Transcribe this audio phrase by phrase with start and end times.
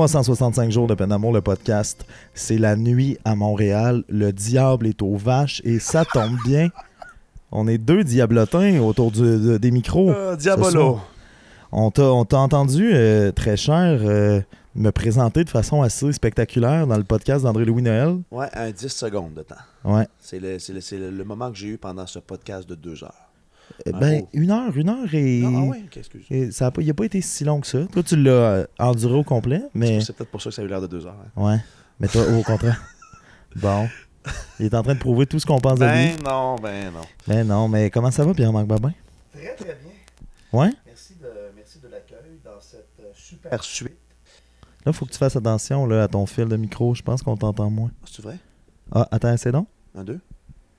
[0.00, 2.04] 365 jours de peine d'amour, le podcast.
[2.34, 4.04] C'est la nuit à Montréal.
[4.10, 6.68] Le diable est aux vaches et ça tombe bien.
[7.50, 10.10] On est deux diablotins autour du- de- des micros.
[10.10, 11.00] Euh, Diabolo.
[11.72, 14.42] On t'a on t'a entendu, euh, très cher, euh,
[14.74, 18.18] me présenter de façon assez spectaculaire dans le podcast d'André-Louis Noël.
[18.30, 19.54] Ouais, un 10 secondes de temps.
[19.82, 20.06] Ouais.
[20.20, 22.74] C'est le, c'est le- c'est le- le moment que j'ai eu pendant ce podcast de
[22.74, 23.25] deux heures.
[23.86, 24.28] Euh, Un ben, gros.
[24.32, 25.40] une heure, une heure et.
[25.40, 26.24] Non, ah ouais, ok, excuse.
[26.30, 27.84] et ça a pas, il n'a pas été si long que ça.
[27.86, 30.00] Toi, tu l'as euh, enduré au complet, mais.
[30.00, 31.16] C'est peut-être pour ça que ça a eu l'air de deux heures.
[31.36, 31.42] hein.
[31.54, 31.58] Ouais.
[32.00, 32.80] Mais toi, au contraire.
[33.56, 33.88] Bon.
[34.60, 35.90] Il est en train de prouver tout ce qu'on pense de lui.
[36.16, 37.00] Ben non, ben non.
[37.26, 38.92] Mais non, mais comment ça va, Pierre-Marc Babin?
[39.32, 39.92] Très, très bien.
[40.52, 40.70] Ouais?
[40.84, 41.26] Merci de,
[41.56, 43.96] merci de l'accueil dans cette euh, super suite.
[44.84, 46.94] Là, faut que tu fasses attention là, à ton fil de micro.
[46.94, 47.90] Je pense qu'on t'entend moins.
[48.02, 48.36] Ah, C'est vrai?
[48.92, 49.68] Ah, attends, c'est donc?
[49.96, 50.20] Un, deux?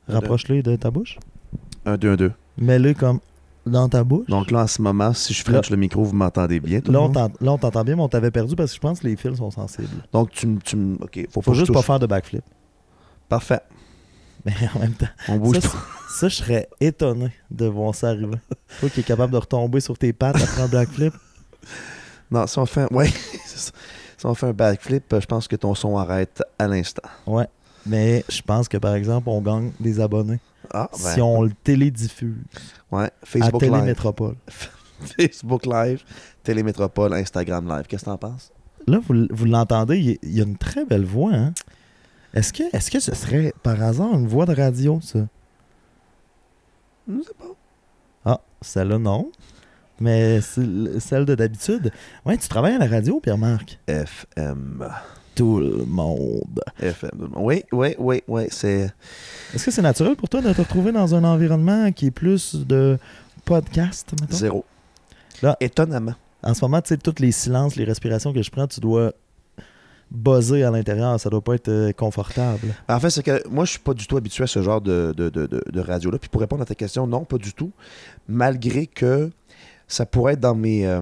[0.07, 1.17] Rapproche-le de ta bouche.
[1.85, 2.31] Un, deux, un, deux.
[2.57, 3.19] Mets-le comme
[3.65, 4.27] dans ta bouche.
[4.27, 6.79] Donc là, en ce moment, si je french le micro, vous m'entendez bien.
[6.79, 9.07] tout Là, on là, t'entend bien, mais on t'avait perdu parce que je pense que
[9.07, 9.87] les fils sont sensibles.
[10.11, 10.59] Donc, tu me.
[10.59, 12.43] Tu ok, faut, Faut que je juste pas faire de backflip.
[13.29, 13.59] Parfait.
[14.45, 16.29] Mais en même temps, On bouge ça, pas.
[16.29, 18.37] je serais étonné de voir ça arriver.
[18.79, 21.13] Toi qui es capable de retomber sur tes pattes après un backflip.
[22.31, 22.91] Non, si on fait.
[22.93, 23.07] Ouais,
[23.45, 23.71] c'est ça.
[24.17, 27.03] Si on fait un backflip, euh, je pense que ton son arrête à l'instant.
[27.25, 27.47] Ouais.
[27.85, 30.39] Mais je pense que, par exemple, on gagne des abonnés
[30.73, 31.13] Ah, ben.
[31.13, 32.43] si on le télédiffuse
[32.91, 33.71] Ouais, à Facebook Live.
[33.71, 34.35] Télémétropole.
[35.01, 36.03] Facebook Live,
[36.43, 37.85] Télémétropole, Instagram Live.
[37.87, 38.51] Qu'est-ce que t'en penses?
[38.87, 41.33] Là, vous, vous l'entendez, il, y a une très belle voix.
[41.33, 41.53] Hein?
[42.33, 45.27] Est-ce que, est que ce serait par hasard une voix de radio, ça?
[47.07, 47.55] Je sais pas.
[48.25, 49.31] Ah, celle-là, non.
[49.99, 51.91] Mais celle de d'habitude.
[52.25, 53.79] Ouais, tu travailles à la radio, Pierre-Marc?
[53.87, 54.87] FM.
[55.37, 56.59] Tout le monde.
[56.81, 57.29] FM.
[57.37, 58.43] Oui, oui, oui, oui.
[58.49, 58.91] C'est.
[59.53, 62.55] Est-ce que c'est naturel pour toi de te retrouver dans un environnement qui est plus
[62.55, 62.97] de
[63.45, 64.35] podcast, mettons?
[64.35, 64.65] Zéro.
[65.41, 66.15] Là- Étonnamment.
[66.43, 69.13] En ce moment, tu sais, tous les silences, les respirations que je prends, tu dois
[70.09, 71.19] buzzer à l'intérieur.
[71.19, 72.73] Ça doit pas être euh, confortable.
[72.87, 75.13] En fait, c'est que moi, je suis pas du tout habitué à ce genre de,
[75.15, 76.17] de, de, de- de radio-là.
[76.17, 77.71] Puis pour répondre à ta question, non, pas du tout.
[78.27, 79.29] Malgré que
[79.87, 81.01] ça pourrait être dans mes, euh,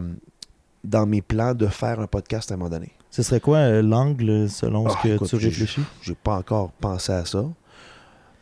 [0.83, 2.91] dans mes plans de faire un podcast à un moment donné.
[3.15, 5.81] Ce serait quoi euh, l'angle selon Ah, ce que écoute, tu réfléchis?
[6.01, 7.45] J'ai pas encore pensé à ça.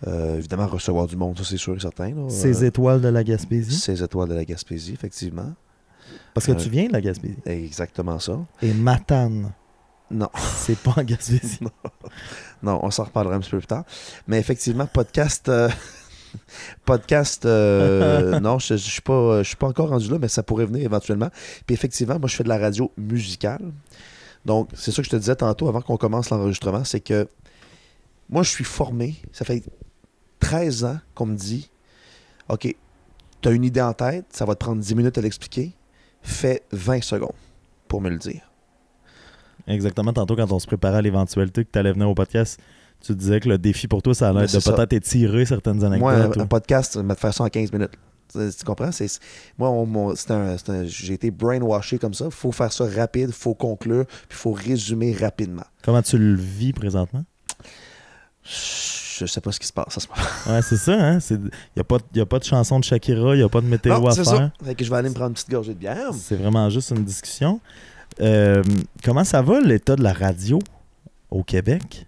[0.07, 2.09] Euh, évidemment, recevoir du monde, ça c'est sûr et certain.
[2.09, 2.27] là.
[2.29, 3.75] Ces Euh, étoiles de la Gaspésie?
[3.77, 5.53] ces étoiles de la Gaspésie, effectivement.
[6.33, 7.37] Parce que tu viens de la Gaspésie.
[7.45, 8.39] Exactement ça.
[8.63, 9.51] Et Matane,
[10.09, 10.29] Non.
[10.57, 11.59] c'est pas en Gaspésie.
[12.63, 13.83] Non, on s'en reparlera un petit peu plus tard.
[14.25, 15.49] Mais effectivement, podcast.
[15.49, 15.69] euh,
[16.85, 17.45] podcast.
[17.45, 20.65] euh, non, je ne suis, pas- je suis pas encore rendu là, mais ça pourrait
[20.65, 21.29] venir éventuellement.
[21.67, 23.61] Puis effectivement, moi, je fais de la radio musicale.
[24.45, 27.27] Donc, c'est ça que je te disais tantôt avant qu'on commence l'enregistrement c'est que
[28.29, 29.15] moi, je suis formé.
[29.31, 29.63] Ça fait
[30.39, 31.69] 13 ans qu'on me dit
[32.49, 32.75] OK,
[33.41, 35.71] tu as une idée en tête, ça va te prendre 10 minutes à l'expliquer.
[36.21, 37.31] Fais 20 secondes
[37.87, 38.41] pour me le dire.
[39.67, 42.59] Exactement, tantôt quand on se préparait à l'éventualité que tu allais venir au podcast,
[43.01, 44.73] tu disais que le défi pour toi, ça allait Mais être de ça.
[44.73, 46.37] peut-être étirer certaines Moi, un, anecdotes.
[46.37, 47.91] un ou- podcast, je vais te faire ça en 15 minutes.
[48.33, 48.91] Tu, tu comprends?
[48.91, 49.07] C'est,
[49.57, 52.25] moi, on- c'est un- c'est un- j'ai été brainwashé comme ça.
[52.25, 55.63] Il faut faire ça rapide, il faut conclure, puis il faut résumer rapidement.
[55.83, 57.23] Comment tu le vis présentement?
[58.45, 60.21] Je sais pas ce qui se passe à ce moment
[60.57, 61.19] Ouais, c'est ça, hein?
[61.29, 61.37] Il
[61.75, 63.93] n'y a, pas- a pas de chanson de Shakira, il n'y a pas de météo
[63.99, 64.33] Non, à c'est faire.
[64.33, 64.51] ça.
[64.65, 66.11] Fait que je vais aller me prendre une petite gorgée de bière.
[66.13, 67.61] C'est vraiment juste une discussion.
[68.19, 68.61] Euh,
[69.03, 70.59] comment ça va l'état de la radio
[71.31, 72.05] au Québec?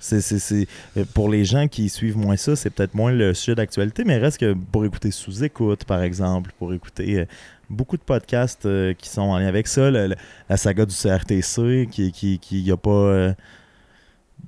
[0.00, 0.66] C'est, c'est- c'est-
[0.96, 4.16] euh, pour les gens qui suivent moins ça, c'est peut-être moins le sujet d'actualité, mais
[4.18, 7.24] reste que pour écouter sous-écoute, par exemple, pour écouter euh,
[7.68, 10.16] beaucoup de podcasts euh, qui sont en lien avec ça, le- le-
[10.48, 13.32] la saga du CRTC qui qui, qui a pas euh,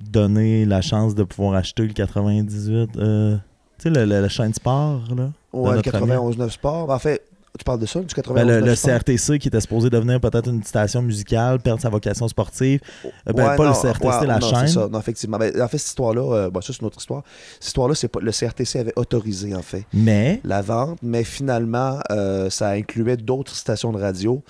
[0.09, 3.37] donné la chance de pouvoir acheter le 98, euh,
[3.77, 5.31] tu sais, la chaîne sport, là.
[5.53, 6.07] Ouais, le notre ami.
[6.11, 6.89] 91.9 Sport.
[6.89, 7.23] En fait,
[7.57, 8.75] tu parles de ça, du Ben, 91.9 le?
[8.75, 12.79] CRTC qui était supposé devenir peut-être une station musicale, perdre sa vocation sportive.
[13.05, 14.67] Euh, ben, Ouais, pas le CRTC, ouais, la non, chaîne.
[14.67, 14.87] ça.
[14.89, 15.37] Non, effectivement.
[15.37, 17.23] Ben, en fait, cette histoire-là, euh, bon, ça, c'est une autre histoire.
[17.59, 19.83] Cette histoire-là, c'est pas, le CRTC avait autorisé, en fait.
[19.93, 24.41] Mais, la vente, mais finalement, euh, ça incluait d'autres stations de radio.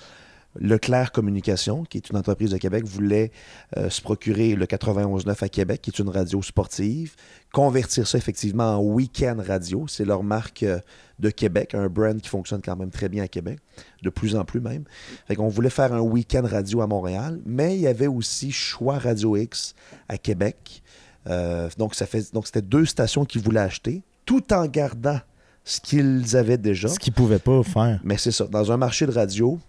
[0.60, 3.32] Leclerc Communication, qui est une entreprise de Québec, voulait
[3.78, 7.16] euh, se procurer le 91.9 à Québec, qui est une radio sportive,
[7.54, 9.86] convertir ça effectivement en week-end radio.
[9.88, 10.80] C'est leur marque euh,
[11.20, 13.60] de Québec, un brand qui fonctionne quand même très bien à Québec,
[14.04, 14.84] de plus en plus même.
[15.28, 18.98] Fait qu'on voulait faire un week-end radio à Montréal, mais il y avait aussi Choix
[18.98, 19.76] Radio X
[20.10, 20.82] à Québec.
[21.28, 25.20] Euh, donc, ça fait, donc, c'était deux stations qu'ils voulaient acheter, tout en gardant
[25.64, 26.88] ce qu'ils avaient déjà.
[26.88, 28.00] ce qu'ils pouvaient pas faire.
[28.04, 28.46] Mais c'est ça.
[28.46, 29.60] Dans un marché de radio,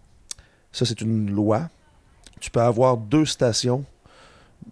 [0.72, 1.69] ça, c'est une loi.
[2.40, 3.84] Tu peux avoir deux stations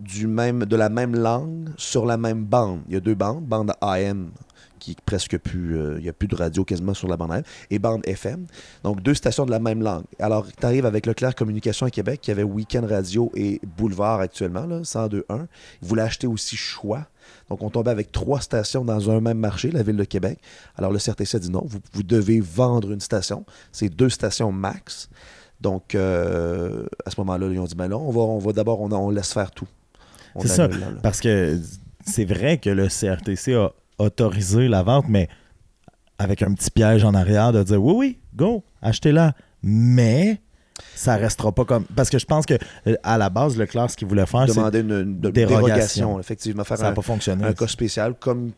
[0.00, 2.80] de la même langue sur la même bande.
[2.88, 4.30] Il y a deux bandes, bande AM
[4.78, 5.76] qui presque plus.
[5.78, 8.46] euh, Il n'y a plus de radio quasiment sur la bande FM, et bande FM.
[8.82, 10.04] Donc, deux stations de la même langue.
[10.18, 14.66] Alors, tu arrives avec Leclerc Communication à Québec, qui avait Weekend Radio et Boulevard actuellement,
[14.66, 15.46] là, 102.1.
[15.82, 17.06] Ils voulaient acheter aussi Choix.
[17.50, 20.38] Donc, on tombait avec trois stations dans un même marché, la ville de Québec.
[20.76, 23.44] Alors, le CRTC a dit non, vous devez vendre une station.
[23.72, 25.10] C'est deux stations max.
[25.60, 28.80] Donc, euh, à ce moment-là, ils ont dit ben non, on va, on va d'abord,
[28.80, 29.68] on, on laisse faire tout.
[30.40, 30.68] C'est ça.
[30.68, 30.86] là, là.
[31.02, 31.58] Parce que
[32.06, 35.28] c'est vrai que le CRTC a autorisé la vente, mais
[36.18, 39.34] avec un petit piège en arrière de dire oui, oui, go, achetez-la.
[39.62, 40.40] Mais
[40.94, 41.84] ça restera pas comme.
[41.96, 42.54] Parce que je pense que
[42.86, 45.46] euh, à la base, Leclerc, ce qu'il voulait faire, c'est Demander une, une dérogation.
[45.66, 47.44] dérogation, effectivement, faire ça un, pas fonctionné.
[47.44, 48.52] un cas spécial, comme,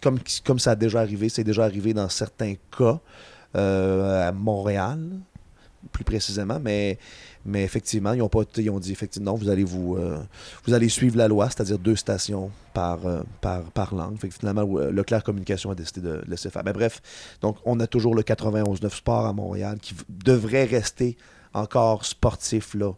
[0.00, 1.28] comme, comme ça a déjà arrivé.
[1.28, 2.98] C'est déjà arrivé dans certains cas
[3.56, 4.98] euh, à Montréal,
[5.92, 6.98] plus précisément, mais,
[7.44, 10.18] mais effectivement, ils ont, pas, ils ont dit effectivement, non, vous allez, vous, euh,
[10.64, 14.18] vous allez suivre la loi, c'est-à-dire deux stations par, euh, par, par langue.
[14.18, 16.62] Fait que finalement, euh, Leclerc Communication a décidé de laisser faire.
[16.64, 17.00] Mais bref,
[17.40, 21.16] donc on a toujours le 91.9 Sport à Montréal qui devrait rester
[21.54, 22.92] encore sportif là,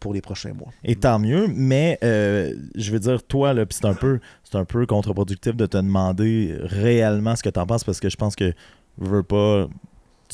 [0.00, 0.68] pour les prochains mois.
[0.82, 4.20] Et tant mieux, mais je veux dire, toi, c'est un peu
[4.68, 8.36] peu contre-productif de te demander réellement ce que tu en penses parce que je pense
[8.36, 8.52] que
[8.98, 9.68] veux pas,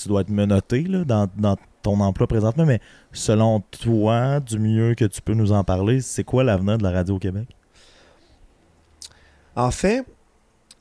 [0.02, 2.80] tu dois être menotté là, dans, dans ton emploi présentement, mais
[3.12, 6.90] selon toi, du mieux que tu peux nous en parler, c'est quoi l'avenir de la
[6.90, 7.48] radio au Québec?
[9.56, 10.04] En fait,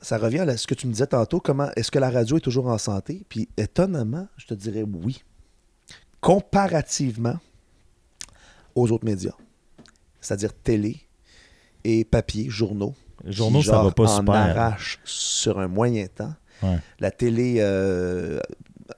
[0.00, 2.40] ça revient à ce que tu me disais tantôt, comment est-ce que la radio est
[2.40, 3.24] toujours en santé?
[3.28, 5.22] Puis étonnamment, je te dirais oui.
[6.20, 7.36] Comparativement
[8.74, 9.34] aux autres médias,
[10.20, 11.00] c'est-à-dire télé
[11.84, 12.94] et papier, journaux,
[13.24, 14.34] Les journaux, qui, ça va genre, pas en super.
[14.34, 16.34] arrache sur un moyen temps.
[16.62, 16.78] Ouais.
[16.98, 18.38] La télé, euh,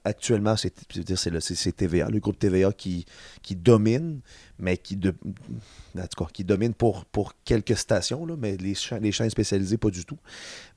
[0.05, 3.05] actuellement, c'est TVA, le groupe TVA qui,
[3.43, 4.21] qui domine,
[4.59, 5.15] mais qui, de,
[6.33, 10.19] qui domine pour, pour quelques stations, là, mais les, les chaînes spécialisées, pas du tout.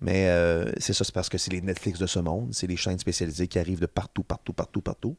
[0.02, 2.78] Mais euh, c'est ça, c'est parce que c'est les Netflix de ce monde, c'est les
[2.78, 5.16] chaînes spécialisées qui arrivent de partout, partout, partout, partout.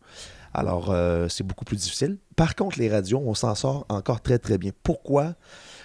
[0.55, 2.19] Alors, euh, c'est beaucoup plus difficile.
[2.35, 4.73] Par contre, les radios, on s'en sort encore très, très bien.
[4.83, 5.35] Pourquoi?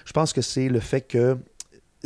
[0.06, 1.38] Je pense que c'est le fait que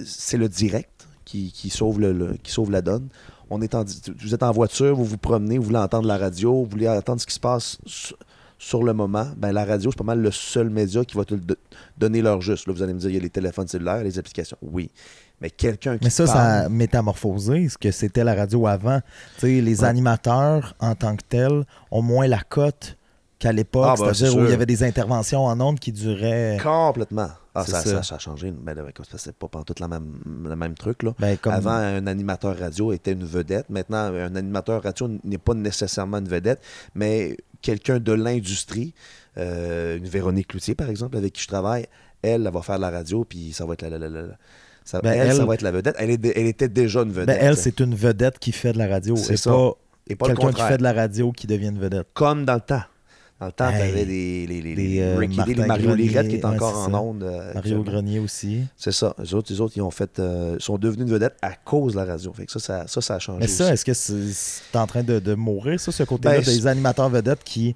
[0.04, 3.10] c'est le direct qui, qui sauve le, le- qui sauve la donne.
[3.50, 3.84] On est en,
[4.22, 7.22] vous êtes en voiture, vous vous promenez, vous voulez entendre la radio, vous voulez entendre
[7.22, 8.18] ce qui se passe sur,
[8.58, 9.28] sur le moment.
[9.38, 11.36] Ben, la radio, c'est pas mal le seul média qui va te
[11.98, 12.66] donner l'heure juste.
[12.68, 14.58] Là, vous allez me dire, il y a les téléphones cellulaires, les applications.
[14.62, 14.90] Oui.
[15.42, 19.02] Mais quelqu'un qui Mais ça, ça a métamorphosé ce que c'était la radio avant.
[19.36, 19.88] Tu sais, les Ouais.
[19.88, 22.98] animateurs, en tant que tels, ont moins la cote
[23.38, 23.86] qu'à l'époque.
[23.86, 26.58] Ah, ben, C'est-à-dire c'est où il y avait des interventions en ondes qui duraient.
[26.64, 27.28] Complètement.
[27.56, 28.16] Ah, ça, ça.
[28.16, 28.54] a changé.
[28.66, 30.14] Mais parce que c'est pas tout la même,
[30.44, 31.04] le même truc.
[31.04, 31.14] Là.
[31.20, 31.54] Ben, comme...
[31.54, 33.70] Avant, un animateur radio était une vedette.
[33.70, 36.60] Maintenant, un animateur radio n'est pas nécessairement une vedette,
[36.96, 38.94] mais quelqu'un de l'industrie,
[39.38, 41.86] euh, une Véronique Cloutier, par exemple, avec qui je travaille,
[42.22, 44.22] elle, elle va faire de la radio, puis ça va être la, la- la- la-
[44.28, 44.38] la-
[44.84, 45.96] ça, Ben, elle, ça va être la vedette.
[45.98, 47.28] Elle, est dé- elle était déjà une vedette.
[47.28, 49.72] Ben, elle, c'est une vedette qui fait de la radio C'est pas,
[50.08, 52.08] Et pas quelqu'un qui fait de la radio qui devient une vedette.
[52.14, 52.84] Comme dans le temps.
[53.40, 53.80] Dans le temps, Hey.
[53.92, 56.90] t'avais des, les, les, Des, euh, Ricky les Mario Lirette qui est ouais, encore en
[56.92, 57.02] ça.
[57.02, 57.24] onde.
[57.24, 57.84] euh, Mario.
[57.84, 58.62] Grenier aussi.
[58.78, 59.14] C'est ça.
[59.20, 61.98] Les autres, les autres, ils ont fait, euh, sont devenus une vedette à cause de
[62.00, 62.32] la radio.
[62.32, 63.40] Fait que ça, ça, ça, ça a changé.
[63.42, 66.66] Mais ça, est-ce que c'est en train de, de mourir, ça, ce côté-là, Ben, des
[66.68, 67.76] animateurs vedettes qui.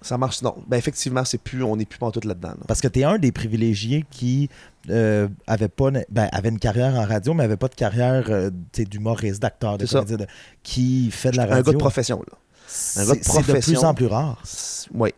[0.00, 0.42] Ça marche.
[0.42, 0.54] Non.
[0.68, 2.50] Ben, effectivement, c'est plus, on n'est plus tout là-dedans.
[2.50, 2.56] là.
[2.68, 4.50] Parce que tu es un des privilégiés qui
[4.90, 8.50] euh, avait pas ben, avait une carrière en radio, mais avait pas de carrière euh,
[8.76, 10.26] d'humoriste, d'acteur, de de-
[10.62, 11.56] qui fait de la radio.
[11.56, 12.38] Un gars de profession, là.
[12.66, 13.80] C'est un gars de c'est de plus profession.
[13.82, 14.42] en plus rare.
[14.94, 15.10] Oui.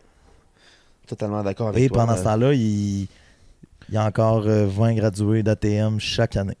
[1.07, 1.99] Totalement d'accord avec Et toi.
[1.99, 6.57] pendant Euh, ce temps-là, il, il y a encore euh, 20 gradués d'ATM chaque année.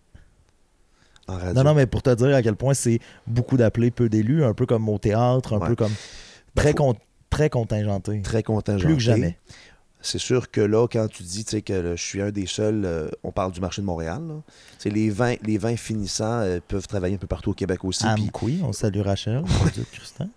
[1.27, 1.53] en radio.
[1.53, 4.53] Non, non, mais pour te dire à quel point c'est beaucoup d'appelés, peu d'élus, un
[4.53, 5.67] peu comme au théâtre, un Ouais.
[5.67, 5.91] peu comme
[6.55, 6.95] Ben, très, faut- con-
[7.29, 8.21] très contingenté.
[8.21, 8.85] Très contingent.
[8.85, 9.37] Plus que jamais.
[9.99, 13.09] C'est sûr que là, quand tu dis que là, je suis un des seuls, euh,
[13.23, 14.35] on parle du marché de Montréal, là.
[14.89, 18.05] Les vins, les vins finissants euh, peuvent travailler un peu partout au Québec aussi.
[18.05, 19.43] Amqui, on salue Rachel,
[19.91, 20.29] Christin.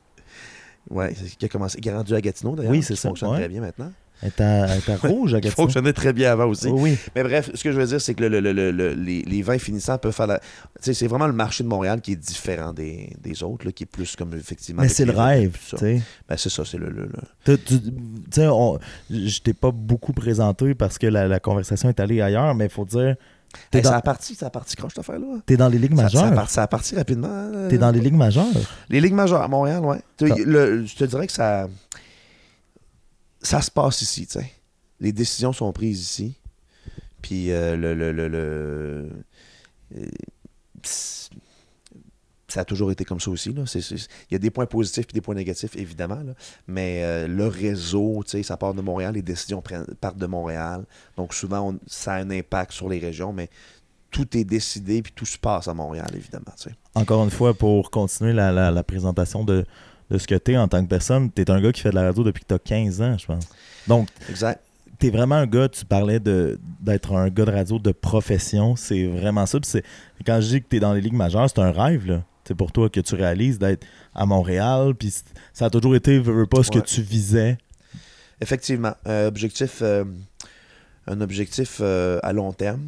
[0.88, 2.72] Ouais, c'est- qui a commencé, qui est rendu à Gatineau d'ailleurs.
[2.72, 3.38] Oui, c'est ça, fonctionne ouais.
[3.38, 3.92] très bien maintenant.
[4.22, 4.66] Elle à
[5.02, 5.64] rouge à Gatineau.
[5.64, 6.68] fonctionnait très bien avant aussi.
[6.68, 6.98] Oui.
[7.16, 9.40] Mais bref, ce que je veux dire, c'est que le- le- le- le- les, les
[9.42, 10.40] vins finissants peuvent faire la.
[10.40, 10.44] Tu
[10.82, 13.84] sais, c'est vraiment le marché de Montréal qui est différent des, des autres, là, qui
[13.84, 14.82] est plus comme effectivement.
[14.82, 15.56] Mais c'est le rêve.
[15.80, 16.02] Ben,
[16.36, 16.90] c'est ça, c'est le.
[16.90, 17.08] le-
[17.46, 17.78] le- Tu
[18.30, 22.54] sais, on- je t'ai pas beaucoup présenté parce que la, la conversation est allée ailleurs,
[22.54, 23.16] mais il faut dire,
[23.72, 25.38] Hey, dans, Ça a parti, ça a parti croche cette affaire-là.
[25.46, 26.34] t'es dans les ligues Ça, ça, a majeures.
[26.34, 27.68] parti, ça a parti rapidement.
[27.68, 28.44] T'es dans les ligues majeures.
[28.88, 30.00] Les ligues majeures à Montréal, ouais.
[30.20, 31.68] Le- je te dirais que ça.
[33.42, 34.52] Ça se passe ici, tu sais.
[35.00, 36.34] Les décisions sont prises ici.
[37.22, 37.94] Puis euh, le.
[37.94, 39.10] le, le, le-
[39.96, 40.08] euh,
[42.52, 43.52] ça a toujours été comme ça aussi.
[43.52, 43.62] Là.
[43.66, 46.16] C'est- c'est- Il y a des points positifs et des points négatifs, évidemment.
[46.24, 46.32] là.
[46.66, 49.62] Mais euh, le réseau, ça part de Montréal, les décisions
[50.00, 50.84] partent de Montréal.
[51.16, 53.48] Donc souvent, on- ça a un impact sur les régions, mais
[54.10, 56.44] tout est décidé, puis tout se passe à Montréal, évidemment.
[56.94, 59.64] Encore une fois, pour continuer la, la- la présentation de,
[60.10, 61.90] de ce que tu es en tant que personne, tu es un gars qui fait
[61.90, 63.44] de la radio depuis que tu as 15 ans, je pense.
[63.86, 64.60] Donc, Exact.
[64.98, 68.74] tu es vraiment un gars, tu parlais de- d'être un gars de radio de profession,
[68.74, 69.60] c'est vraiment ça.
[69.60, 69.84] Puis c'est-
[70.26, 72.24] quand je dis que tu es dans les ligues majeures, c'est un rêve, là.
[72.50, 75.14] C'est pour toi que tu réalises d'être à Montréal, puis
[75.52, 76.80] ça a toujours été, veux, veux pas, ce Ouais.
[76.80, 77.56] que tu visais.
[78.40, 80.04] Effectivement, un objectif, euh,
[81.06, 82.82] un objectif euh, à long terme.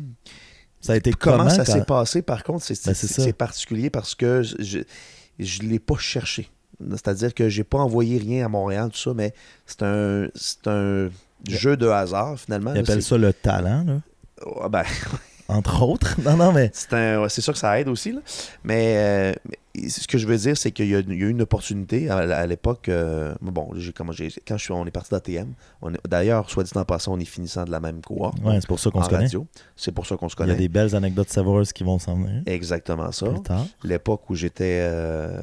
[0.81, 2.85] Ça a été Comment, comment, ça quand- s'est passé, par contre, c'est
[3.25, 4.81] Ben, particulier parce que je
[5.38, 6.49] je l'ai pas cherché.
[6.90, 9.33] C'est-à-dire que j'ai pas envoyé rien à Montréal, tout ça, mais
[9.64, 11.09] c'est un, c'est un
[11.49, 12.75] jeu de hasard, finalement.
[12.75, 14.00] Ils appellent ça le talent, là,
[14.61, 14.83] Ah, ben,
[15.49, 16.17] entre autres.
[16.25, 18.13] Non, non, mais c'est un- ouais, c'est sûr que ça aide aussi.
[18.13, 18.21] là.
[18.65, 19.33] Mais, euh,
[19.89, 22.11] ce que je veux dire, c'est qu'il y, a il y a eu une opportunité
[22.11, 22.89] à, à l'époque.
[22.89, 25.53] euh, bon, comment quand je suis, on est parti d'ATM,
[26.09, 28.39] d'ailleurs, soit dit en passant, on est finissant de la même cohorte.
[28.45, 29.29] ouais, c'est pour ça qu'on se connaît.
[29.77, 30.57] C'est pour ça qu'on se Il y a connaît.
[30.59, 33.27] des belles anecdotes savoureuses qui vont s'en venir Exactement ça.
[33.85, 34.79] L'époque où j'étais.
[34.83, 35.43] euh,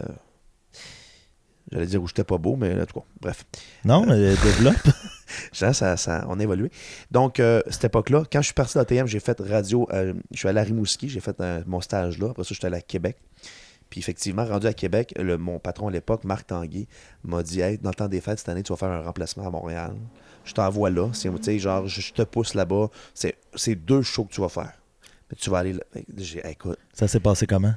[1.71, 3.45] J'allais dire où j'étais pas beau, mais en tout cas, bref.
[3.85, 4.75] Non, mais développe.
[5.51, 6.71] Ça, ça, ça- on a évolué.
[7.11, 9.87] Donc, euh, cette époque-là, quand je suis parti d'ATM, j'ai fait radio.
[9.91, 12.29] euh, je suis allé à Rimouski, j'ai fait euh, mon stage là.
[12.31, 13.17] Après ça, j'étais allé à Québec.
[13.89, 16.87] Puis, effectivement, rendu à Québec, le, mon patron à l'époque, Marc Tanguay,
[17.23, 19.47] m'a dit Hey, dans le temps des fêtes, cette année, tu vas faire un remplacement
[19.47, 19.93] à Montréal.
[20.45, 21.09] Je t'envoie là.
[21.13, 22.89] C'est, tu sais, genre, je, je te pousse là-bas.
[23.15, 24.73] C'est, c'est deux shows que tu vas faire.
[25.31, 25.81] Mais tu vas aller là.
[26.17, 27.73] J'ai, écoute, Ça s'est passé comment?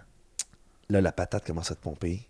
[0.91, 2.21] Là, la patate commence à te pomper.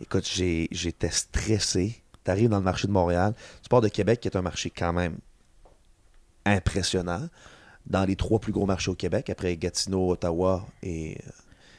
[0.00, 2.02] Écoute, j'ai- j'étais stressé.
[2.24, 3.34] Tu arrives dans le marché de Montréal.
[3.62, 5.16] Tu pars de Québec, qui est un marché quand même
[6.46, 7.28] impressionnant.
[7.86, 11.18] Dans les trois plus gros marchés au Québec, après Gatineau, Ottawa et.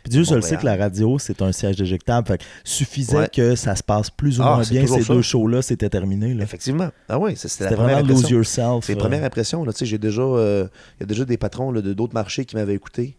[0.04, 2.28] Puis Dieu seul sait que la radio, c'est un siège éjectable.
[2.28, 3.28] Fait que suffisait Ouais.
[3.28, 4.86] que ça se passe plus ou Ah, moins bien.
[4.86, 5.14] Ces ça.
[5.16, 6.36] deux shows-là, c'était terminé.
[6.36, 6.44] là.
[6.44, 6.90] Effectivement.
[7.10, 8.38] Ah oui, c'était la première vraiment lose impression.
[8.38, 8.86] yourself.
[8.86, 9.66] C'est la euh, première impression.
[9.82, 10.68] J'ai déjà, euh,
[11.00, 13.18] il y a déjà des patrons là, de d'autres marchés qui m'avaient écouté.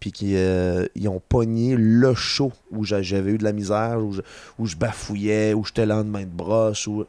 [0.00, 3.98] Puis qui euh, ils ont pogné le show où j'a- j'avais eu de la misère,
[4.02, 4.22] où je,
[4.58, 6.86] où je bafouillais, où j'étais lendemain de brosse.
[6.86, 7.04] Où...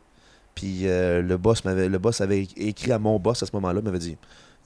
[0.56, 3.82] Puis euh, le boss m'avait le boss avait écrit à mon boss à ce moment-là,
[3.82, 4.18] m'avait dit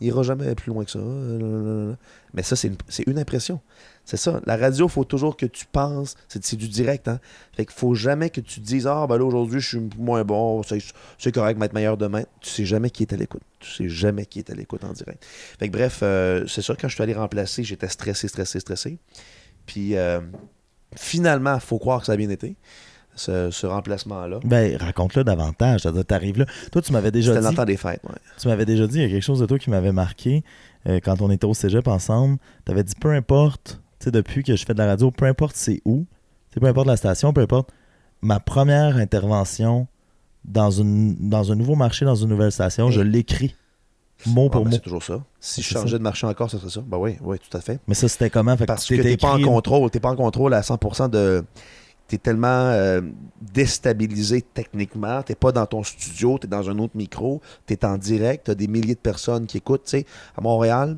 [0.01, 0.99] Il ira jamais plus loin que ça.
[0.99, 1.93] euh.
[2.33, 3.61] Mais ça, c'est c'est une impression.
[4.05, 4.39] C'est ça.
[4.45, 6.15] La radio, il faut toujours que tu penses.
[6.27, 7.07] C'est du direct.
[7.07, 7.19] Hein?
[7.55, 10.23] Fait qu'il faut jamais que tu te dises Ah, ben là, aujourd'hui, je suis moins
[10.23, 10.61] bon.
[11.17, 12.21] C'est correct, m'être meilleur demain.
[12.39, 13.41] Tu sais jamais qui est à l'écoute.
[13.59, 15.25] Tu sais jamais qui est à l'écoute en direct.
[15.59, 18.99] Fait que bref, euh, c'est sûr, quand je suis allé remplacer, j'étais stressé, stressé, stressé.
[19.65, 20.21] Puis euh,
[20.95, 22.55] finalement, il faut croire que ça a bien été,
[23.15, 24.39] ce, ce remplacement-là.
[24.43, 25.87] Ben, raconte-le davantage.
[26.07, 26.45] T'arrives là.
[26.71, 27.55] Toi, tu m'avais déjà C'était dit.
[27.55, 28.01] temps des fêtes.
[28.03, 28.15] ouais.
[28.39, 30.43] Tu m'avais déjà dit, il y a quelque chose de toi qui m'avait marqué
[30.87, 32.37] euh, quand on était au cégep ensemble.
[32.65, 35.55] Tu avais dit, peu importe, sais, depuis que je fais de la radio, peu importe
[35.55, 36.05] c'est où,
[36.59, 37.69] peu importe la station, peu importe
[38.21, 39.87] ma première intervention
[40.45, 43.55] dans, une, dans un nouveau marché, dans une nouvelle station, Et- je l'écris
[44.27, 44.75] mot Ah, pour ben, mot.
[44.75, 45.23] c'est toujours ça.
[45.39, 45.97] Si je changeais ça.
[45.97, 46.81] de marché encore, ce serait ça.
[46.87, 47.79] Ben oui, oui, tout à fait.
[47.87, 48.55] Mais ça, c'était comment?
[48.55, 49.89] Fait Parce que t'es pas en contrôle.
[49.91, 51.43] T'es pas en contrôle à 100% de.
[52.07, 53.01] T'es tellement euh,
[53.53, 55.21] déstabilisé techniquement.
[55.23, 57.41] T'es pas dans ton studio, t'es dans un autre micro.
[57.65, 58.45] T'es en direct.
[58.45, 59.83] T'as des milliers de personnes qui écoutent.
[59.85, 60.05] Tu sais,
[60.37, 60.97] à Montréal,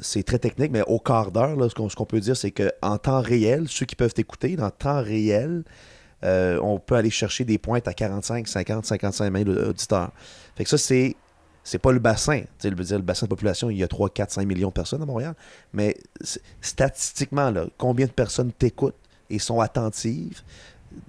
[0.00, 3.68] c'est très technique, mais au quart d'heure, ce qu'on peut dire, c'est qu'en temps réel,
[3.68, 5.64] ceux qui peuvent t'écouter, dans temps réel,
[6.24, 10.12] euh, on peut aller chercher des pointes à 45, 50, 55 000 auditeurs.
[10.56, 11.16] Fait que ça, c'est.
[11.62, 12.42] C'est pas le bassin.
[12.64, 15.34] Le bassin de population, il y a 3, 4, 5 millions de personnes à Montréal.
[15.74, 15.94] Mais
[16.62, 18.96] statistiquement, là, combien de personnes t'écoutent
[19.28, 20.40] et sont attentives?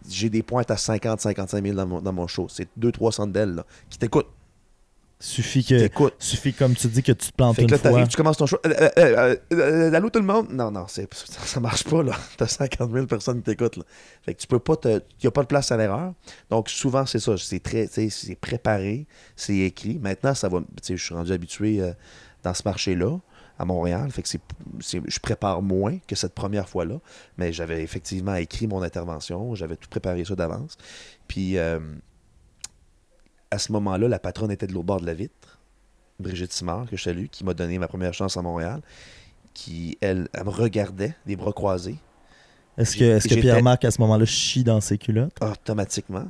[0.09, 2.47] J'ai des pointes à 50, 55 000 dans mon, show.
[2.49, 4.29] C'est 200-300 d'elles là, qui t'écoutent.
[5.21, 5.87] Suffit que.
[6.19, 8.07] Suffit, comme tu dis, que tu te plantes Fait que une fois.
[8.07, 8.57] tu commences ton show.
[8.65, 10.47] Euh, euh, euh, euh, allô tout le monde?
[10.51, 12.13] Non, non, ça, ça marche pas, là.
[12.37, 13.83] T'as 50 000 personnes qui t'écoutent, là.
[14.23, 14.87] Fait que tu peux pas te.
[14.89, 16.13] Il n'y a pas de place à l'erreur.
[16.49, 17.37] Donc, souvent, c'est ça.
[17.37, 17.87] C'est très.
[17.87, 19.99] C'est préparé, c'est écrit.
[19.99, 20.59] Maintenant, ça va.
[20.87, 21.81] Je suis rendu habitué
[22.43, 23.17] dans ce marché-là,
[23.59, 24.09] à Montréal.
[24.11, 24.41] Fait que c'est,
[24.79, 26.95] c'est- je prépare moins que cette première fois-là.
[27.37, 29.53] Mais j'avais effectivement écrit mon intervention.
[29.53, 30.77] J'avais tout préparé ça d'avance.
[31.27, 31.79] Puis, euh,
[33.51, 35.59] à ce moment-là, la patronne était de l'autre bord de la vitre.
[36.19, 38.81] Brigitte Simard, que je salue, qui m'a donné ma première chance à Montréal,
[39.53, 41.97] qui, elle, elle me regardait, les bras croisés,
[42.77, 45.37] Est-ce que, est-ce que Pierre-Marc, à ce moment-là, chie dans ses culottes?
[45.41, 46.25] automatiquement.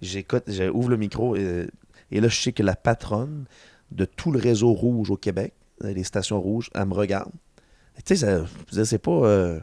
[0.00, 1.68] J'écoute, j'ouvre le micro, et,
[2.10, 3.44] et là, je sais que la patronne
[3.92, 5.54] de tout le réseau rouge au Québec,
[5.84, 7.30] euh, les stations rouges, elle me regarde.
[8.04, 8.44] Tu sais,
[8.84, 9.10] c'est pas...
[9.10, 9.60] euh,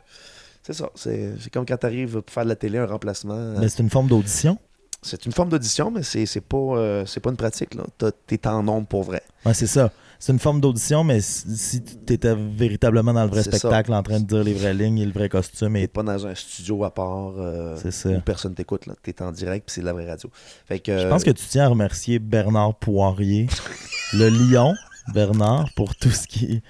[0.64, 3.34] c'est ça, c'est comme quand tu arrives pour faire de la télé, un remplacement.
[3.34, 4.58] euh, Mais c'est une forme d'audition.
[5.02, 7.74] C'est une forme d'audition, mais c'est c'est pas, euh, c'est pas une pratique.
[7.76, 7.84] là.
[7.98, 9.22] T'as- T'es en nombre pour vrai.
[9.46, 9.92] Ouais, c'est ça.
[10.22, 13.58] C'est une forme d'audition, mais si, tu étais véritablement dans le vrai C'est ça.
[13.60, 16.04] spectacle, en train de dire les vraies lignes et le vrai costume, T'es et pas
[16.04, 18.10] dans un studio à part euh, c'est ça.
[18.10, 18.86] où personne t'écoute.
[18.88, 18.96] là.
[19.02, 20.30] T'es en direct, puis c'est de la vraie radio.
[20.68, 23.48] Fait que, Je pense que tu tiens à remercier Bernard Poirier,
[24.14, 24.74] le lion,
[25.14, 26.62] Bernard, pour tout ce qui.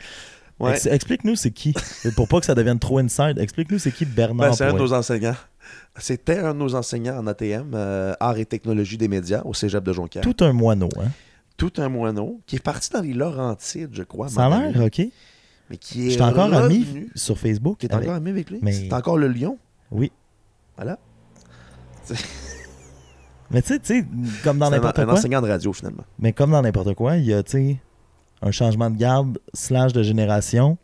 [0.59, 0.73] Ouais.
[0.73, 1.73] Ex- Explique-nous c'est qui.
[2.15, 4.71] Pour pas que ça devienne trop inside, explique-nous c'est qui Bernard Ben, c'est un de
[4.73, 4.91] Poirier.
[4.91, 5.35] nos enseignants.
[5.97, 9.83] C'était un de nos enseignants en ATM, euh, Art et technologie des médias, au cégep
[9.83, 10.23] de Jonquière.
[10.23, 11.09] Tout, Tout un moineau, hein?
[11.77, 14.27] un moineau qui est parti dans les Laurentides, je crois.
[14.27, 15.01] un Ça a l'air, ok.
[15.69, 17.11] Mais qui est encore ami revenu.
[17.15, 17.79] sur Facebook.
[17.79, 18.59] Tu es avec- encore ami avec lui?
[18.61, 19.57] Mais- C'est encore le lion?
[19.91, 20.11] Oui.
[20.77, 20.97] Voilà.
[23.51, 24.05] Mais tu sais,
[24.43, 25.13] comme dans un, n'importe un quoi.
[25.15, 26.03] enseignant de radio, finalement.
[26.19, 27.77] Mais comme dans n'importe quoi, il y a, tu sais,
[28.41, 30.77] un changement de garde slash de génération.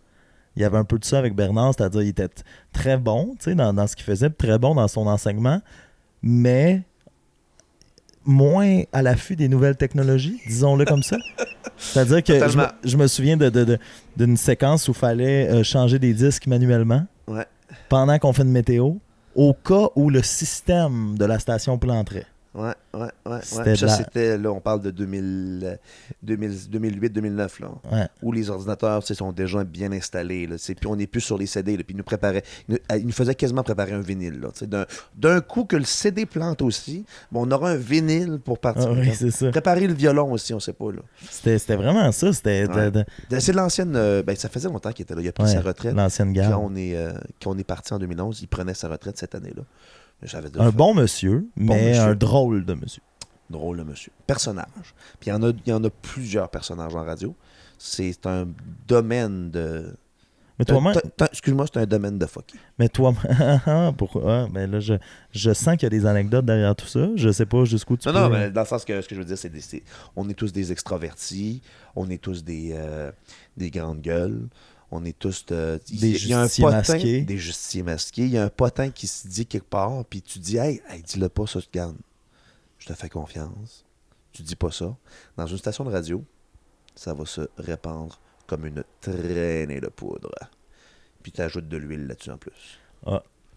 [0.55, 2.29] Il y avait un peu de ça avec Bernard, c'est-à-dire il était
[2.71, 5.61] très bon, dans, dans ce qu'il faisait, très bon dans son enseignement,
[6.23, 6.81] mais
[8.25, 11.17] moins à l'affût des nouvelles technologies, disons-le comme ça.
[11.77, 12.67] C'est-à-dire que je me, Totalement.
[12.83, 13.77] je me souviens de- de- de-
[14.17, 17.45] d'une séquence où il fallait euh, changer des disques manuellement Ouais.
[17.89, 18.93] pendant qu'on fait une météo,
[19.35, 22.25] au cas où le système de la station planterait.
[22.55, 23.31] Ouais, ouais, ouais.
[23.33, 23.41] ouais.
[23.43, 25.75] Ça, la- c'était, là, on parle de 2000, euh,
[26.23, 27.67] 2000 2008-2009, là.
[27.91, 28.07] Ouais.
[28.21, 30.55] Où les ordinateurs, sont déjà bien installés, là.
[30.57, 31.83] Puis on n'est plus sur les CD, là.
[31.83, 34.85] Puis ils nous préparaient, ils nous, euh, ils nous faisaient quasiment préparer un vinyle, là.
[35.15, 38.87] D'un, coup que le CD plante aussi, bon, on aura un vinyle pour partir.
[38.89, 39.51] Ah oui, c'est ça.
[39.51, 40.99] Préparer le violon aussi, on sait pas, là.
[41.29, 42.31] C'était c'était vraiment ça.
[42.31, 42.91] C'était de- Ouais.
[42.91, 43.05] de-
[43.39, 45.21] C'est de l'ancienne, euh, ben, ça faisait longtemps qu'il était là.
[45.21, 45.93] Il a pris sa retraite.
[45.93, 46.53] l'ancienne garde.
[46.53, 47.11] Quand on, est, euh,
[47.43, 49.63] quand on est parti en 2011, il prenait sa retraite cette année-là.
[50.25, 52.01] De Un bon monsieur, mais monsieur.
[52.03, 53.01] un drôle de monsieur.
[53.49, 54.11] Drôle, le monsieur.
[54.25, 54.95] Personnage.
[55.19, 57.35] Puis il y, en a, il y en a plusieurs personnages en radio.
[57.77, 58.47] C'est un
[58.87, 59.95] domaine de.
[60.57, 62.57] Mais toi, T'as- t'as- Excuse-moi, c'est un domaine de fucky.
[62.79, 63.13] mais toi,
[63.97, 64.47] pourquoi?
[64.51, 64.93] Ben là, je,
[65.31, 67.09] je sens qu'il y a des anecdotes derrière tout ça.
[67.15, 68.19] Je sais pas jusqu'où tu Non, peux.
[68.21, 69.83] non, mais dans le sens que ce que je veux dire, c'est-
[70.15, 71.61] on est tous des extravertis,
[71.95, 73.11] on est tous des, euh,
[73.57, 74.47] des grandes gueules,
[74.95, 77.21] on est tous Des y a- il y a un justiciers potin, masqués.
[77.21, 78.21] Des justiciers masqués.
[78.23, 81.01] Il y a un potin qui se dit quelque part, puis tu dis, hey, hey
[81.03, 81.97] dis-le pas, ça, garde.
[82.79, 83.85] Je te fais confiance.
[84.31, 84.95] Tu dis pas ça.
[85.37, 86.23] Dans une station de radio,
[86.95, 90.29] ça va se répandre comme une traînée de poudre.
[91.23, 92.79] Puis tu ajoutes de l'huile là-dessus en plus.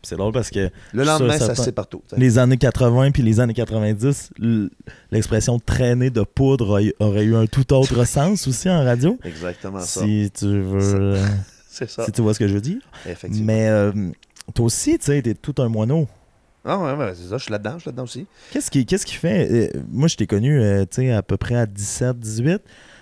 [0.03, 2.03] C'est drôle parce que Le lendemain, ça se sait partout.
[2.07, 2.17] t'sais.
[2.19, 4.71] les années 80 puis les années 90, l-
[5.11, 9.19] l'expression traîner de poudre aurait eu un tout autre sens aussi en radio.
[9.25, 10.01] Exactement ça.
[10.03, 10.95] Si tu veux.
[11.01, 11.27] euh,
[11.69, 12.05] C'est ça.
[12.05, 12.81] si tu vois ce que je veux dire.
[13.09, 13.47] Effectivement.
[13.47, 13.93] Mais euh,
[14.55, 16.07] toi aussi, tu sais, t'es tout un moineau.
[16.65, 17.39] Ah ouais, ouais, c'est ça.
[17.39, 18.27] Je suis là-dedans, je suis là-dedans aussi.
[18.51, 19.49] Qu'est-ce qui, qu'est-ce qui fait.
[19.77, 22.61] euh, moi, je t'ai connu euh, tu sais, à peu près à 17, 18.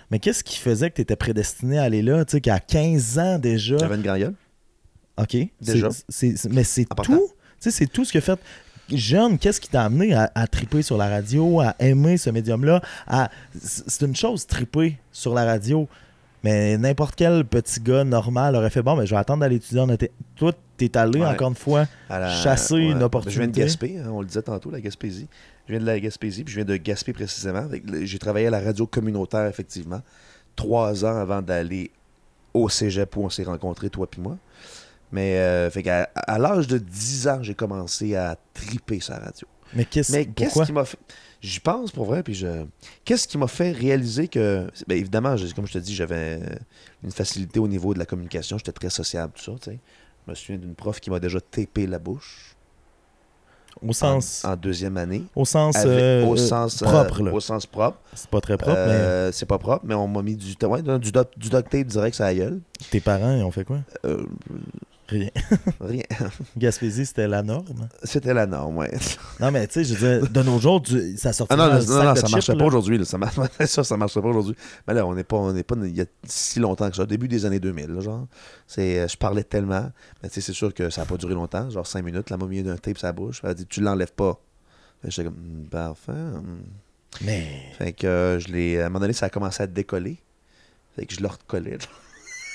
[0.09, 2.23] Mais qu'est-ce qui faisait que tu étais prédestiné à aller là?
[2.23, 3.77] Tu sais, qu'à 15 ans déjà?
[3.77, 4.33] J'avais une grand gueule.
[5.17, 5.37] OK?
[5.61, 5.89] Déjà.
[6.49, 7.29] Mais c'est tout.
[7.59, 8.39] Tu sais, c'est tout ce que fait.
[8.93, 12.81] Jeune, qu'est-ce qui t'a amené à, à triper sur la radio, à aimer ce médium-là?
[13.07, 15.87] à- C'est une chose, triper sur la radio.
[16.43, 19.81] Mais n'importe quel petit gars normal aurait fait bon, mais je vais attendre d'aller étudier
[19.81, 19.87] en.
[20.35, 21.25] Toi, t'es allé Ouais.
[21.25, 21.85] encore une fois.
[22.09, 23.35] la- Chasser une opportunité.
[23.35, 25.27] Je viens de Gaspé, hein, on le disait tantôt, la Gaspésie.
[25.67, 27.67] Je viens de la Gaspésie, puis je viens de Gaspé précisément.
[28.03, 30.01] J'ai travaillé à la radio communautaire, effectivement,
[30.55, 31.91] trois ans avant d'aller
[32.53, 34.37] au cégep où on s'est rencontrés, toi puis moi.
[35.11, 39.47] Mais euh, fait qu'à à l'âge de 10 ans, j'ai commencé à triper sa radio.
[39.73, 40.65] Mais qu'est-ce Mais qu'est-ce pourquoi?
[40.65, 40.97] qui m'a fait.
[41.41, 42.65] J'y pense pour vrai, puis je.
[43.05, 44.67] Qu'est-ce qui m'a fait réaliser que.
[44.87, 46.39] Ben, évidemment, comme je te dis, j'avais
[47.03, 49.79] une facilité au niveau de la communication, j'étais très sociable, tout ça, tu sais.
[50.25, 52.55] Je me souviens d'une prof qui m'a déjà tapé la bouche
[53.81, 55.23] Au en, sens, en deuxième année.
[55.35, 57.21] au sens, Avec- euh, au sens euh, propre.
[57.23, 57.31] là.
[57.31, 57.99] Au sens propre.
[58.13, 61.11] C'est pas très propre, Euh, C'est pas propre, mais on m'a mis du, ouais, du,
[61.11, 61.11] du
[61.49, 62.59] duct tape direct sur la gueule.
[62.81, 63.77] mais tes parents, ils ont fait quoi?
[65.09, 65.29] Rien.
[65.79, 66.03] rien.
[66.57, 67.87] Gaspésie, c'était la norme.
[68.03, 68.91] C'était la norme, ouais.
[69.39, 71.65] Non, mais tu sais, je veux dire, de nos jours, tu- ça sortait Ah non,
[71.67, 72.59] non, non, ça marcherait là.
[72.59, 73.05] pas aujourd'hui.
[73.05, 73.17] Ça,
[73.65, 74.55] ça, ça marcherait pas aujourd'hui.
[74.87, 77.05] Mais là, on n'est pas, on pas il y a si longtemps que ça.
[77.05, 78.27] Début des années 2000, là, genre.
[78.67, 79.91] C'est, euh, je parlais tellement.
[80.21, 81.69] Mais tu sais, c'est sûr que ça n'a pas duré longtemps.
[81.69, 82.29] Genre 5 minutes.
[82.29, 83.39] La m'a mis d'un tape la bouche.
[83.43, 84.39] Elle a dit, tu l'enlèves pas.
[85.05, 86.11] J'étais comme, Hmm, parfait.
[86.11, 86.63] hmm.
[87.21, 88.81] Mais Fait que euh, je l'ai.
[88.81, 90.17] À un moment donné, ça a commencé à décoller.
[90.95, 91.77] Fait que je le recollais.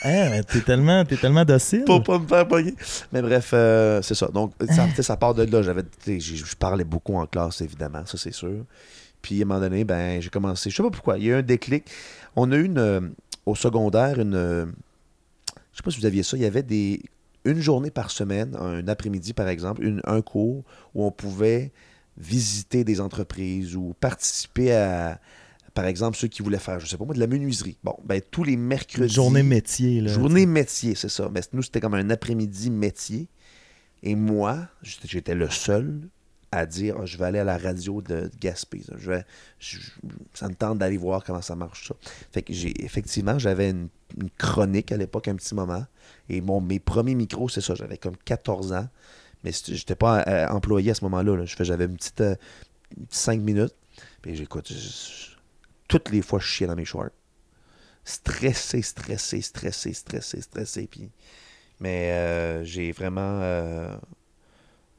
[0.05, 1.85] Hein, t'es tellement, t'es tellement docile.
[1.85, 2.75] Pour pas me faire pogner.
[3.13, 4.27] Mais bref, euh, c'est ça.
[4.29, 4.53] Donc,
[5.01, 5.63] ça, part de là.
[5.63, 8.65] J'avais, je parlais beaucoup en classe, évidemment, ça c'est sûr.
[9.21, 10.69] Puis à un moment donné, ben, j'ai commencé.
[10.71, 11.19] Je sais pas pourquoi.
[11.19, 11.85] Il y a eu un déclic.
[12.35, 13.01] On a eu une, euh,
[13.47, 14.35] au secondaire une.
[14.35, 14.67] euh,
[15.73, 16.37] je sais pas si vous aviez ça.
[16.37, 17.01] Il y avait des
[17.45, 20.63] une journée par semaine, un après-midi par exemple, une- un cours
[20.95, 21.73] où on pouvait
[22.17, 25.19] visiter des entreprises ou participer à,
[25.75, 27.79] par exemple, ceux qui voulaient faire, je sais pas moi, de la menuiserie.
[27.83, 29.13] Bon, ben tous les mercredis.
[29.13, 30.13] Journée métier, là.
[30.13, 31.31] Journée métier, c'est ça.
[31.33, 33.29] Mais nous, c'était comme un après-midi métier.
[34.03, 36.01] Et moi, j'étais le seul
[36.51, 38.83] à dire Ah, je vais aller à la radio de, Gaspé.
[38.87, 38.95] ça.
[38.99, 39.25] Je vais,
[39.59, 39.79] je-
[40.35, 41.95] ça me tente d'aller voir comment ça marche ça.
[42.33, 43.89] Fait que j'ai effectivement, j'avais une,
[44.21, 45.87] une chronique à l'époque, un petit moment.
[46.29, 48.89] Et mon, mes premiers micros, c'est ça, j'avais comme 14 ans.
[49.45, 51.37] Mais j'étais pas euh, employé à ce moment-là.
[51.37, 51.45] là.
[51.47, 52.23] J'avais une petite
[53.11, 53.75] 5 minutes.
[54.21, 55.32] Puis j'écoute, je-
[55.93, 57.11] toutes les fois, je chiais dans mes shorts.
[58.05, 60.89] stressé, stressé, stressé, stressé, stressé.
[60.91, 61.11] Puis...
[61.81, 63.41] Mais euh, j'ai vraiment.
[63.43, 63.95] euh,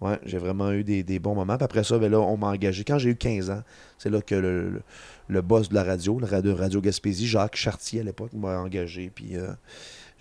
[0.01, 1.56] Ouais, j'ai vraiment eu des, des bons moments.
[1.56, 2.84] Puis après ça, ben là, on m'a engagé.
[2.84, 3.63] Quand j'ai eu 15 ans,
[3.97, 4.82] c'est là que le, le,
[5.29, 9.10] le boss de la radio, le radio, radio Gaspésie, Jacques Chartier à l'époque, m'a engagé.
[9.15, 9.47] Puis euh,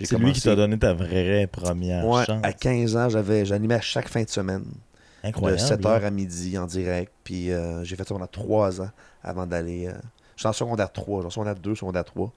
[0.00, 2.40] C'est lui qui t'a donné ta vraie première Ouais, chance.
[2.44, 4.64] à 15 ans, j'avais j'animais à chaque fin de semaine,
[5.24, 5.60] Incroyable.
[5.60, 6.06] de 7h là.
[6.06, 7.12] à midi en direct.
[7.24, 8.90] Puis euh, j'ai fait ça pendant 3 ans
[9.24, 9.88] avant d'aller.
[9.88, 9.94] Euh...
[10.36, 12.32] J'étais en secondaire 3, genre secondaire 2, secondaire 3.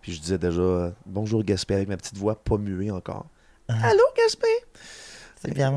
[0.00, 3.26] Puis je disais déjà bonjour Gaspé avec ma petite voix pas muée encore.
[3.68, 3.74] Ah.
[3.84, 4.48] Allô Gaspé?
[5.40, 5.72] C'est bien,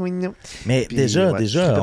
[0.00, 0.34] oui, non.
[0.64, 1.78] Mais Puis, déjà, ouais, déjà,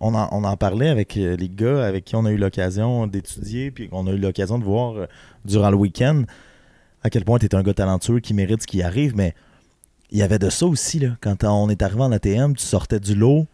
[0.00, 3.06] on, en, on en parlait avec euh, les gars avec qui on a eu l'occasion
[3.06, 5.06] d'étudier, puis on a eu l'occasion de voir euh,
[5.46, 6.24] durant le week-end
[7.02, 9.34] à quel point tu es un gars talentueux qui mérite ce qui arrive, mais
[10.10, 11.16] il y avait de ça aussi, là.
[11.20, 13.46] Quand on est arrivé en ATM, tu sortais du lot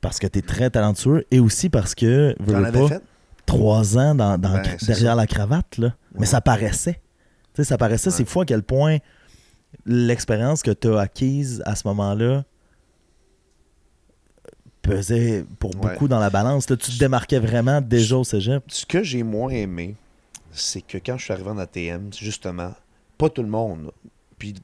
[0.00, 3.02] parce que tu es très talentueux et aussi parce que, avais pas, fait?
[3.46, 5.16] Trois ans dans, dans- Ben, c'est derrière ça.
[5.16, 5.94] la cravate, là.
[6.18, 7.00] Mais ça paraissait.
[7.62, 8.28] Ça paraissait, c'est Ouais.
[8.28, 8.98] fou à quel point
[9.86, 12.44] l'expérience que tu as acquise à ce moment-là
[14.82, 15.92] pesait pour Ouais.
[15.92, 16.68] beaucoup dans la balance.
[16.68, 18.64] Là, tu te démarquais vraiment déjà au cégep.
[18.68, 19.94] Ce que j'ai moins aimé,
[20.50, 22.72] c'est que quand je suis arrivé en ATM, justement,
[23.18, 23.92] pas tout le monde.
[24.38, 24.54] Puis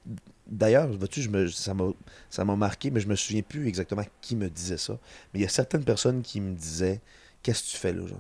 [0.47, 1.91] d'ailleurs, vois-tu, je me- ça m'a
[2.31, 4.95] ça m'a marqué, mais je me souviens plus exactement qui me disait ça.
[5.33, 7.01] Mais il y a certaines personnes qui me disaient
[7.41, 8.19] Qu'est-ce que tu fais là, genre?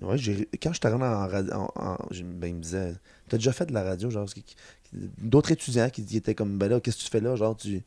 [0.00, 0.16] Ouais,
[0.62, 2.94] quand je suis en radio, en- en- ben, ils me disaient
[3.28, 4.26] T'as déjà fait de la radio, genre
[5.20, 7.82] D'autres étudiants qui étaient comme Ben là, qu'est-ce que tu fais là, genre tu.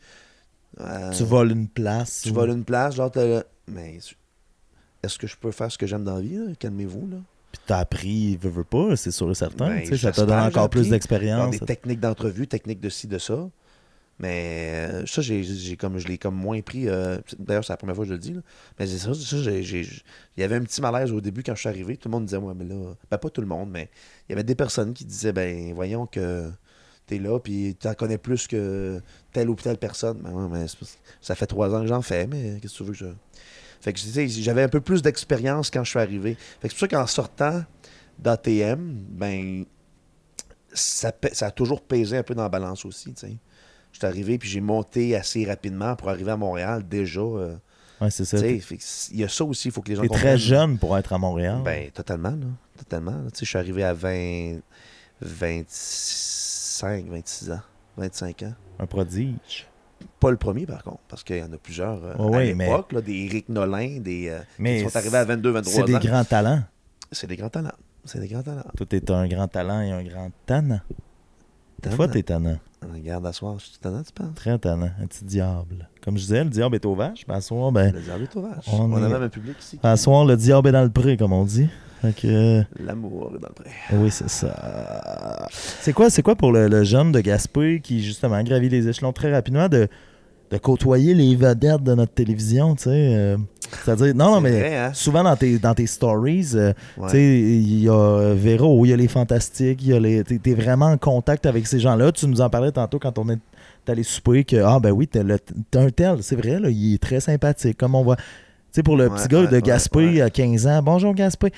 [0.80, 2.22] euh, Tu voles une place.
[2.24, 3.98] tu ou- voles une place, genre t'as- Mais
[5.04, 6.56] est-ce que je peux faire ce que j'aime dans la vie?
[6.60, 7.18] Calmez-vous, là.
[7.52, 9.68] Puis t'as appris, veux, veux pas, c'est sûr et certain.
[9.70, 10.16] Ben, tu sais, ça que
[10.48, 11.52] encore plus d'expérience.
[11.52, 13.50] des techniques d'entrevue, techniques de ci, de ça.
[14.22, 15.44] Mais euh, ça, j'ai,
[15.78, 16.88] comme, je l'ai comme moins pris.
[16.88, 18.34] euh, d'ailleurs, c'est la première fois que je le dis.
[18.34, 18.42] là.
[18.78, 19.88] Mais c'est ça, ça il
[20.38, 21.98] y avait un petit malaise au début quand je suis arrivé.
[21.98, 22.76] Tout le monde disait, ouais, mais là.
[23.10, 23.90] Ben, pas tout le monde, mais
[24.30, 26.52] il y avait des personnes qui disaient, ben, voyons que
[27.08, 29.02] t'es là, puis t'en connais plus que
[29.34, 30.20] telle ou telle personne.
[30.20, 30.68] Ben, mais
[31.20, 33.06] ça fait trois ans que j'en fais, mais qu'est-ce que tu veux que je.
[33.82, 36.38] Fait que j'avais un peu plus d'expérience quand je suis arrivé.
[36.62, 37.64] Fait que c'est pour ça qu'en sortant
[38.20, 39.66] d'ATM, ben,
[40.72, 43.38] ça, ça a toujours pesé un peu dans la balance aussi, tu sais.
[43.94, 47.20] Je suis arrivé, puis j'ai monté assez rapidement pour arriver à Montréal, déjà.
[47.22, 47.56] euh,
[48.00, 48.38] Ouais, c'est ça.
[48.40, 51.14] il y a ça aussi, il faut que les gens t'es très jeune pour être
[51.14, 51.60] à Montréal.
[51.64, 52.48] Ben, totalement, là.
[52.78, 53.12] Totalement.
[53.12, 53.30] là.
[53.32, 54.60] Tu sais, je suis arrivé à 20...
[55.22, 57.60] 25, 26 ans.
[57.98, 58.54] 25 ans.
[58.80, 59.68] Un prodige.
[60.20, 62.92] Pas le premier, par contre, parce qu'il y en a plusieurs euh, à mais- l'époque,
[62.94, 64.30] là, des Eric Nolin, des...
[64.30, 66.00] euh, Mais qui sont arrivés à 22, 23 c'est ans.
[66.00, 66.64] des grands talents.
[67.12, 67.72] C'est des grands talents.
[68.06, 68.64] C'est des grands talents.
[68.76, 70.82] Toi, t'es un grand talent et un grand tannant.
[71.84, 72.58] Des fois, t'es tannant.
[72.90, 74.34] Regarde, à soir, je suis tannant, tu penses?
[74.36, 74.90] Très tannant.
[75.02, 75.88] Un petit diable.
[76.04, 77.26] Comme je disais, le diable est au vache.
[77.28, 78.66] Puis à soir, ben, Le diable est au vache.
[78.74, 79.80] On On, est- a même un public ici.
[79.84, 81.68] à soir, le diable est dans le pré, comme on dit.
[82.02, 83.70] Fait que, euh, L'amour est dans le pré.
[83.94, 85.48] oui, c'est ça.
[85.52, 89.14] C'est quoi, c'est quoi pour le, le jeune de Gaspé qui, justement, gravit les échelons
[89.14, 89.88] très rapidement de,
[90.52, 92.90] de côtoyer les vedettes de notre télévision, tu sais?
[92.92, 93.38] euh,
[93.86, 94.92] C'est-à-dire, non, non, mais vrai, hein?
[94.94, 97.06] souvent dans tes, dans tes stories, euh, Ouais.
[97.08, 100.24] Tu sais, il y a Véro, il y a les Fantastiques, il y a les.
[100.26, 102.12] T'es t'es vraiment en contact avec ces gens-là.
[102.12, 103.40] Tu nous en parlais tantôt quand on est
[103.88, 105.22] allé souper que ah ben oui, t'as
[105.80, 107.78] un tel, c'est vrai, là, il est très sympathique.
[107.78, 108.18] Comme on voit.
[108.18, 108.24] Tu
[108.74, 111.52] sais, pour le Ouais, petit gars ouais, de Gaspé à 15 ans, bonjour Gaspé,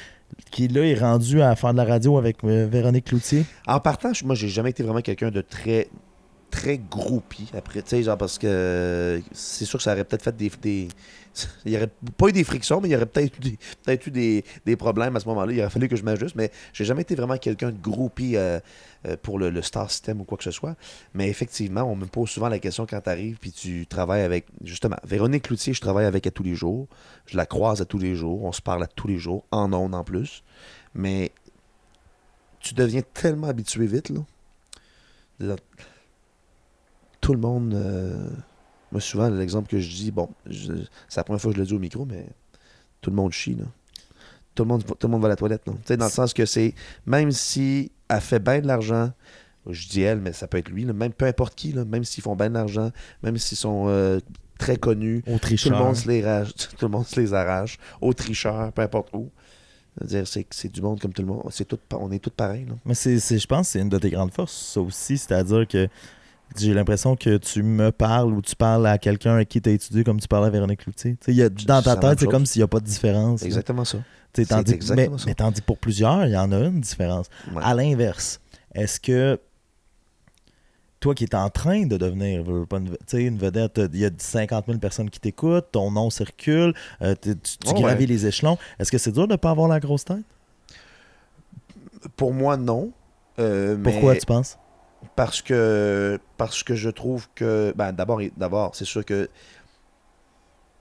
[0.52, 3.46] qui là est rendu à faire de la radio avec euh, Véronique Cloutier.
[3.68, 5.90] En partant, je- moi, j'ai jamais été vraiment quelqu'un de très
[6.54, 10.38] très groupie après tu sais genre parce que c'est sûr que ça aurait peut-être fait
[10.38, 10.88] des,
[11.66, 14.06] il y aurait pas eu des frictions mais il y aurait peut-être eu des, peut-être
[14.06, 15.52] eu des, des problèmes à ce moment-là.
[15.52, 18.60] Il aurait fallu que je m'ajuste mais j'ai jamais été vraiment quelqu'un de groupie euh,
[19.08, 20.76] euh, pour le, star system ou quoi que ce soit.
[21.16, 24.46] Mais effectivement on me pose souvent la question quand tu arrives puis tu travailles avec
[24.64, 26.88] justement Véronique Cloutier je travaille avec à tous les jours.
[27.26, 28.44] Je la croise à tous les jours.
[28.44, 30.44] On se parle à tous les jours en ondes en plus.
[30.94, 31.32] Mais
[32.60, 34.12] tu deviens tellement habitué vite
[35.40, 35.56] Là,
[37.24, 37.74] tout le monde.
[37.74, 38.30] euh,
[38.92, 41.74] moi, souvent, l'exemple que je dis, bon, c'est la première fois que je le dis
[41.74, 42.28] au micro, mais
[43.02, 43.66] tout le monde chie, là.
[44.54, 45.74] Tout le monde, tout le monde va à la toilette, non?
[45.74, 46.76] Tu sais, dans le sens que c'est,
[47.08, 49.12] même si elle fait bien de l'argent,
[49.68, 52.04] je dis elle, mais ça peut être lui, là, même peu importe qui, là, même
[52.04, 52.92] s'ils font bien de l'argent,
[53.24, 54.20] même s'ils sont euh,
[54.60, 57.80] très connus, Au tout le, monde se les rage- tout le monde se les arrache,
[58.00, 59.32] aux tricheurs, peu importe où.
[59.98, 61.44] C'est-à-dire, c'est, c'est du monde comme tout le monde.
[61.50, 62.74] C'est tout, on est tous pareils, là.
[62.86, 65.18] Mais c'est, c'est- je pense que c'est une de tes grandes forces, ça aussi.
[65.18, 65.88] C'est-à-dire que
[66.58, 69.74] j'ai l'impression que tu me parles ou tu parles à quelqu'un avec qui tu as
[69.74, 70.82] étudié comme tu parles à Véronique
[71.28, 73.44] y a, dans ta tête, c'est comme s'il n'y a pas de différence.
[73.44, 74.00] Exactement ça.
[74.50, 75.26] Tandis, exactement mais, ça.
[75.28, 77.28] mais tandis que pour plusieurs, il y en a une différence.
[77.54, 77.62] Ouais.
[77.64, 78.40] À l'inverse,
[78.74, 79.40] est-ce que
[81.00, 82.44] toi qui es en train de devenir
[83.14, 87.36] une, vedette, il y a 50 000 personnes qui t'écoutent, ton nom circule, euh, tu,
[87.36, 88.08] tu- tu Oh, gravis ouais.
[88.08, 90.24] les échelons, est-ce que c'est dur de ne pas avoir la grosse tête?
[92.16, 92.92] Pour moi, non.
[93.40, 94.58] Euh, Pourquoi mais tu penses?
[95.16, 97.74] Parce que, parce que je trouve que.
[97.76, 99.30] Ben, d'abord, d'abord c'est sûr que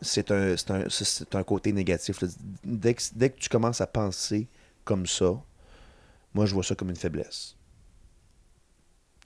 [0.01, 2.23] c'est un, un, un côté négatif.
[2.65, 4.49] Dès que, dès que tu commences à penser
[4.85, 5.41] comme ça,
[6.35, 7.57] moi, je vois ça comme une faiblesse.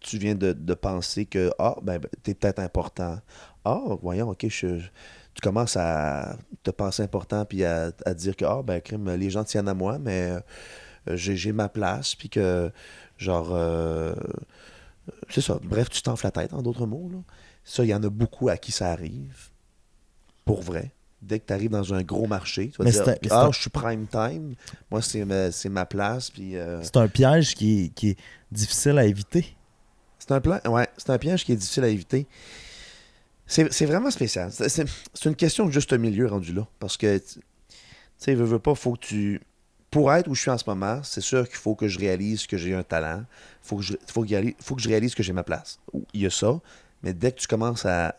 [0.01, 3.21] Tu viens de, de penser que, ah, ben, ben, t'es peut-être important.
[3.65, 4.79] Ah, voyons, ok, je,
[5.35, 9.31] tu commences à te penser important puis à, à dire que, ah, ben, crime, les
[9.31, 10.31] gens tiennent à moi, mais
[11.09, 12.71] euh, j'ai, j'ai ma place, puis que,
[13.19, 14.15] genre, euh,
[15.29, 15.59] c'est ça.
[15.63, 17.09] Bref, tu t'enfles la tête, en d'autres mots.
[17.13, 17.19] Là.
[17.65, 19.51] Ça, il y en a beaucoup à qui ça arrive.
[20.45, 20.93] Pour vrai.
[21.23, 23.71] Dès que tu arrives dans un gros marché, tu vas Mais dire Ah, je suis
[23.71, 24.55] prime time.
[24.91, 26.31] Moi, c'est ma, c'est ma place.
[26.31, 28.19] Puis, euh, C'est un piège qui est, qui est
[28.53, 29.57] difficile à éviter.
[30.19, 30.61] c'est un plan.
[30.67, 32.27] Ouais, c'est un piège qui est difficile à éviter.
[33.47, 34.51] C'est c'est vraiment spécial.
[34.53, 34.85] C'est-
[35.25, 36.67] une question de juste milieu rendu là.
[36.79, 37.41] Parce que, tu tu
[38.19, 39.41] sais, veux, veux pas, faut que tu.
[39.91, 42.47] Pour être où je suis en ce moment, c'est sûr qu'il faut que je réalise
[42.47, 43.23] que j'ai un talent.
[43.63, 45.79] Faut que je, faut que, j'y- faut que je réalise que j'ai ma place.
[46.13, 46.61] Il y a ça.
[47.03, 48.17] Mais dès que tu commences à,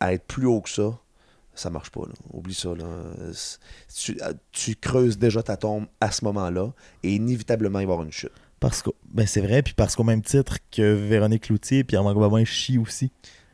[0.00, 0.98] à être plus haut que ça,
[1.54, 2.00] ça marche pas.
[2.02, 2.12] Là.
[2.32, 2.70] Oublie ça.
[2.74, 2.84] Là.
[3.32, 3.58] C'est-
[3.94, 4.18] Tu,
[4.50, 8.12] tu creuses déjà ta tombe à ce moment-là et inévitablement, il va y avoir une
[8.12, 8.32] chute.
[8.60, 12.16] Parce que, ben c'est vrai, puis parce qu'au même titre que Véronique Cloutier et Pierre-Marc
[12.16, 13.10] Babin chient aussi.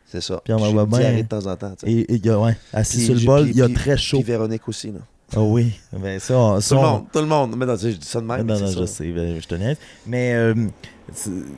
[0.07, 0.41] C'est ça.
[0.45, 1.75] Pierre J'ai une Babin- de temps en temps.
[1.77, 1.93] tu sais.
[1.93, 4.19] Et et il y a, ouais, assis sur le bol, il y a très chaud.
[4.19, 4.91] Puis Véronique aussi.
[4.93, 5.01] Là.
[5.37, 7.55] Oh oui, ben ça, on- ça, Tout le on- monde, tout le monde.
[7.57, 8.47] Mais non, je dis ça de même.
[8.47, 9.77] non, mais non, c'est je sais, ben, je te niaise.
[10.07, 10.55] Mais euh,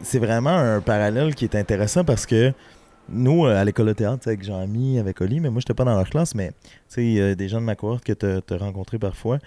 [0.02, 2.52] c'est vraiment un parallèle qui est intéressant parce que
[3.08, 5.94] nous, euh, à l'école de théâtre, avec Jean-Mi, avec Oli, mais moi, j'étais pas dans
[5.94, 6.54] leur classe, mais tu
[6.88, 9.38] sais, il y a des gens de ma cohorte que tu as rencontrés parfois.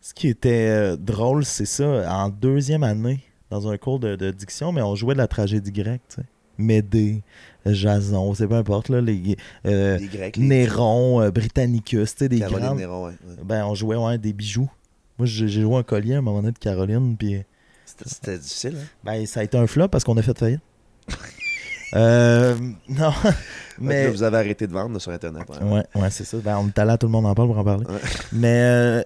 [0.00, 4.30] Ce qui était euh, drôle, c'est ça, en deuxième année, dans un cours de, de
[4.30, 6.26] diction, mais on jouait de la tragédie grecque, tu sais.
[6.58, 7.22] Médée,
[7.66, 12.28] Jason, c'est peu importe, là, les, euh, Les Grecs, les Néron, euh, Britannicus, tu sais,
[12.28, 12.78] des Caroline grandes...
[12.78, 13.34] Néron, ouais, ouais.
[13.44, 14.70] Ben, on jouait ouais, des bijoux.
[15.18, 17.42] Moi, j'ai joué un collier à un moment donné de Caroline, puis
[17.86, 18.76] C'était- difficile.
[18.80, 18.86] Hein?
[19.04, 20.60] ben, ça a été un flop parce qu'on a fait faillite.
[21.96, 22.56] euh,
[22.88, 23.12] non,
[23.78, 24.08] Mais...
[24.08, 25.44] vous avez arrêté de vendre sur Internet.
[25.48, 25.68] ouais.
[25.68, 26.36] Ouais, ouais, c'est ça.
[26.38, 27.86] Ben, on est allé à tout le monde en parle pour en parler.
[27.86, 28.00] Ouais.
[28.32, 29.02] Mais, euh,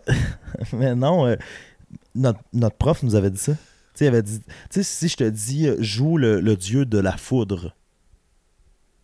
[0.73, 1.37] mais non, euh,
[2.15, 3.53] notre, notre prof nous avait dit ça.
[3.53, 3.59] Tu
[3.95, 6.85] sais, il avait dit, tu sais, si je te dis euh, joue le, le dieu
[6.87, 7.75] de la foudre,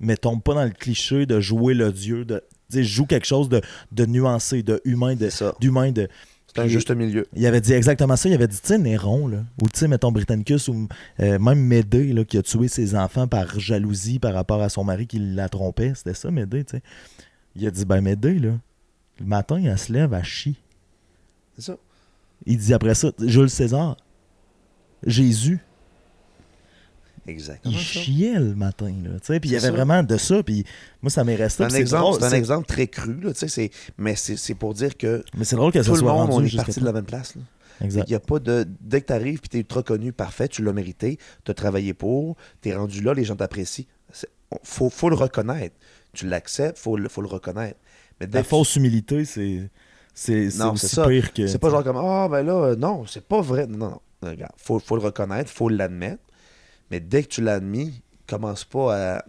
[0.00, 2.42] mais tombe pas dans le cliché de jouer le dieu de.
[2.70, 3.60] Joue quelque chose de,
[3.92, 5.28] de nuancé, de humain, de,
[5.60, 6.08] d'humain, de.
[6.46, 7.26] C'est un juste milieu.
[7.34, 8.28] Il avait dit exactement ça.
[8.28, 10.88] Il avait dit, tu sais, Néron, là, ou tu sais, mettons Britannicus, ou
[11.20, 14.82] euh, même Médée, là, qui a tué ses enfants par jalousie par rapport à son
[14.82, 15.92] mari qui la trompait.
[15.94, 16.82] C'était ça, Médée, tu sais.
[17.54, 18.58] Il a dit, ben Médée, là,
[19.20, 20.56] le matin, elle se lève, elle chie.
[21.56, 21.76] C'est ça.
[22.46, 23.96] Il dit après ça, Jules César,
[25.06, 25.60] Jésus,
[27.26, 27.72] Exactement.
[27.74, 27.82] il ça.
[28.00, 29.40] chiait le matin, là, tu sais.
[29.40, 29.72] Puis il y avait ça.
[29.72, 30.64] vraiment de ça, puis
[31.02, 31.62] moi, ça m'est resté.
[31.62, 34.54] C'est un, puis exemple, drôle, c'est un exemple très cru, là, tu sais, mais c'est
[34.54, 36.80] pour dire que Mais c'est drôle que ça tout le soit monde, on est parti
[36.80, 37.34] de la même place.
[37.34, 37.42] Là.
[37.80, 38.04] Exact.
[38.08, 38.66] Il y a pas de.
[38.80, 41.54] Dès que tu arrives et tu es ultra connu, parfait, tu l'as mérité, tu as
[41.54, 43.84] travaillé pour, tu es rendu là, les gens t'apprécient.
[44.62, 45.74] Faut, faut le reconnaître.
[46.12, 47.78] Tu l'acceptes, faut, le- faut le reconnaître.
[48.20, 49.68] Mais La fausse humilité, c'est
[50.14, 51.08] c'est Non, ça.
[51.08, 51.48] pire que...
[51.48, 53.66] C'est pas genre comme Ah, ben là, non, c'est pas vrai.
[53.66, 54.00] Non, non.
[54.22, 56.22] Regarde, faut, faut le reconnaître, faut l'admettre.
[56.90, 59.24] Mais dès que tu l'as admis, commence pas à.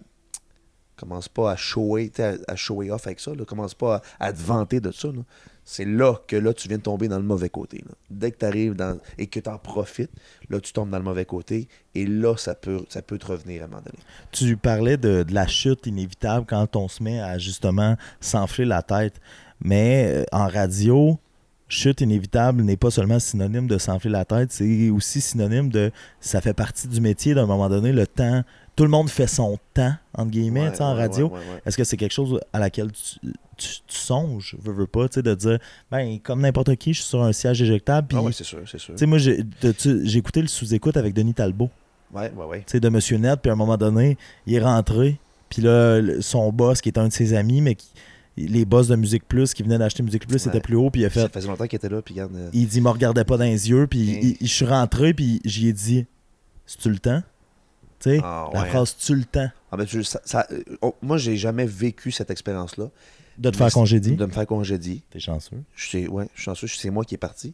[0.98, 3.36] Commence pas à shower, à, à off avec ça.
[3.36, 3.44] Là.
[3.44, 5.10] Commence pas à, te vanter de ça.
[5.10, 5.24] là.
[5.66, 7.84] C'est là que là, tu viens de tomber dans le mauvais côté.
[8.10, 10.12] Dès que tu arrives dans, et que tu en profites,
[10.50, 11.68] là, tu tombes dans le mauvais côté.
[11.96, 13.98] Et là, ça peut, te revenir à un moment donné.
[14.32, 18.84] Tu parlais de, de la chute inévitable quand on se met à justement s'enfler la
[18.84, 19.20] tête.
[19.60, 21.20] Mais euh, en radio,
[21.68, 26.40] chute inévitable n'est pas seulement synonyme de s'enfler la tête, c'est aussi synonyme de ça
[26.42, 28.44] fait partie du métier d'un moment donné, le temps.
[28.76, 31.30] Tout le monde fait son temps, entre guillemets, Ouais, en ouais, radio.
[31.30, 31.40] ouais.
[31.66, 33.20] Est-ce que c'est quelque chose à laquelle tu,
[33.56, 37.00] tu, tu songes, veux, veux pas, tu sais, de dire, ben, comme n'importe qui, je
[37.00, 38.94] suis sur un siège éjectable, Ah tu c'est sûr, c'est sûr.
[39.00, 39.40] sais, moi, j'ai
[40.18, 41.70] écouté le sous-écoute avec Denis Talbot.
[42.14, 45.18] Ouais, ouais, de Monsieur Net, puis à un moment donné, il est rentré,
[45.50, 47.88] puis là, son boss, qui est un de ses amis, mais qui,
[48.38, 50.40] les boss de Musique Plus, qui venaient d'acheter Musique Plus, Ouais.
[50.40, 52.36] c'était plus haut, puis il a Ça fait, faisait longtemps qu'il était là, puis regarde.
[52.36, 54.20] euh, il dit, il me regardait pas dans les yeux, puis Mm.
[54.22, 56.06] il- il- je suis rentré, puis j'y ai dit,
[56.66, 57.22] c'est-tu le temps?
[58.00, 59.50] Tu sais, Ah, la phrase, tu le temps?
[59.72, 62.90] Ah ben, tu- ça- ça- euh, oh, moi, j'ai jamais vécu cette expérience-là.
[63.38, 64.16] de te faire congédier?
[64.16, 65.02] De me faire congédier.
[65.10, 65.58] T'es chanceux.
[65.76, 67.54] Je sais, ouais, je suis chanceux, c'est moi qui est parti.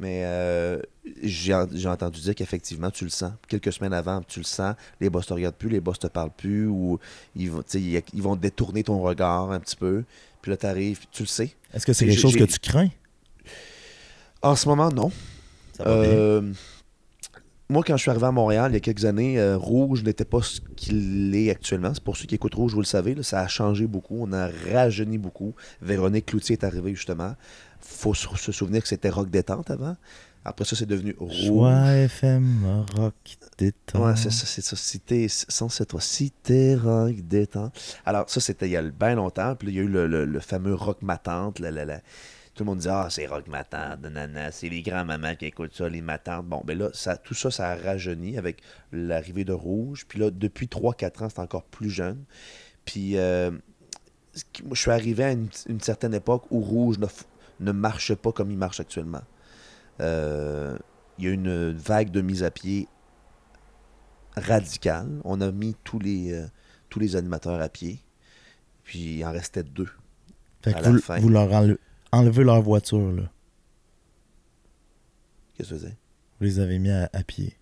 [0.00, 0.80] Mais euh,
[1.22, 3.32] j'ai en- j'ai entendu dire qu'effectivement, tu le sens.
[3.48, 4.74] Quelques semaines avant, tu le sens.
[4.98, 6.98] Les boss te regardent plus, les boss te parlent plus, ou
[7.36, 10.04] ils vont, tu sais, ils, ils vont détourner ton regard un petit peu.
[10.40, 11.54] Puis là, tu arrives, tu le sais.
[11.74, 12.88] Est-ce que c'est quelque chose que tu crains?
[14.42, 15.12] En ce moment, non.
[15.76, 16.10] Ça va bien.
[16.10, 16.52] Euh,
[17.68, 20.24] moi, quand je suis arrivé à Montréal il y a quelques années, euh, Rouge n'était
[20.24, 21.92] pas ce qu'il est actuellement.
[21.94, 24.16] C'est pour ceux qui écoutent Rouge, vous le savez, là, ça a changé beaucoup.
[24.20, 25.54] On a rajeuni beaucoup.
[25.82, 27.36] Véronique Cloutier est arrivée, justement.
[27.80, 29.96] Faut se souvenir que c'était rock détente avant.
[30.44, 31.46] Après ça, c'est devenu rouge.
[31.46, 33.14] Choix FM, rock,
[33.58, 34.02] détente.
[34.02, 34.74] Ouais, c'est ça, c'est ça.
[34.74, 37.78] Cité, censé toi, cité, rock, détente.
[38.06, 39.54] Alors, ça, c'était il y a bien longtemps.
[39.54, 41.58] Puis là, il y a eu le, le- le fameux rock matante.
[41.58, 41.98] la- la- la-
[42.54, 45.90] Tout le monde dit Ah, c'est rock matante, nanana, c'est les grands-mamans qui écoutent ça,
[45.90, 46.46] les matantes.
[46.46, 48.62] Bon, ben là, ça, tout ça, ça a rajeuni avec
[48.92, 50.06] l'arrivée de Rouge.
[50.08, 52.24] Puis là, depuis 3-4 ans, c'est encore plus jeune.
[52.86, 53.50] Puis, euh,
[54.72, 56.96] je suis arrivé à une, une certaine époque où Rouge
[57.60, 59.22] ne, marche pas comme il marche actuellement.
[60.00, 60.76] Euh,
[61.18, 62.88] il y a une vague de mise à pied
[64.36, 65.20] radicale.
[65.24, 66.46] On a mis tous les, euh,
[66.88, 68.00] tous les animateurs à pied.
[68.84, 69.88] Puis il en restait deux.
[70.62, 71.18] Fait à que la vous, fin.
[71.20, 71.78] vous leur enle-
[72.12, 73.30] enlevez leur voiture, là.
[75.54, 75.96] Qu'est-ce que c'est?
[76.38, 77.56] Vous les avez mis à, à pied.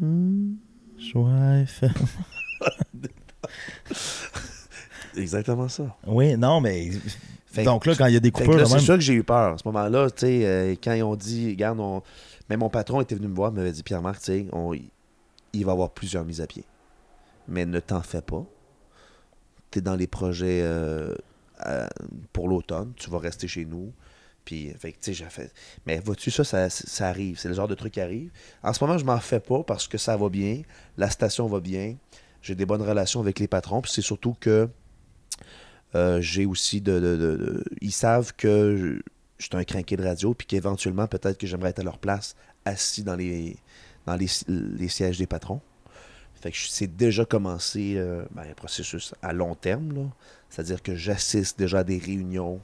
[0.00, 1.92] FM.
[5.18, 5.94] Exactement ça.
[6.06, 6.90] Oui, non, mais.
[7.46, 9.24] Fait Donc là, quand il y a des coupures, c'est même, ça que j'ai eu
[9.24, 9.54] peur.
[9.54, 12.02] À ce moment-là, tu sais, euh, quand ils ont dit, regarde, on...
[12.50, 15.70] mais mon patron était venu me voir, m'avait dit, Pierre-Marc, tu sais, on- il va
[15.70, 16.64] y avoir plusieurs mises à pied.
[17.48, 18.44] Mais ne t'en fais pas.
[19.70, 21.14] Tu es dans les projets euh,
[21.58, 21.88] à-
[22.34, 23.92] pour l'automne, tu vas rester chez nous.
[24.44, 25.52] Puis, fait tu sais, j'ai fait.
[25.86, 27.38] Mais vois-tu, ça, ça, ça arrive.
[27.38, 28.30] C'est le genre de truc qui arrive.
[28.62, 30.62] En ce moment, je m'en fais pas parce que ça va bien.
[30.96, 31.96] La station va bien.
[32.40, 33.82] J'ai des bonnes relations avec les patrons.
[33.82, 34.68] Puis c'est surtout que
[35.94, 39.00] euh, j'ai aussi de, de- Ils savent que
[39.38, 42.36] je, suis un crinqué de radio, puis qu'éventuellement, peut-être que j'aimerais être à leur place,
[42.64, 43.56] assis dans les,
[44.06, 45.60] dans les, les sièges des patrons.
[46.34, 50.10] Fait que c'est déjà commencé euh, ben, un processus à long terme.
[50.50, 52.60] C'est-à-dire que j'assiste déjà à des réunions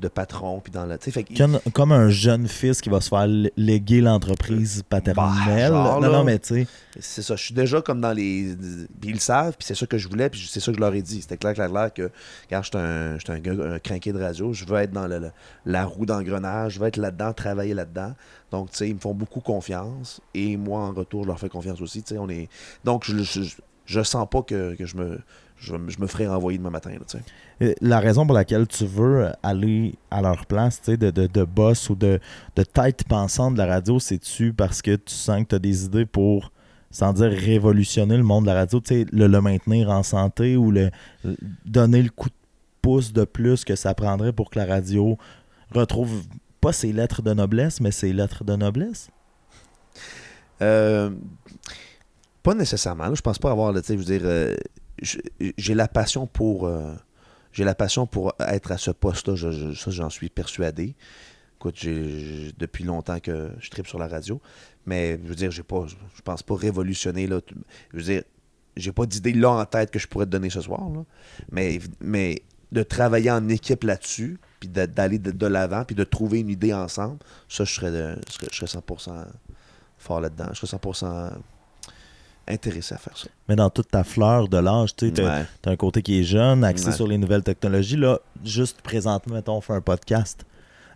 [0.00, 0.96] de patrons, puis dans la.
[0.98, 4.82] tu sais, Fait comme, comme un jeune fils qui va se faire lé- léguer l'entreprise
[4.88, 5.24] paternelle.
[5.46, 6.18] Bah, genre, non, là.
[6.18, 6.66] non, mais tu sais.
[7.00, 8.54] C'est ça, je suis déjà comme dans les.
[9.00, 10.80] Puis ils le savent, puis c'est ça que je voulais, puis c'est ça que je
[10.80, 11.20] leur ai dit.
[11.22, 12.10] C'était clair, clair, clair que
[12.48, 15.06] quand je suis un, j'étais un gars, un crinqué de radio, je veux être dans
[15.06, 15.30] le- le-
[15.66, 18.14] la roue d'engrenage, je veux être là-dedans, travailler là-dedans.
[18.50, 21.48] Donc, tu sais, ils me font beaucoup confiance, et moi, en retour, je leur fais
[21.48, 22.02] confiance aussi.
[22.02, 22.48] Tu sais, on est.
[22.84, 23.40] Donc, je, je,
[23.84, 25.18] je sens pas que, que je me.
[25.60, 27.20] Je, je me ferai renvoyer demain matin, là.
[27.62, 31.26] Euh, La raison pour laquelle tu veux aller à leur place, tu sais, de, de,
[31.26, 32.20] de boss ou de,
[32.56, 35.84] de tête pensante de la radio, c'est-tu parce que tu sens que tu as des
[35.84, 36.52] idées pour,
[36.90, 40.56] sans dire révolutionner le monde de la radio, tu sais, le, le maintenir en santé
[40.56, 40.90] ou le,
[41.24, 42.34] le- donner le coup de
[42.80, 45.18] pouce de plus que ça prendrait pour que la radio
[45.74, 46.22] retrouve
[46.60, 49.10] pas ses lettres de noblesse, mais ses lettres de noblesse?
[50.62, 51.10] Euh,
[52.42, 53.08] pas nécessairement.
[53.08, 53.14] là.
[53.14, 54.54] Je pense pas avoir, tu sais, je veux dire, euh,
[55.02, 56.94] j'ai la passion pour, euh,
[57.52, 59.36] j'ai la passion pour être à ce poste-là.
[59.74, 60.94] Ça, j'en suis persuadé.
[61.56, 64.40] Écoute, j'ai, depuis longtemps que je tripe sur la radio,
[64.86, 67.40] mais je veux dire, j'ai pas, je pense pas révolutionner là.
[67.92, 68.22] Je veux dire,
[68.76, 71.04] j'ai pas d'idée là en tête que je pourrais te donner ce soir, là.
[71.50, 76.40] Mais, mais de travailler en équipe là-dessus, puis d'aller de, de l'avant, puis de trouver
[76.40, 79.26] une idée ensemble, ça, je serais, de- je serais, je serais 100%
[79.98, 80.46] fort là-dedans.
[80.52, 81.32] Je serais 100%
[82.48, 83.26] intéressé à faire ça.
[83.48, 85.44] Mais dans toute ta fleur de l'âge, tu sais, Ouais.
[85.62, 86.92] T'as un côté qui est jeune, axé Ouais.
[86.92, 87.96] sur les nouvelles technologies.
[87.96, 90.44] Là, juste présentement, mettons, on fait un podcast.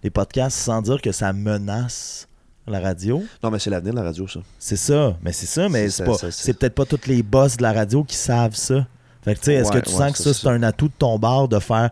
[0.03, 2.27] Les podcasts, sans dire que ça menace
[2.67, 3.23] la radio.
[3.43, 4.41] Non, mais c'est l'avenir de la radio, ça.
[4.59, 5.17] C'est ça.
[5.23, 8.55] Mais c'est ça, mais C'est peut-être pas tous les boss de la radio qui savent
[8.55, 8.87] ça.
[9.25, 10.93] Fait que, tu sais, est-ce Ouais, que tu sens que ça, c'est un atout de
[10.99, 11.91] ton bar de faire.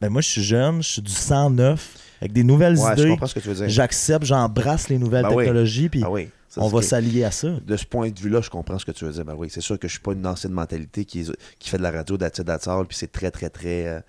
[0.00, 3.10] Ben, moi, je suis jeune, je suis du 109, avec des nouvelles Ouais, je idées.
[3.10, 3.68] comprends ce que tu veux dire.
[3.68, 5.44] J'accepte, j'embrasse les nouvelles Ben oui.
[5.44, 6.28] technologies, puis Ah oui.
[6.56, 7.48] On va s'allier à ça.
[7.64, 9.24] De ce point de vue-là, je comprends ce que tu veux dire.
[9.24, 11.24] Ben oui, c'est sûr que je suis pas une ancienne mentalité qui,
[11.60, 13.86] fait de la radio d'attitude, puis c'est très, très, très.
[13.86, 14.00] euh,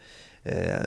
[0.47, 0.79] euh,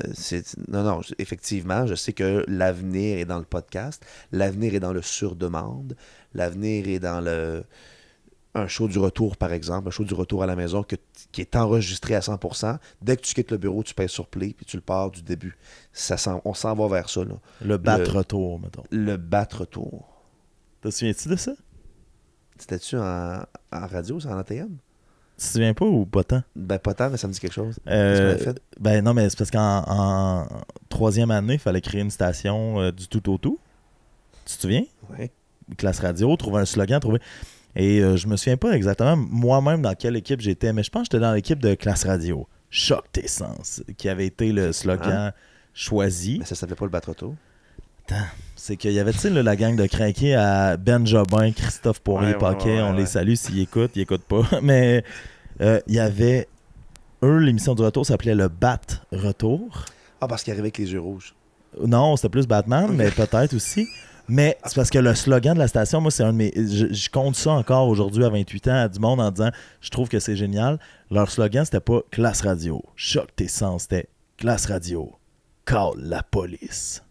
[0.68, 5.02] non, non, effectivement, je sais que l'avenir est dans le podcast, l'avenir est dans le
[5.02, 5.96] sur-demande,
[6.34, 7.64] l'avenir est dans le
[8.54, 10.96] un show du retour, par exemple, un show du retour à la maison que-
[11.30, 12.78] qui est enregistré à 100%.
[13.00, 15.22] Dès que tu quittes le bureau, tu pèses sur play, puis tu le pars du
[15.22, 15.56] début.
[15.92, 17.34] Ça on s'en va vers ça, là.
[17.60, 18.82] Le battre-retour, mettons.
[18.90, 20.19] Le battre-retour.
[20.80, 21.52] Te souviens-tu de ça?
[22.58, 24.76] C'était-tu en, en radio, c'est en ATM?
[25.40, 26.42] Tu te souviens pas ou pas tant?
[26.54, 27.78] Ben, pas tant, mais ça me dit quelque chose.
[27.86, 28.60] Euh, fait?
[28.78, 30.46] ben non, mais c'est parce qu'en en
[30.88, 33.58] troisième année, il fallait créer une station euh, du tout au tout.
[34.44, 34.84] Tu te souviens?
[35.18, 35.30] Ouais.
[35.78, 37.20] Classe radio, trouver un slogan, trouver.
[37.76, 41.08] Et euh, je me souviens pas exactement moi-même dans quelle équipe j'étais, mais je pense
[41.08, 42.46] que j'étais dans l'équipe de Classe Radio.
[42.68, 45.32] Choc tes sens, qui avait été le slogan
[45.72, 46.38] choisi.
[46.38, 46.90] Mais ça s'appelait pas le
[48.56, 52.32] C'est qu'il y avait, tu sais, la gang de craqués à Ben Jobin, Christophe Poirier,
[52.32, 54.42] Ouais, Paquet, ouais, on ouais, les salue s'ils écoutent, ils écoutent pas.
[54.62, 55.02] Mais
[55.60, 56.46] euh, il y avait,
[57.22, 58.80] eux, l'émission du retour s'appelait le Bat
[59.12, 59.86] Retour.
[60.20, 61.34] Ah, parce qu'il arrivait avec les yeux rouges.
[61.80, 63.86] Non, c'était plus Batman, mais peut-être aussi.
[64.28, 66.52] Mais c'est parce que le slogan de la station, moi, c'est un de mes.
[66.54, 69.50] Je, je compte ça encore aujourd'hui à 28 ans à du monde en disant
[69.80, 70.78] je trouve que c'est génial.
[71.10, 75.12] Leur slogan, c'était pas classe radio, choc tes sens, c'était classe radio,
[75.64, 77.02] call la police.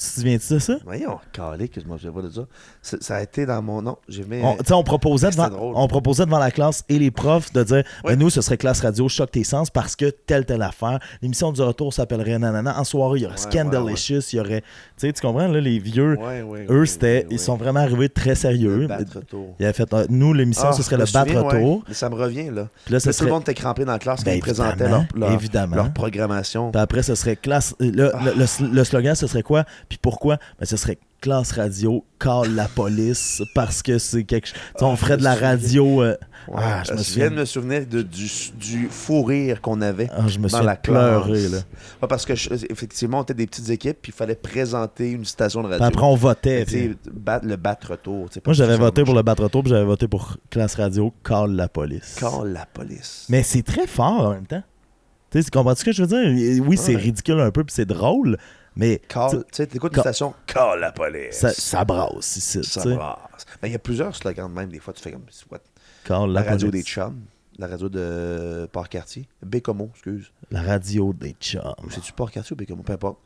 [0.00, 0.76] Tu te souviens-tu de ça?
[0.82, 2.42] Voyons, calé que je m'en souviens pas de ça.
[3.00, 3.98] Ça a été dans mon nom.
[4.08, 4.40] J'ai mis.
[4.42, 5.74] On, tu sais, on, proposait devant, drôle.
[5.76, 8.80] on proposait devant la classe et les profs de dire ben, nous, ce serait classe
[8.80, 11.00] radio, choc tes sens parce que telle, telle affaire.
[11.20, 12.80] L'émission du retour s'appellerait nanana.
[12.80, 14.60] En soirée, il y aurait Ouais, Scandalicious, il y aurait.
[14.62, 16.16] Tu sais, tu comprends, là, les vieux,
[16.70, 17.26] eux, c'était.
[17.30, 18.86] Ils sont vraiment arrivés très sérieux.
[18.88, 19.04] Le.
[19.58, 21.80] Il avait fait, euh, nous, l'émission, Ah, ce serait le me souviens.
[21.88, 22.68] Mais ça me revient, là.
[22.86, 25.04] Puis là, tout le monde était crampé dans la classe quand Ben, ils présentaient évidemment,
[25.14, 25.76] leur, leur, évidemment.
[25.76, 26.70] leur programmation.
[26.70, 27.74] Puis après, ce serait classe.
[27.82, 29.64] euh, le- le slogan, ce serait quoi?
[29.90, 30.38] Puis pourquoi?
[30.58, 34.56] Ben, ce serait classe radio, call la police, parce que c'est quelque chose.
[34.80, 36.02] On Ah, ferait de la radio.
[36.02, 36.16] euh,
[36.48, 36.54] Ouais.
[36.56, 37.30] Ah, je me viens souviens.
[37.30, 38.26] de me souvenir de- du,
[38.58, 40.08] du fou rire qu'on avait.
[40.16, 41.52] ah, je me Dans la pleuré, classe.
[41.52, 41.58] là.
[42.00, 45.26] Ouais, parce que, je- effectivement, on était des petites équipes, puis il fallait présenter une
[45.26, 45.78] station de radio.
[45.80, 46.64] Puis après, on votait.
[47.12, 47.56] Battre- le
[48.34, 51.50] sais, Moi, j'avais voté pour le battre tour, puis j'avais voté pour classe radio, call
[51.52, 52.16] la police.
[52.18, 53.26] Call la police.
[53.28, 54.62] Mais c'est très fort en même temps.
[55.30, 56.62] Tu sais, comprends-tu ce que je veux dire?
[56.66, 57.02] Oui, c'est Ouais.
[57.02, 58.38] ridicule un peu, puis c'est drôle,
[58.80, 61.34] mais Call, tu- sais, t'écoutes une station, call la police.
[61.36, 62.64] ça, ça brasse ici.
[62.64, 63.44] Ça brasse.
[63.60, 64.70] Ben, Il y a plusieurs slogans même.
[64.70, 65.58] Des fois, tu fais comme what?
[66.04, 66.84] Call la, la, radio police.
[66.84, 67.20] des chums,
[67.58, 69.28] la radio de Port-Cartier.
[69.42, 70.32] Bécomo, excuse.
[70.50, 71.74] La radio des chums.
[71.90, 72.82] C'est-tu Port-Cartier ou Bécomo?
[72.82, 73.18] Peu importe.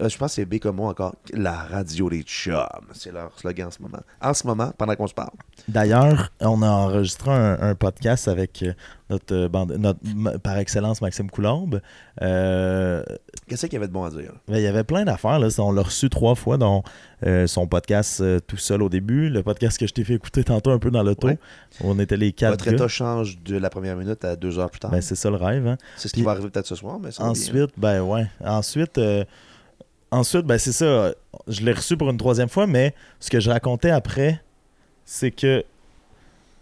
[0.00, 1.14] Euh, je pense que c'est Bécomo encore.
[1.32, 2.56] La radio des chums.
[2.92, 4.00] C'est leur slogan en ce moment.
[4.20, 5.30] En ce moment, pendant qu'on se parle.
[5.68, 8.72] D'ailleurs, on a enregistré un, un podcast avec euh,
[9.10, 11.80] notre, euh, bande- notre par excellence Maxime Coulombe.
[12.22, 13.02] Euh,
[13.46, 14.32] Qu'est-ce qu'il y avait de bon à dire?
[14.48, 15.38] ben, il y avait plein d'affaires.
[15.38, 15.48] Là.
[15.58, 16.58] On l'a reçu trois fois,
[17.24, 20.70] euh, son podcast tout seul au début, le podcast que je t'ai fait écouter tantôt
[20.70, 21.28] un peu dans l'auto.
[21.28, 21.38] Ouais.
[21.84, 24.80] On était les quatre Votre état change de la première minute à deux heures plus
[24.80, 24.90] tard.
[24.90, 25.66] Ben, c'est ça le rêve.
[25.66, 25.76] hein.
[25.96, 27.40] c'est ce puis- qui va arriver peut-être ce soir, mais ça va bien.
[27.40, 28.26] Ensuite, ben ouais.
[28.44, 28.98] Ensuite,
[30.10, 31.14] ensuite ben c'est ça.
[31.48, 34.40] Je l'ai reçu pour une troisième fois, mais ce que je racontais après,
[35.04, 35.64] c'est que.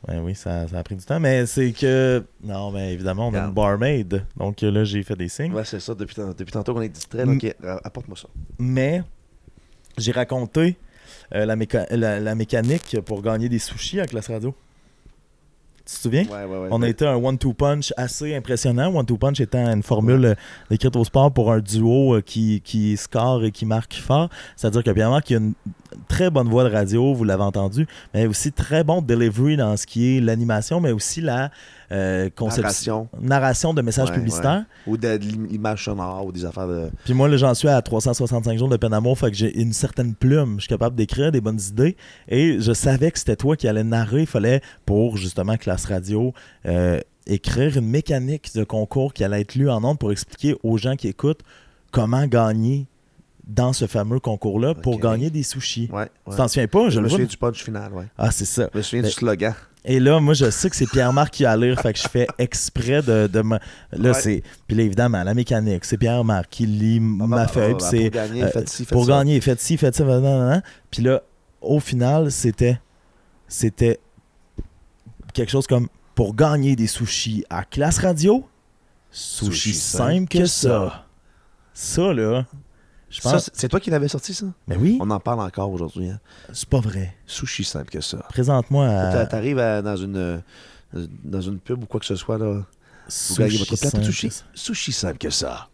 [0.06, 2.22] Ben oui, ça, ça a pris du temps, mais c'est que.
[2.42, 4.24] Non, mais évidemment, on a une barmaid.
[4.36, 5.52] Donc là, j'ai fait des signes.
[5.54, 5.94] Ouais, c'est ça.
[5.94, 7.36] Depuis, depuis tantôt qu'on est distrait, Mm.
[7.36, 8.28] ok, ra- apporte-moi ça.
[8.58, 9.02] Mais
[9.96, 10.76] j'ai raconté
[11.34, 14.54] euh, la, méca- la, la mécanique pour gagner des sushis à Classe Radio.
[15.86, 16.24] Tu te souviens?
[16.24, 16.68] Ouais, ouais, ouais.
[16.70, 18.94] On a été un one-two punch assez impressionnant.
[18.94, 20.34] One-two punch étant une formule euh,
[20.70, 24.30] décrite au sport pour un duo euh, qui, qui score et qui marque fort.
[24.56, 25.52] C'est-à-dire que Pierre-Marc a une
[26.08, 29.86] très bonne voix de radio, vous l'avez entendu, mais aussi très bon delivery dans ce
[29.86, 31.50] qui est l'animation, mais aussi la
[31.92, 33.08] euh, conception.
[33.12, 33.28] Narration.
[33.28, 34.64] Narration de messages Ouais, publicitaires.
[34.86, 36.88] Ou de, de l'image sonore ou des affaires de.
[37.04, 40.14] Puis moi, j'en suis à 365 jours de peine d'amour, fait que j'ai une certaine
[40.14, 40.56] plume.
[40.56, 41.96] Je suis capable d'écrire des bonnes idées.
[42.28, 44.20] Et je savais que c'était toi qui allais narrer.
[44.22, 46.32] Il fallait, pour justement Classe Radio,
[46.66, 50.76] euh, écrire une mécanique de concours qui allait être lue en ondes pour expliquer aux
[50.78, 51.40] gens qui écoutent
[51.90, 52.86] comment gagner
[53.46, 55.90] dans ce fameux concours-là pour gagner des sushis.
[55.92, 56.08] Ouais.
[56.30, 56.84] Tu t'en souviens pas?
[56.88, 58.06] Je Je me souviens du punch final, ouais.
[58.16, 58.70] Ah, c'est ça.
[58.72, 59.54] Je me souviens Ben- du slogan.
[59.86, 62.26] Et là, moi, je sais que c'est Pierre-Marc qui a lire, fait que je fais
[62.38, 63.58] exprès de, de me...
[63.92, 64.14] Là, Ouais.
[64.14, 64.42] c'est...
[64.66, 67.98] Puis là, évidemment, la mécanique, c'est Pierre-Marc qui lit Ah, ma bah, feuille, bah, puis
[67.98, 68.10] bah, c'est...
[68.10, 69.10] Pour gagner, euh, faites ci, faites pour ça.
[69.10, 70.62] gagner, faites ci, faites ça.
[70.90, 71.22] Puis là,
[71.60, 72.80] au final, c'était
[73.46, 74.00] c'était
[75.32, 78.44] quelque chose comme pour gagner des sushis à classe radio,
[79.10, 81.06] sushi, Sushi simple que ça.
[81.72, 82.46] Ça, là,
[83.20, 83.44] pense...
[83.44, 84.46] c'est- c'est toi qui l'avais sorti, ça?
[84.66, 86.08] Mais oui, On en parle encore aujourd'hui.
[86.08, 86.20] Hein?
[86.52, 87.14] c'est pas vrai.
[87.26, 88.18] Sushi simple que ça.
[88.28, 90.42] Présente-moi à T'arrives dans une
[91.24, 92.62] dans une pub ou quoi que ce soit, là?
[93.28, 94.28] Vous gagnez votre plat de simple sushi?
[94.28, 94.44] que ça.
[94.54, 95.68] Sushi simple que ça.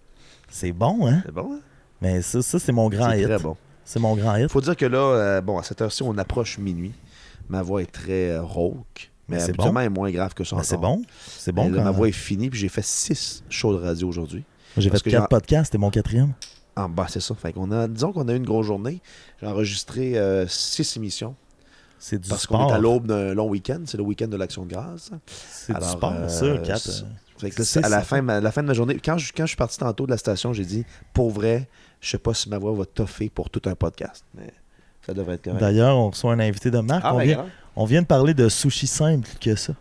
[0.49, 1.23] C'est bon, hein?
[1.25, 1.61] C'est bon, hein?
[2.01, 3.27] Mais ça, ça c'est mon grand C'est hit.
[3.27, 3.57] très bon.
[3.85, 4.51] C'est mon grand hit.
[4.51, 6.93] Faut dire que là, euh, bon, à cette heure-ci, on approche minuit.
[7.49, 9.11] Ma voix est très euh, rauque.
[9.29, 9.77] Mais, c'est bon.
[9.79, 11.03] est moins grave que ça c'est bon.
[11.39, 13.85] C'est bon Mais là, quand ma voix est finie, puis j'ai fait six shows de
[13.85, 14.43] radio aujourd'hui.
[14.77, 16.33] J'ai fait quatre podcasts, c'était mon quatrième.
[16.85, 17.35] En bas, c'est ça.
[17.35, 19.01] Fait qu'on a, disons qu'on a eu une grosse journée.
[19.41, 21.35] J'ai enregistré euh, six émissions.
[21.99, 22.71] C'est du Parce qu'on sport.
[22.71, 23.81] est à l'aube d'un long week-end.
[23.85, 25.11] C'est le week-end de l'Action de grâce.
[25.27, 26.81] C'est du sport, euh, ça, quatre.
[26.81, 27.05] c'est-.
[27.39, 29.33] Fait que là, C'est à la fin, à la fin de ma journée, quand je,
[29.35, 31.69] quand je suis parti tantôt de la station, j'ai dit, pour vrai,
[32.01, 34.25] je sais pas si ma voix va toffer pour tout un podcast.
[34.35, 34.53] Mais
[35.07, 35.61] ça devrait être correct.
[35.61, 37.03] D'ailleurs, on reçoit un invité de marque.
[37.05, 39.75] Ah, on, ben, vient, on vient de parler de sushi simple que ça.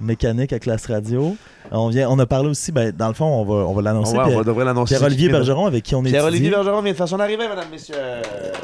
[0.00, 1.36] Mécanique à classe radio.
[1.70, 4.16] On, vient, on a parlé aussi, ben, dans le fond, on va, on va l'annoncer.
[4.16, 4.94] Ouais, on devrait l'annoncer.
[4.94, 7.68] Pierre-Olivier Pierre- Bergeron, avec qui on est Pierre-Olivier Bergeron vient de faire son arrivée, mesdames,
[7.70, 7.94] messieurs.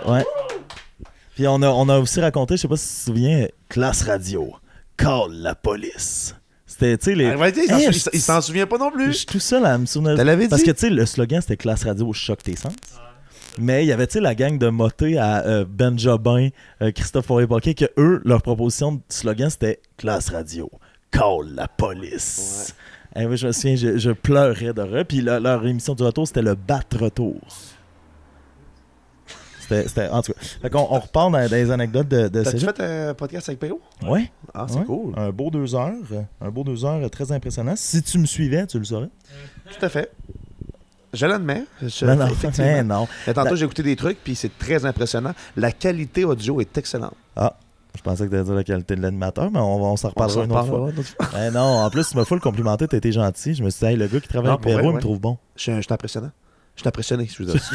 [0.08, 0.24] Ouais.
[1.34, 4.02] Puis on a, on a aussi raconté, je sais pas si tu te souviens, classe
[4.02, 4.52] radio.
[4.96, 6.34] Call la police.
[6.66, 7.30] C'était, tu sais, les.
[7.34, 9.12] Réalité, il s'en Hey, sou- je- il s'en- souvient pas non Je plus.
[9.14, 10.16] suis tout seul à me souvenir.
[10.24, 10.68] L'avais Parce dit?
[10.68, 12.72] que, tu sais, le slogan, c'était classe radio, choque tes sens.
[13.58, 16.48] Mais il y avait, tu sais, la gang de motés à euh, Ben Jobin,
[16.82, 20.70] euh, Christophe Poirier-Paquet, que eux, leur proposition de slogan, c'était classe radio.
[21.10, 22.74] Call la police.
[23.14, 25.04] Eh oui, je me souviens, je, je pleurais de rire.
[25.08, 27.40] Puis leur, leur émission du retour, c'était le battre-retour.
[29.60, 30.38] C'était, c'était- en tout cas.
[30.62, 33.58] Fait qu'on on repart dans, dans les anecdotes de, de T'as-tu fait un podcast avec
[33.58, 33.80] Péro?
[34.06, 34.30] Ouais.
[34.54, 34.84] Ah, c'est ouais.
[34.84, 35.14] cool.
[35.16, 35.92] Un beau deux heures.
[36.40, 37.74] Un beau deux heures très impressionnant.
[37.76, 39.08] Si tu me suivais, tu le saurais.
[39.78, 40.12] Tout à fait.
[41.12, 41.64] Je l'admets.
[41.82, 42.66] Je- Non, non, effectivement.
[42.70, 43.08] mais non.
[43.26, 45.32] Mais tantôt, La- j'ai écouté des trucs, puis c'est très impressionnant.
[45.56, 47.14] La qualité audio est excellente.
[47.96, 50.44] Je pensais que tu allais dire la qualité de l'animateur, mais on, on s'en reparlera
[50.44, 50.90] une autre fois.
[51.46, 53.54] Eh non, en plus, tu m'as full complimenté, t'as été gentil.
[53.54, 55.18] Je me suis dit, hey, le gars qui travaille Non, avec Véro, il me trouve
[55.20, 55.38] bon.
[55.56, 56.30] Je suis je impressionnant.
[56.76, 57.60] Je suis impressionné, je veux dire.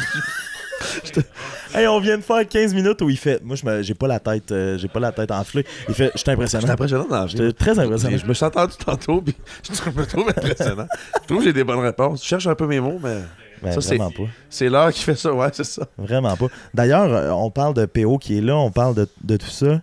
[1.74, 3.42] Hey, on vient de faire 15 minutes où il fait.
[3.42, 5.64] Moi, je j'ai pas la tête, euh, j'ai pas la tête enflée.
[5.88, 6.62] Il fait, je suis Je impressionnant.
[6.64, 7.26] suis impressionnant dans.
[7.26, 8.18] J'étais très impressionnant.
[8.18, 10.86] Je me suis entendu tantôt, puis je me trouve impressionnant.
[11.22, 12.22] je trouve que j'ai des bonnes réponses.
[12.22, 13.18] Je cherche un peu mes mots, mais
[13.62, 14.24] Ben, ça, c'est- vraiment pas.
[14.50, 15.32] c'est l'heure qui fait ça.
[15.32, 15.86] Ouais, c'est ça.
[15.96, 16.46] Vraiment pas.
[16.74, 19.80] D'ailleurs, euh, on parle de PO qui est là, on parle de, de tout ça.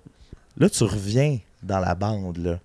[0.60, 2.60] Là, tu reviens dans la bande, là.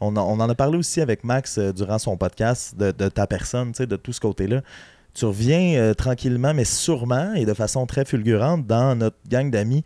[0.00, 3.08] On, en- on en a parlé aussi avec Max euh, durant son podcast de, de
[3.08, 4.62] ta personne, de tout ce côté-là.
[5.14, 9.82] Tu reviens euh, tranquillement, mais sûrement et de façon très fulgurante dans notre gang d'amis.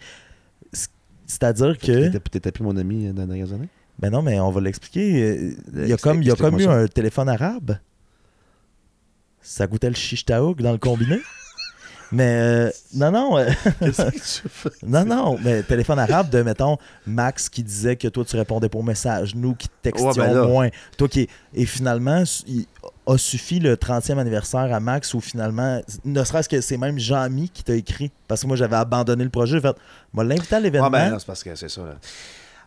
[1.26, 2.18] C'est-à-dire que.
[2.18, 3.68] T'étais plus mon ami euh, dans les dernières années?
[3.98, 5.54] Ben non, mais on va l'expliquer.
[5.74, 7.78] Il y a comme, il y a comme eu un téléphone arabe.
[9.40, 11.20] Ça goûtait le chichtaouk dans le combiné?
[12.12, 13.38] Mais euh, non, non.
[13.38, 13.46] euh,
[13.80, 14.02] Qu'est-ce
[14.42, 14.68] que tu fais?
[14.86, 18.84] Non, non, mais téléphone arabe de, mettons, Max qui disait que toi, tu répondais pour
[18.84, 20.68] message, nous qui te textions Ouais, ben moins.
[20.98, 21.28] Toi qui...
[21.54, 22.66] Et finalement, il
[23.06, 27.48] a suffi le 30e anniversaire à Max où finalement, ne serait-ce que c'est même Jean-Mi
[27.48, 28.10] qui t'a écrit.
[28.28, 29.56] Parce que moi, j'avais abandonné le projet.
[29.56, 29.76] J'ai fait,
[30.12, 30.86] moi, l'inviter à l'événement.
[30.88, 31.80] Ah, ben non, c'est parce que c'est ça.
[31.82, 31.94] là.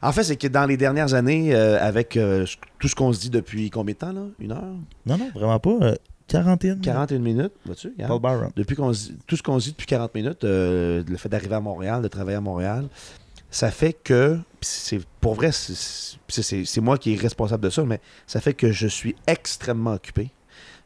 [0.02, 2.46] En fait, c'est que dans les dernières années, euh, avec euh,
[2.80, 4.22] tout ce qu'on se dit depuis combien de temps, là?
[4.40, 4.62] Une heure?
[5.06, 5.94] Non, non, vraiment pas.
[6.34, 6.78] Euh, 41.
[6.78, 7.94] 41 minutes, vois-tu?
[7.98, 8.52] Byron.
[8.56, 8.92] Depuis qu'on
[9.28, 12.38] tout ce qu'on dit depuis 40 minutes, euh, le fait d'arriver à Montréal, de travailler
[12.38, 12.88] à Montréal,
[13.52, 18.42] ça fait que, c'est pour vrai, c'est- moi qui est responsable de ça, mais ça
[18.42, 20.32] fait que je suis extrêmement occupé.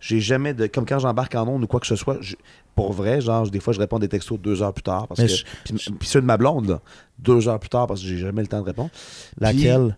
[0.02, 0.68] J'ai jamais de.
[0.68, 2.36] Comme quand j'embarque en ondes ou quoi que ce soit, je-
[2.76, 5.08] pour vrai, genre, des fois, je réponds des textos deux heures plus tard.
[5.08, 6.82] Parce Mais que, je- puis, puis ceux de ma blonde, là,
[7.18, 8.90] deux heures plus tard parce que j'ai jamais le temps de répondre.
[9.40, 9.98] Laquelle?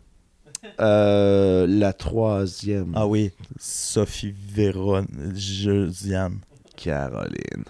[0.79, 5.05] Euh, la troisième, Ah oui, Sophie Véron.
[5.35, 6.39] Josiane.
[6.75, 7.65] Caroline.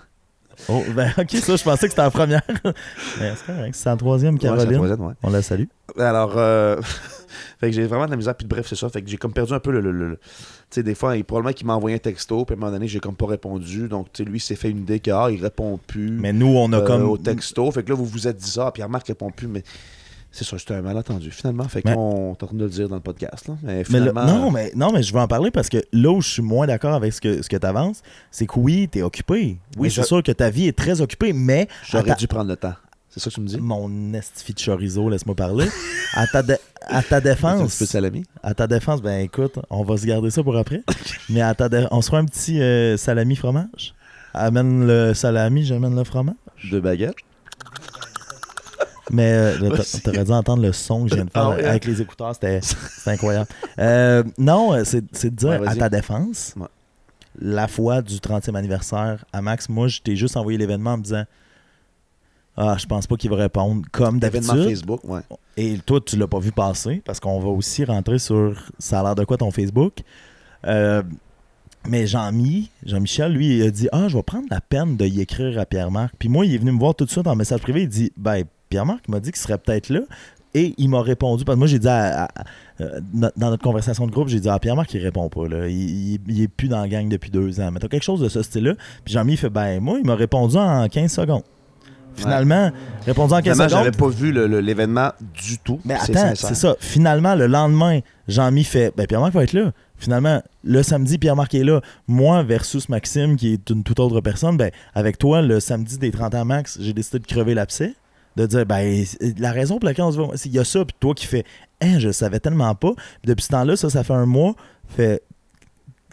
[0.70, 2.42] Oh, ben ok, ça, je pensais que c'était la première.
[3.20, 3.34] Mais
[3.74, 4.74] c'est la troisième, Ouais, la Caroline.
[4.76, 5.14] troisième, ouais.
[5.24, 5.66] On la salue.
[5.98, 6.80] Alors, euh,
[7.60, 8.36] fait que j'ai vraiment de la misère.
[8.36, 8.88] Puis bref, c'est ça.
[8.90, 9.80] Fait que j'ai comme perdu un peu le.
[9.92, 10.22] le- Tu
[10.70, 12.88] sais, des fois, il, probablement qu'il m'a envoyé un texto, puis à un moment donné,
[12.88, 13.88] j'ai comme pas répondu.
[13.88, 16.32] Donc, tu sais, lui, il s'est fait une idée que, ah, il répond plus Mais
[16.32, 17.10] nous, on a euh, comme.
[17.10, 17.72] au texto.
[17.72, 19.64] Fait que là, vous vous êtes dit ça, puis Marc répond plus, mais.
[20.34, 21.68] C'est ça, c'était un malentendu, finalement.
[21.68, 23.50] Fait qu'on train de le dire dans le podcast.
[23.50, 23.56] Là.
[23.64, 24.26] Mais finalement.
[24.26, 26.68] non, mais, non, mais je veux en parler parce que là où je suis moins
[26.68, 28.02] d'accord avec ce que, ce que tu avances,
[28.32, 29.58] c'est que oui, tu es occupé.
[29.78, 32.74] Oui, c'est sûr que ta vie est très occupée, mais J'aurais dû prendre le temps.
[33.10, 33.58] C'est ça que tu me dis?
[33.60, 35.68] mon estifi de chorizo, laisse-moi parler.
[36.14, 36.56] à, ta dé-
[36.88, 38.24] à ta Un petit peu de défense, salami?
[38.42, 40.82] à ta défense, ben écoute, on va se garder ça pour après.
[41.30, 43.94] mais à ta on se fera un petit euh, salami fromage.
[44.34, 46.36] Amène le salami, j'amène le fromage.
[46.72, 47.16] Deux baguettes?
[49.14, 49.70] Mais euh,
[50.04, 52.34] t'aurais dû entendre le son que je viens de faire Ah ouais, avec les écouteurs,
[52.34, 52.62] c'était
[53.06, 53.50] incroyable.
[53.78, 56.68] Euh, non, euh, c'est de dire Ouais, à ta défense, Ouais.
[57.40, 61.04] la fois du 30e anniversaire à Max, moi, je t'ai juste envoyé l'événement en me
[61.04, 61.24] disant
[62.56, 64.64] Ah, je pense pas qu'il va répondre comme d'habitude.
[64.64, 65.22] Facebook, ouais.
[65.58, 69.04] Et toi, tu l'as pas vu passer parce qu'on va aussi rentrer sur ça a
[69.04, 69.96] l'air de quoi ton Facebook.
[70.66, 71.04] Euh,
[71.88, 75.20] mais Jean-Mi, Jean-Michel, lui, il a dit Ah, je vais prendre la peine de y
[75.20, 76.14] écrire à Pierre-Marc.
[76.18, 77.82] Puis moi, il est venu me voir tout de suite en message privé.
[77.84, 80.00] Il dit Ben, Pierre-Marc m'a dit qu'il serait peut-être là.
[80.54, 81.46] Et il m'a répondu.
[81.46, 82.30] Parce que moi, j'ai dit à- à-
[82.82, 85.48] euh, dans notre conversation de groupe, j'ai dit Ah, Pierre-Marc, il répond pas.
[85.48, 85.68] Là.
[85.70, 87.70] Il, il- il est plus dans la gang depuis deux ans.
[87.72, 88.74] Mais t'as quelque chose de ce style-là.
[89.06, 91.44] Puis Jean-Mi, fait Ben, moi, il m'a répondu en 15 secondes.
[92.16, 92.72] Finalement,
[93.06, 93.84] répondu en 15 Finalement, secondes.
[93.86, 95.12] j'avais pas vu l'événement
[95.42, 95.80] du tout.
[95.86, 96.76] Mais attends, c'est ça.
[96.80, 99.72] Finalement, le lendemain, Jean-Mi fait Ben, Pierre-Marc va être là.
[99.98, 101.80] Finalement, le samedi, Pierre-Marc est là.
[102.08, 106.12] Moi versus Maxime, qui est une toute autre personne, ben, avec toi, le samedi des
[106.12, 107.94] 30 ans max, j'ai décidé de crever l'abcès.
[108.38, 110.64] De dire, ben, c'est- la raison pour laquelle on se voit, c'est- il y a
[110.64, 111.44] ça, puis toi qui fais,
[111.82, 112.94] hein, je savais tellement pas.
[112.96, 114.56] Puis depuis ce temps-là, ça, ça fait un mois,
[114.88, 115.22] fait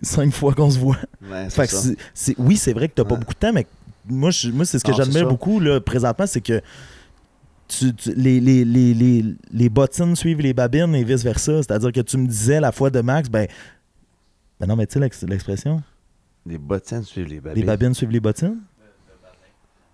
[0.03, 0.97] cinq fois qu'on se voit.
[1.23, 3.21] Ouais, c'est Fait que c'est- c'est- oui, c'est vrai que t'as pas Ouais.
[3.21, 3.67] beaucoup de temps, mais
[4.09, 6.61] moi, je- moi c'est ce que c'est j'admire beaucoup là, présentement, c'est que
[7.69, 11.59] tu- tu- les, les, les, les, les bottines suivent les babines et vice-versa.
[11.63, 13.47] C'est-à-dire que tu me disais la fois de Max, ben,
[14.59, 15.83] ben non, mais tu sais l'ex- l'expression?
[16.47, 17.65] Les bottines suivent les Les babines.
[17.67, 18.57] babines suivent les bottines?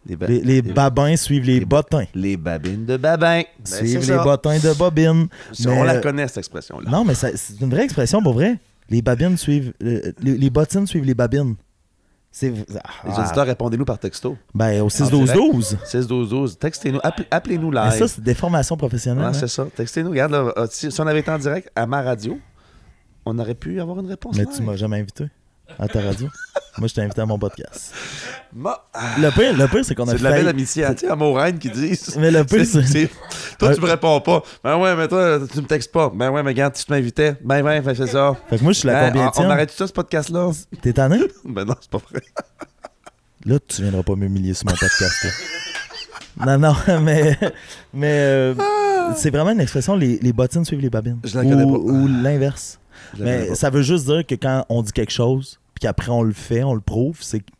[0.06, 2.04] Les, ba- Les, les les- babins suivent les les- bottins.
[2.14, 3.42] les babines de babin.
[3.42, 5.28] Ben, suivent les bottins de bobines.
[5.60, 6.90] Mais, On la euh, connaît, cette expression-là.
[6.90, 8.58] Non, mais c'est une vraie expression pour vrai.
[8.90, 9.72] Les babines suivent.
[9.82, 11.54] euh, les, les bottines suivent les babines.
[12.30, 12.50] C'est.
[12.50, 12.64] Les
[13.04, 14.36] ah, auditeurs, répondez-nous par texto.
[14.54, 15.76] ben, au En 6-12-12.
[15.86, 16.56] 16-12-12.
[16.58, 16.98] Textez-nous.
[17.02, 17.98] Appelez- Appelez-nous Mais live.
[18.00, 19.24] ça, c'est des formations professionnelles.
[19.24, 19.32] Hein.
[19.32, 19.66] c'est ça.
[19.74, 20.10] Textez-nous.
[20.10, 22.38] Regarde, là, si, si on avait été en direct à ma radio,
[23.24, 24.36] on aurait pu avoir une réponse.
[24.36, 24.52] Mais live.
[24.54, 25.26] tu m'as jamais invité
[25.78, 26.28] à ta radio.
[26.78, 27.92] Moi, je t'ai invité à mon podcast.
[28.52, 30.84] Ma- Ah, Le pire, le pire c'est qu'on a C'est de la failli- belle amitié.
[30.96, 32.16] Tu sais, à Maureen qui disent.
[32.18, 33.10] Mais le pire, C'est-
[33.58, 34.42] Toi, tu me réponds pas.
[34.62, 36.10] Ben ouais, mais toi, tu me textes pas.
[36.14, 37.36] Ben ouais, mais regarde, tu m'invitais.
[37.44, 38.36] Ben ouais, fait, c'est ça.
[38.50, 40.50] Fait que moi, je suis la Ben, combien on, on arrête tout ça, ce podcast-là?
[40.82, 41.20] T'es tanné?
[41.44, 42.22] Ben non, c'est pas vrai.
[43.46, 45.24] Là, tu viendras pas m'humilier sur mon podcast.
[45.24, 46.56] là.
[46.58, 46.58] non,
[46.88, 47.38] non, mais,
[47.92, 48.54] mais euh,
[49.16, 51.20] c'est vraiment une expression les, les bottines suivent les babines.
[51.22, 51.92] Je la connais ou, pas.
[51.92, 52.78] ou l'inverse.
[53.20, 56.32] Mais ça veut juste dire que quand on dit quelque chose, puis qu'après on le
[56.32, 57.50] fait, on le prouve, c'est que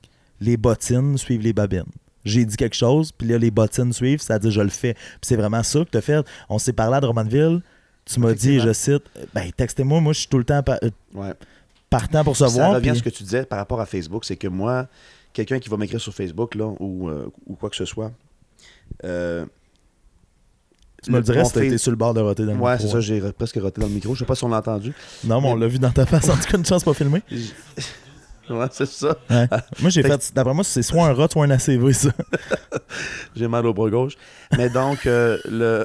[0.41, 1.85] les bottines suivent les babines.
[2.25, 4.95] J'ai dit quelque chose, puis là, les bottines suivent, c'est-à-dire je le fais.
[4.95, 6.25] Puis c'est vraiment ça que tu as fait.
[6.49, 7.61] On s'est parlé à Drummondville,
[8.07, 9.03] tu m'as dit, je cite,
[9.35, 11.33] ben textez-moi, moi je suis tout le temps euh, Ouais.
[11.91, 12.75] partant pour se Ça voir.
[12.75, 14.87] revient à ce que tu disais par rapport à Facebook, c'est que moi,
[15.33, 18.11] quelqu'un qui va m'écrire sur Facebook là, ou, euh, ou quoi que ce soit,
[19.05, 19.45] euh,
[21.05, 22.87] Tu me le dirais si t'étais sur le bord de roter dans le Ouais, micro,
[22.87, 23.01] c'est ça, hein.
[23.01, 24.15] j'ai re- presque roté dans le micro.
[24.15, 24.93] Je sais pas si on l'a entendu.
[25.25, 26.29] Non, mais on l'a vu dans ta face.
[26.29, 27.21] En tout cas, une chance pas filmé.
[28.51, 29.17] ouais, c'est ça.
[29.31, 29.47] Ouais.
[29.81, 30.33] Moi, j'ai Fait fait.
[30.35, 32.11] D'après moi, c'est soit un rot, soit un ACV, ça.
[33.37, 34.15] J'ai mal au bras gauche.
[34.57, 35.85] Mais donc, euh, le.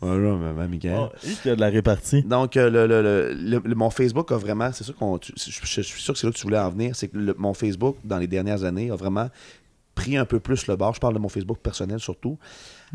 [0.00, 0.66] Bonjour, maman.
[0.96, 2.22] Oh, il y a de la répartie.
[2.22, 6.00] Donc, euh, le, le- le- mon Facebook a vraiment, c'est ça qu'on, je, je- suis
[6.00, 8.28] sûr que c'est là que tu voulais en venir, c'est que mon Facebook, dans les
[8.28, 9.28] dernières années, a vraiment
[9.96, 10.94] pris un peu plus le bord.
[10.94, 12.38] Je parle de mon Facebook personnel surtout.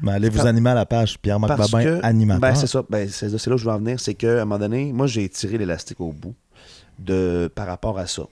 [0.01, 2.41] Mais allez vous animer à la page Pierre-Marc Babin, que, animateur.
[2.41, 3.99] ben, c'est ça, ben, c'est, là que je veux en venir.
[3.99, 6.35] C'est qu'à un moment donné, moi, j'ai tiré l'élastique au bout
[6.99, 8.23] de, par rapport à ça.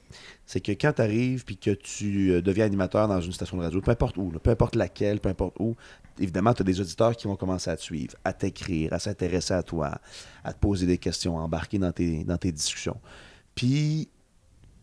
[0.45, 3.63] C'est que quand tu arrives puis que tu euh, deviens animateur dans une station de
[3.63, 5.75] radio, peu importe où, là, peu importe laquelle, peu importe où,
[6.19, 9.53] évidemment, tu as des auditeurs qui vont commencer à te suivre, à t'écrire, à s'intéresser
[9.53, 9.99] à toi,
[10.43, 12.99] à te poser des questions, à embarquer dans tes, dans tes discussions.
[13.55, 14.09] Puis,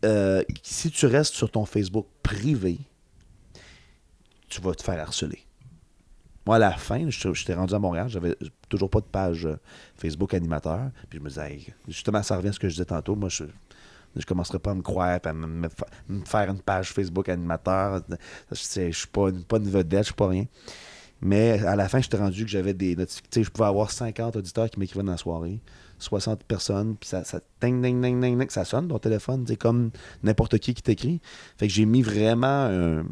[0.05, 2.79] euh, si tu restes sur ton Facebook privé,
[4.47, 5.43] tu vas te faire harceler.
[6.49, 8.35] Moi, à la fin, j'étais rendu à Montréal, j'avais
[8.69, 9.59] toujours pas de page euh,
[9.95, 10.89] Facebook animateur.
[11.07, 13.15] Puis je me disais, justement, ça revient à ce que je disais tantôt.
[13.15, 13.43] Moi, je
[14.15, 17.29] je commencerai pas à me croire, à me, me fa- me faire une page Facebook
[17.29, 18.01] animateur.
[18.51, 20.45] Je je suis pas, une- vedette, je suis pas rien.
[21.21, 23.43] Mais à la fin, j'étais rendu que j'avais des notifications.
[23.43, 25.59] Je pouvais avoir 50 auditeurs qui m'écrivaient dans la soirée,
[25.99, 29.91] 60 personnes, puis ça, ça, ding, ding, ding, ça sonne ton téléphone, c'est comme
[30.23, 31.21] n'importe qui qui t'écrit.
[31.59, 33.03] Fait que j'ai mis vraiment à un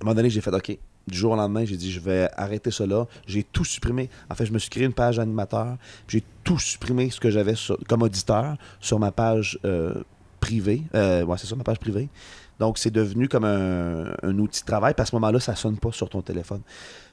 [0.00, 0.78] moment donné, j'ai fait OK.
[1.06, 3.06] Du jour au lendemain, j'ai dit je vais arrêter cela.
[3.26, 4.10] J'ai tout supprimé.
[4.28, 5.76] En fait, je me suis créé une page animateur.
[6.08, 7.54] J'ai tout supprimé ce que j'avais
[7.88, 9.94] comme auditeur sur ma page euh,
[10.40, 10.82] privée.
[10.94, 12.08] Euh, ouais, c'est ça, ma page privée.
[12.58, 14.94] Donc, c'est devenu comme un, outil de travail.
[14.94, 16.62] Puis à ce moment-là, ça sonne pas sur ton téléphone.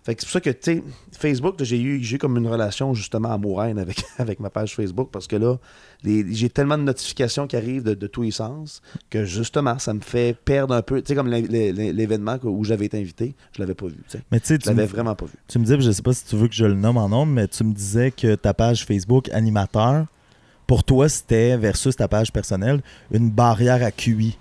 [0.04, 0.84] Fait que c'est pour ça que, tu sais,
[1.18, 5.28] Facebook, j'ai eu, j'ai comme une relation justement amoureuse avec, avec ma page Facebook parce
[5.28, 5.58] que là,
[6.04, 10.02] j'ai tellement de notifications qui arrivent de, de tous les sens que justement, ça me
[10.02, 11.02] fait perdre un peu.
[11.02, 13.96] Tu sais, comme l'é- l'é- l'événement où j'avais été invité, je l'avais pas vu.
[14.10, 14.24] tu sais.
[14.32, 15.34] Mais tu sais, Je l'avais me- vraiment pas vu.
[15.48, 17.32] tu me dis, je sais pas si tu veux que je le nomme en nombre,
[17.32, 20.06] mais tu me disais que ta page Facebook animateur,
[20.68, 22.82] pour toi, c'était versus ta page personnelle,
[23.12, 24.38] une barrière à QI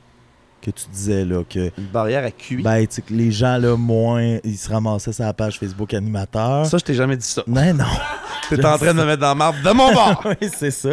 [0.62, 2.62] que tu disais là que Une barrière à QI.
[2.62, 5.92] ben, tu sais, que les gens là moins ils se ramassaient sur la page Facebook
[5.92, 6.64] animateur.
[6.66, 7.42] ça, je t'ai jamais dit ça.
[7.46, 7.84] non non.
[8.48, 10.22] T'es en train de me mettre dans la marde de mon bord.
[10.26, 10.90] oui, c'est ça.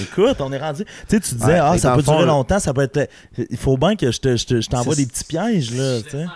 [0.00, 0.84] Écoute, on est rendu.
[0.84, 3.08] Tu sais, tu disais, Ouais, ah, ça peut durer là- longtemps, ça peut être.
[3.50, 6.02] Il faut bien que je te- je te- je t'envoie C'est- des petits pièges, là.
[6.02, 6.26] tu sais.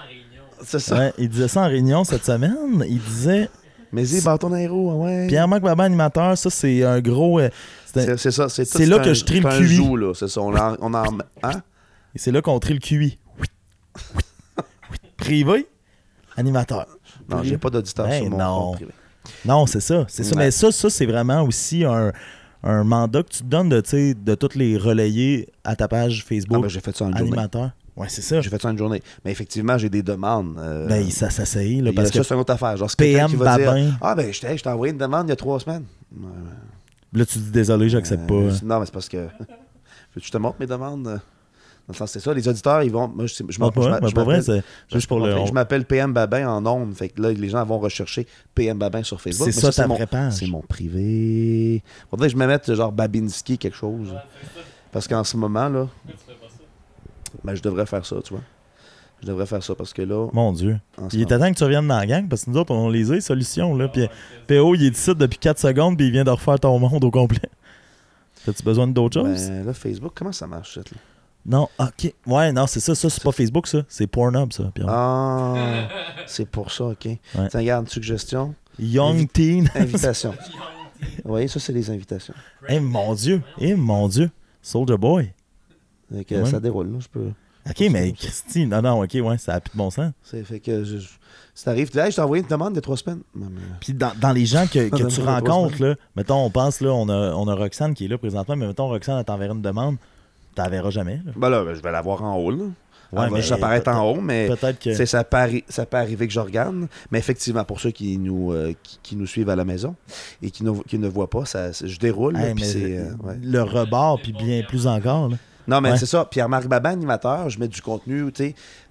[0.64, 0.97] C'est ça.
[0.99, 2.85] Ouais, il disait ça en réunion cette semaine.
[2.89, 3.49] Il disait
[3.93, 5.27] Mais y bâton aéro, ouais.
[5.29, 7.41] Pierre-Marc Babin, animateur, ça, c'est un gros.
[7.41, 7.49] euh,
[7.93, 8.49] c'est C'est c'est ça.
[8.49, 10.14] C'est tout- C'est là un- que je trie le c'est un QI.
[10.14, 10.41] C'est ça.
[10.41, 10.77] On en.
[10.81, 11.05] On en
[11.43, 11.62] hein?
[12.15, 13.19] Et c'est là qu'on trie le QI.
[15.17, 15.69] Privé,
[16.37, 16.87] animateur.
[17.29, 18.73] Non, j'ai pas d'auditeur Ben sur mon non.
[18.73, 18.93] privé.
[19.45, 20.05] Non, c'est ça.
[20.09, 20.31] C'est ça.
[20.35, 20.45] Ouais.
[20.47, 22.11] Mais ça, ça c'est vraiment aussi un,
[22.63, 26.23] un mandat que tu te donnes de, tu de toutes les relayer à ta page
[26.25, 27.37] Ah, Facebook ben, j'ai fait ça en une journée.
[27.97, 28.41] Ouais, c'est ça.
[28.41, 29.03] J'ai fait ça en une journée.
[29.25, 30.57] Mais effectivement, j'ai des demandes.
[30.59, 32.77] euh, Ben, ça s'essaye, là, ça, c'est une autre affaire.
[32.77, 33.91] Genre, PM qui va dire, Babin.
[34.01, 35.85] Ah, ben, je t'ai je t'ai envoyé une demande il y a trois semaines.
[37.13, 38.65] Là, tu dis désolé, j'accepte euh, pas.
[38.65, 39.19] Non, mais c'est parce que.
[39.19, 41.21] Veux-tu je te montre mes demandes?
[41.91, 42.32] Dans le sens, c'est ça.
[42.32, 43.09] Les auditeurs, ils vont.
[43.09, 44.62] Moi, je, je, m'en- pas vrai, m'appelle- c'est
[44.93, 45.45] juste pour le.
[45.45, 46.95] Je m'appelle PM Babin en ondes.
[46.95, 49.49] Fait que là, les gens vont rechercher PM Babin sur Facebook.
[49.51, 49.99] C'est ça ta mon-.
[50.30, 51.82] C'est mon privé.
[52.11, 54.14] Faudrait que je me mette genre Babinski quelque chose.
[54.93, 55.88] Parce qu'en ce moment, là.
[57.43, 58.43] Ben, je devrais faire ça, tu vois.
[59.22, 60.28] Je devrais faire ça parce que là.
[60.32, 60.78] Mon Dieu.
[61.12, 62.88] Il est moment- temps que tu reviennes dans la gang parce que nous autres, on
[62.88, 63.74] les a, les solutions.
[63.76, 64.09] Là, puis
[64.47, 67.11] PO, il est ici depuis 4 secondes puis il vient de refaire ton monde au
[67.11, 67.41] complet.
[68.47, 69.49] T'as-tu besoin d'autre chose?
[69.49, 70.80] Ben, là, Facebook, comment ça marche, ça?
[70.80, 70.97] là?
[71.47, 72.12] Non, ok.
[72.26, 72.95] Ouais, non, c'est ça.
[72.95, 73.82] Ça, c'est pas Facebook, ça.
[73.88, 74.70] C'est Pornhub, ça.
[74.74, 74.88] Pierre.
[74.91, 75.88] Ah,
[76.26, 76.99] c'est pour ça, OK.
[77.01, 79.68] Tiens, regarde, suggestion, Young Teen.
[79.74, 80.34] invitation.
[81.24, 82.34] Vous voyez, ça, c'est les invitations.
[82.68, 83.43] Eh mon Dieu.
[83.59, 84.30] Eh mon Dieu.
[84.61, 85.32] Soldier Boy.
[86.12, 86.51] Fait que, Ouais.
[86.51, 87.30] Ça déroule, là, je peux...
[87.68, 90.12] Ok, mais Christy, non, non, ok, ouais, ça a plus de bon sens.
[90.22, 90.82] C'est fait que...
[90.84, 91.09] Je, je-
[91.55, 93.20] si t'arrives, hey, je t'ai envoyé une demande a trois semaines.
[93.34, 93.47] Mais-
[93.80, 97.09] Puis dans, dans les gens que, que tu rencontres, là, mettons, on pense, là, on
[97.09, 99.97] a, on a Roxane qui est là présentement, mais mettons, Roxane, elle t'enverra une demande,
[100.63, 101.21] la verras jamais.
[101.25, 101.33] là.
[101.37, 102.65] Ben là, ben, je vais la voir en haut, là.
[103.13, 104.49] Ouais, va mais juste apparaître en haut, mais...
[104.81, 105.05] Que.
[105.05, 108.53] Ça peut, arri- ça peut arriver que je regarde, mais effectivement, pour ceux qui nous,
[108.53, 109.97] euh, qui, qui nous suivent à la maison
[110.41, 113.37] et qui ne, qui ne voient pas, ça, je déroule, Hey, mais euh, ouais.
[113.43, 115.29] le rebord, puis bien plus encore.
[115.29, 115.37] là.
[115.67, 115.99] Non, mais Ouais.
[115.99, 116.25] c'est ça.
[116.25, 118.27] Pierre-Marc Babin, animateur, je mets du contenu,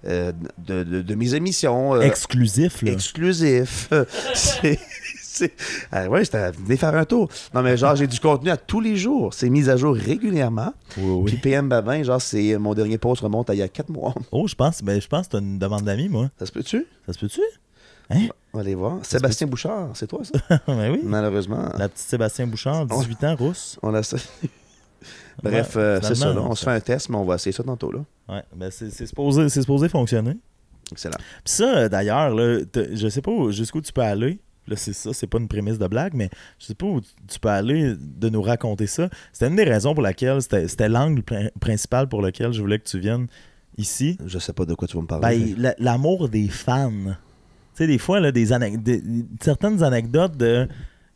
[0.06, 1.98] euh, de, de- de mes émissions.
[2.00, 2.92] Exclusif, là.
[2.92, 3.88] exclusif.
[4.34, 4.78] c'est.
[5.40, 7.28] C'est- Ah ouais, venez faire un tour.
[7.54, 9.34] Non, mais genre, j'ai du contenu à tous les jours.
[9.34, 10.72] C'est mis à jour régulièrement.
[10.98, 11.36] Oui, Puis.
[11.38, 14.14] PM Babin, genre, c'est mon dernier post remonte à il y a 4 mois.
[14.32, 16.30] Oh, je pense, ben, je pense que t'as une demande d'amis, moi.
[16.38, 16.86] Ça se peut-tu?
[17.06, 17.40] Ça se peut-tu?
[18.10, 18.28] Hein?
[18.52, 18.98] On va aller voir.
[19.04, 20.60] Sébastien Bouchard, c'est toi, ça?
[20.66, 21.00] ben oui.
[21.04, 21.68] Malheureusement.
[21.78, 23.78] La petite Sébastien Bouchard, 18 ans, rousse.
[23.82, 24.16] On a ça.
[25.42, 26.32] Bref, Ouais, euh, c'est ça.
[26.34, 26.40] là.
[26.42, 27.90] On se fait un test, mais on va essayer ça tantôt.
[27.92, 28.00] Là.
[28.28, 30.36] Ouais, ben c'est c'est supposé, c'est supposé fonctionner.
[30.92, 31.16] Excellent.
[31.44, 32.58] Puis ça, euh, d'ailleurs, là,
[32.92, 34.40] je sais pas où- jusqu'où tu peux aller.
[34.68, 37.40] Là, c'est ça, c'est pas une prémisse de blague, mais je sais pas où tu-
[37.40, 39.08] peux aller de nous raconter ça.
[39.32, 42.78] C'était une des raisons pour laquelle, c'était c'était l'angle prin- principal pour lequel je voulais
[42.78, 43.26] que tu viennes
[43.78, 44.16] ici.
[44.26, 45.38] Je sais pas de quoi tu vas me parler.
[45.38, 46.90] Ben, la- l'amour des fans.
[46.92, 47.14] Tu
[47.74, 49.02] sais, des fois, là, des anec- des-
[49.40, 50.68] certaines anecdotes de,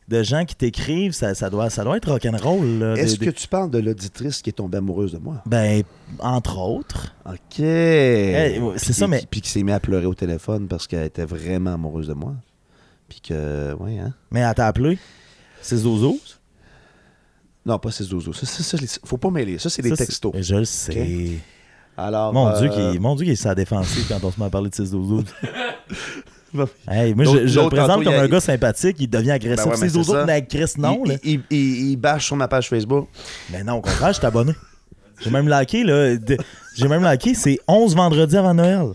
[0.07, 2.95] de gens qui t'écrivent, ça, ça, doit, ça doit être rock'n'roll.
[2.97, 5.41] Est-ce des- que tu parles de l'auditrice qui est tombée amoureuse de moi?
[5.45, 5.83] Ben,
[6.19, 7.15] entre autres.
[7.25, 7.59] OK.
[7.59, 11.05] ouais, c'est Puis ça, mais- Puis qui s'est mis à pleurer au téléphone parce qu'elle
[11.05, 12.35] était vraiment amoureuse de moi.
[13.09, 14.13] Puis que, ouais, hein?
[14.31, 14.97] Mais elle t'a appelé.
[15.61, 16.19] C'est Zozo?
[17.65, 18.33] Non, pas ses zozos.
[18.33, 19.57] Ça, ça, ça, faut pas mêler.
[19.57, 20.31] Ça, c'est des c'est- textos.
[20.39, 21.39] Je le sais.
[21.97, 24.45] Alors, Mon, euh, Dieu, qui, mon Dieu, qui est sa défensive quand on se met
[24.45, 25.23] à parler de ses zozos.
[26.53, 26.69] Non.
[26.89, 29.65] hey, moi, je, je le présente comme a- un gars sympathique, il devient agressif.
[29.65, 31.01] Ben ouais, ses c'est Chris, non.
[31.03, 31.17] il, là.
[31.21, 33.09] il, il- il bâche sur ma page Facebook.
[33.51, 34.53] Mais non, au contraire, je suis abonné.
[35.19, 36.15] J'ai même liké, là.
[36.15, 36.37] de-
[36.77, 38.93] J'ai même liké, c'est 11 vendredis avant Noël.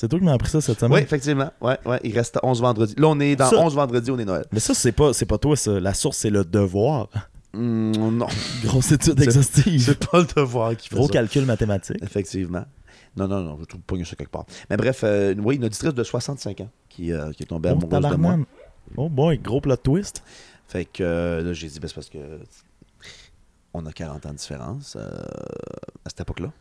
[0.00, 0.94] C'est toi qui m'as appris ça cette semaine?
[0.94, 1.50] Oui, effectivement.
[1.60, 2.94] Ouais, ouais, il reste 11 vendredis.
[2.96, 4.46] Là, on est dans Ça- 11 vendredis, on est Noël.
[4.50, 5.78] Mais ça, c'est pas, c'est pas toi, ça.
[5.78, 7.08] La source, c'est le devoir.
[7.52, 8.26] Hmm, non,
[8.64, 9.78] Grosse étude exhaustive.
[9.82, 11.12] c'est pas le devoir qui fait Gros ça.
[11.12, 11.98] calcul mathématique.
[12.02, 12.64] Effectivement.
[13.14, 14.46] Non, non, non, je trouve pas ça quelque part.
[14.70, 17.72] Mais bref, euh, oui, une auditrice de 65 ans qui, euh, qui est tombée Oh,
[17.84, 18.38] amoureuse de moi.
[18.96, 20.22] Oh boy, gros plot twist.
[20.66, 22.18] Fait que euh, là, j'ai dit, ben, c'est parce que
[23.74, 25.02] on a 40 ans de différence euh,
[26.06, 26.52] à cette époque-là.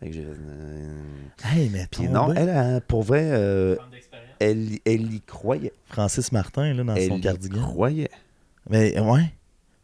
[0.00, 0.24] Fait que j'ai.
[0.26, 1.02] euh,
[1.44, 3.76] Hey, mais Puis non, elle, euh, pour vrai, euh,
[4.38, 5.72] elle, elle y croyait.
[5.86, 7.60] Francis Martin, là, dans Elle son y cardigan.
[7.62, 8.10] croyait.
[8.68, 9.32] Mais ouais.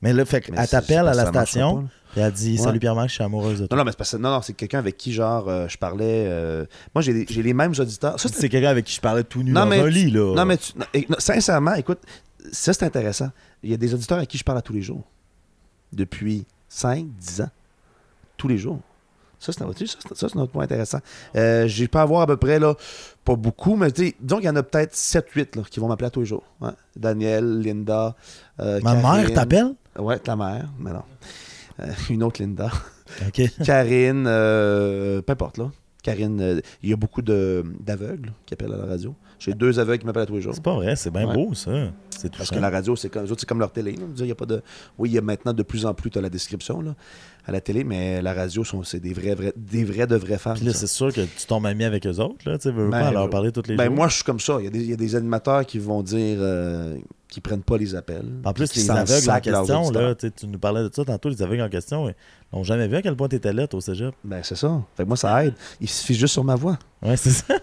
[0.02, 2.58] Mais là, fait Mais c'est- t'appelle à la station, puis elle dit Ouais.
[2.64, 3.78] Salut Pierre-Marc, je suis amoureuse de Non, toi.
[3.78, 6.26] non, mais c'est parce que- non, non, c'est quelqu'un avec qui, genre, euh, je parlais.
[6.28, 8.20] euh, moi, j'ai les- j'ai les mêmes auditeurs.
[8.20, 10.34] Ça, c'est quelqu'un avec qui je parlais tout nu Non, dans mais un lit, là.
[10.34, 11.98] Non, mais tu- non, et- non, sincèrement, écoute,
[12.52, 13.30] ça c'est intéressant.
[13.62, 15.02] Il y a des auditeurs à qui je parle à tous les jours.
[15.92, 17.50] Depuis 5, 10 ans.
[18.36, 18.80] Tous les jours.
[19.52, 20.98] Ça, c'est sais, ça, autre point intéressant.
[21.36, 22.74] Euh, J'ai pas à voir à peu près, là,
[23.24, 26.06] pas beaucoup, mais disons qu'il y en a peut-être 7, 8 là, qui vont m'appeler
[26.08, 26.44] à tous les jours.
[26.60, 26.70] Ouais.
[26.96, 28.16] Daniel, Linda.
[28.60, 29.22] euh, Ma Karine.
[29.26, 29.74] mère t'appelle?
[29.98, 31.02] Ouais, ta mère, mais non.
[31.80, 32.70] Euh, une autre Linda.
[33.64, 35.70] Karine, euh, peu importe, là.
[36.02, 39.12] Karine, il y a beaucoup de- d'aveugles qui appellent à la radio.
[39.40, 40.54] J'ai deux aveugles qui m'appellent à tous les jours.
[40.54, 41.34] C'est pas vrai, c'est bien Ouais.
[41.34, 41.70] beau, ça.
[42.38, 43.92] Parce que la radio, c'est comme, comme leur télé.
[43.92, 43.98] là.
[44.02, 44.62] Je veux dire, il y a pas de...
[44.98, 46.94] Oui, il y a maintenant de plus en plus, tu as la description là,
[47.48, 50.54] à la télé, mais la radio, c'est des vrais, vrais, des vrais de vrais fans.
[50.54, 52.58] Puis là, c'est sûr que tu tombes ami avec eux autres, là.
[52.58, 53.94] Tu veux Ben, pas leur euh, parler tous les Ben, jours.
[53.94, 54.56] moi, je suis comme ça.
[54.58, 56.96] Il y, a des, il y a des animateurs qui vont dire euh,
[57.28, 58.26] qu'ils prennent pas les appels.
[58.44, 61.28] En plus, les qui aveugles en question, là, tu tu nous parlais de ça tantôt,
[61.28, 62.14] les aveugles en question, ils
[62.56, 64.12] n'ont jamais vu à quel point t'étais là, toi, au cégep.
[64.24, 64.82] Ben, c'est ça.
[64.96, 65.54] Fait que moi, ça aide.
[65.80, 66.78] Il suffit juste sur ma voix.
[67.02, 67.54] Ouais, c'est ça.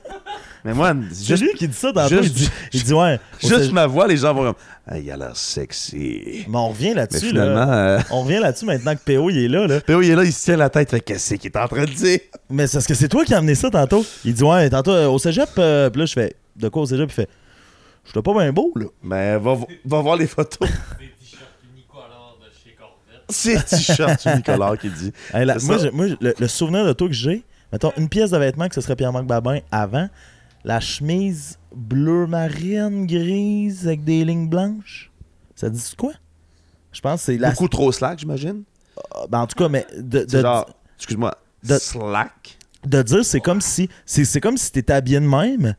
[0.65, 3.19] Mais moi, juste, lui qui dit ça juste- il, dit, il dit, ouais.
[3.41, 4.55] juste cégep- ma voix, les gens vont comme
[4.95, 6.45] il a l'air sexy.
[6.49, 7.97] Mais on revient Mais là-dessus, finalement, là.
[7.97, 9.79] euh, On revient là-dessus maintenant que PO, il est là, là.
[9.81, 10.89] Péo, il est là, il se tient la tête.
[10.89, 12.19] Fait qu'est-ce qu'il est en train de dire?
[12.49, 14.05] Mais c'est parce que c'est toi qui as amené ça tantôt.
[14.25, 16.85] Il dit, ouais, tantôt, euh, au cégep, euh, puis là, je fais, de quoi au
[16.85, 17.09] cégep?
[17.09, 17.29] Il fait,
[18.05, 18.85] je suis pas bien beau, là.
[19.03, 20.67] Ben, va, va voir les photos.
[20.99, 23.23] Des t-shirts unicolores de chez Corvette.
[23.29, 25.13] C'est t-shirt Nicolas qui dit.
[25.33, 26.05] Hey, moi, moi,
[26.39, 29.25] le souvenir de toi que j'ai, mettons, une pièce de vêtement que ce serait Pierre-Marc
[29.25, 30.09] Babin avant,
[30.65, 35.11] la chemise bleu marine, grise, avec des lignes blanches.
[35.55, 36.13] Ça dit quoi?
[36.91, 37.51] Je pense que c'est la.
[37.51, 38.63] Beaucoup trop slack, j'imagine.
[39.29, 42.57] Ben, en tout cas, mais de, C'est de, genre, excuse-moi, de- slack?
[42.85, 43.89] de dire, c'est comme si.
[44.05, 45.75] C'est comme si t'étais habillé de même.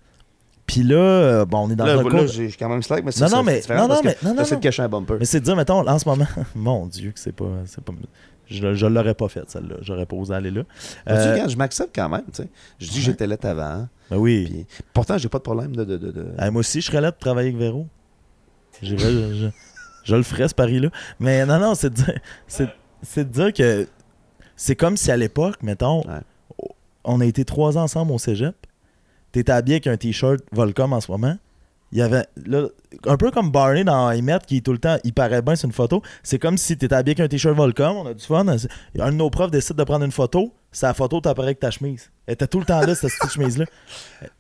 [0.67, 2.27] Puis là, euh, bon, on est dans Là, un là, cours.
[2.27, 4.43] j'ai j'ai quand même slack, mais c'est Non, non, mais- non, non, mais- non, non,
[4.43, 5.17] de cacher un bumper.
[5.21, 7.93] Mais c'est de dire, mettons, en ce moment, mon Dieu, que c'est pas, c'est pas.
[8.47, 9.77] Je, je l'aurais pas fait, celle-là.
[9.81, 10.63] J'aurais pas osé aller là.
[11.09, 12.49] Euh, regarde, je m'accepte quand même, tu sais.
[12.79, 13.89] Je dis que j'étais lettre avant.
[14.11, 14.45] ben oui.
[14.69, 15.85] Puis, pourtant, j'ai pas de problème de.
[15.85, 17.87] de, de, de- Ah, moi aussi, je serais là de travailler avec Véro.
[18.83, 19.49] Je, je-
[20.05, 20.91] je le ferais, ce pari-là.
[21.21, 23.87] Mais non, non, c'est de dire, c'est, dire que
[24.57, 26.69] c'est comme si à l'époque, mettons, Ouais.
[27.05, 28.55] on a été trois ans ensemble au cégep.
[29.33, 31.37] T'étais habillé avec un t-shirt Volcom en ce moment.
[31.95, 32.67] Il y avait, là,
[33.07, 35.67] un peu comme Barney dans Emmett qui est tout le temps, il paraît bien sur
[35.67, 36.03] une photo.
[36.25, 38.45] C'est comme si t'étais habillé avec un t-shirt Volcom, on a du fun.
[38.47, 42.11] Un de nos profs décide de prendre une photo, sa photo t'apparaît avec ta chemise.
[42.27, 43.67] Elle était tout le temps là, cette petite chemise-là.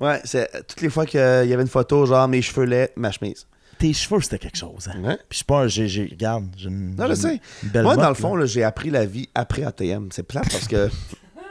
[0.00, 3.12] Ouais, c'est toutes les fois qu'il y avait une photo, genre mes cheveux laids, ma
[3.12, 3.46] chemise.
[3.78, 4.88] tes cheveux, c'était quelque chose.
[4.92, 5.00] hein.
[5.04, 5.14] Ouais.
[5.16, 5.68] Puis je suis pas un.
[5.68, 6.96] J'ai, regarde, j'ai une.
[6.96, 7.40] Non, je sais.
[7.62, 8.40] belle Moi, dans le fond, là.
[8.40, 10.08] là, j'ai appris la vie après ATM.
[10.10, 10.90] C'est plate parce que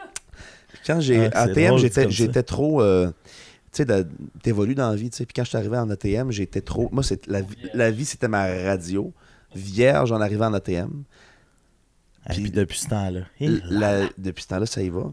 [0.86, 2.82] quand j'ai Ouais, ATM, drôle, j'étais, j'étais trop.
[2.82, 3.10] euh,
[3.74, 4.06] tu sais,
[4.42, 5.10] t'évolues dans la vie.
[5.10, 5.26] tu sais.
[5.26, 6.90] Puis quand je suis arrivé en ATM, j'étais trop.
[6.92, 9.12] Moi, c'est, la, vie- la vie, c'était ma radio.
[9.56, 11.04] Vierge en arrivant en ATM.
[12.30, 13.22] Et puis depuis ce temps-là.
[13.70, 15.12] La- depuis ce temps-là, ça y va.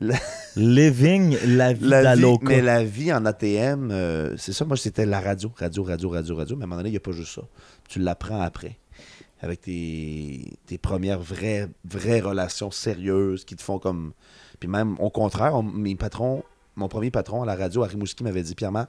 [0.56, 2.44] Living la vie La vie, d'Aloca.
[2.46, 4.64] mais la vie en ATM, euh, c'est ça.
[4.64, 6.56] Moi, c'était la radio, radio, radio, radio, radio.
[6.56, 7.42] Mais à un moment donné, il n'y a pas juste ça.
[7.88, 8.76] Tu l'apprends après.
[9.40, 14.12] Avec tes, tes premières vraies, vraies relations sérieuses qui te font comme.
[14.58, 16.42] Puis même, au contraire, on- mes patrons,
[16.78, 18.88] mon premier patron à la radio, à Rimouski, m'avait dit Pierre-Marc,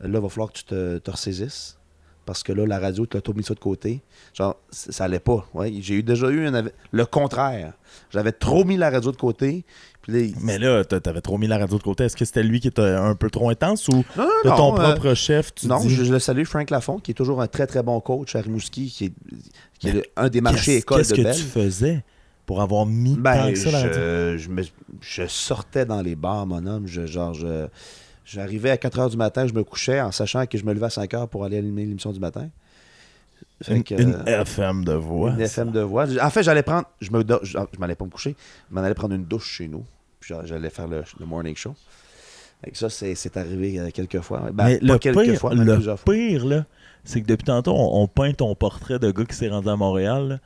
[0.00, 1.78] là, il va falloir que tu te, te ressaisisses.
[2.24, 4.02] Parce que là, la radio, tu as tout mis ça de côté.
[4.34, 5.46] Genre, ça allait pas.
[5.54, 7.74] Ouais, j'ai eu déjà eu un le contraire.
[8.10, 9.64] J'avais trop mis la radio de côté.
[10.02, 12.02] Puis Mais là, t'a- t'avais trop mis la radio de côté.
[12.02, 14.56] Est-ce que c'était lui qui était un peu trop intense ou Non, non, de non,
[14.56, 17.14] ton euh, propre chef, tu Non, dis je, je le salue, Frank Lafont, qui est
[17.14, 19.12] toujours un très très bon coach à Rimouski, qui est,
[19.78, 21.36] qui un des marchés qu'est-ce écoles qu'est-ce de que Belle.
[21.36, 22.04] tu faisais?
[22.46, 24.62] Pour avoir mis Ben, ça je, je, me-
[25.00, 26.86] je sortais dans les bars, mon homme.
[26.86, 27.66] Je, genre, je,
[28.24, 30.86] j'arrivais à 4 h du matin, je me couchais en sachant que je me levais
[30.86, 32.48] à 5 h pour aller animer l'émission du matin.
[33.62, 35.30] Fait Une, que, une euh, FM de voix.
[35.30, 36.06] une FM de voix.
[36.22, 36.86] En fait, j'allais prendre.
[37.00, 38.36] Je me je, je m'allais pas me coucher.
[38.70, 39.84] Je m'en allais prendre une douche chez nous.
[40.20, 41.74] Puis j'a- j'allais faire le, le morning show.
[42.64, 44.50] Fait que ça, c'est, c'est arrivé euh, quelques fois.
[44.52, 45.96] Ben, mais le quelques pire, fois, mais le fois.
[46.14, 46.64] pire, là,
[47.04, 49.76] c'est que depuis tantôt, on, on peint ton portrait de gars qui s'est rendu à
[49.76, 50.28] Montréal.
[50.28, 50.38] là.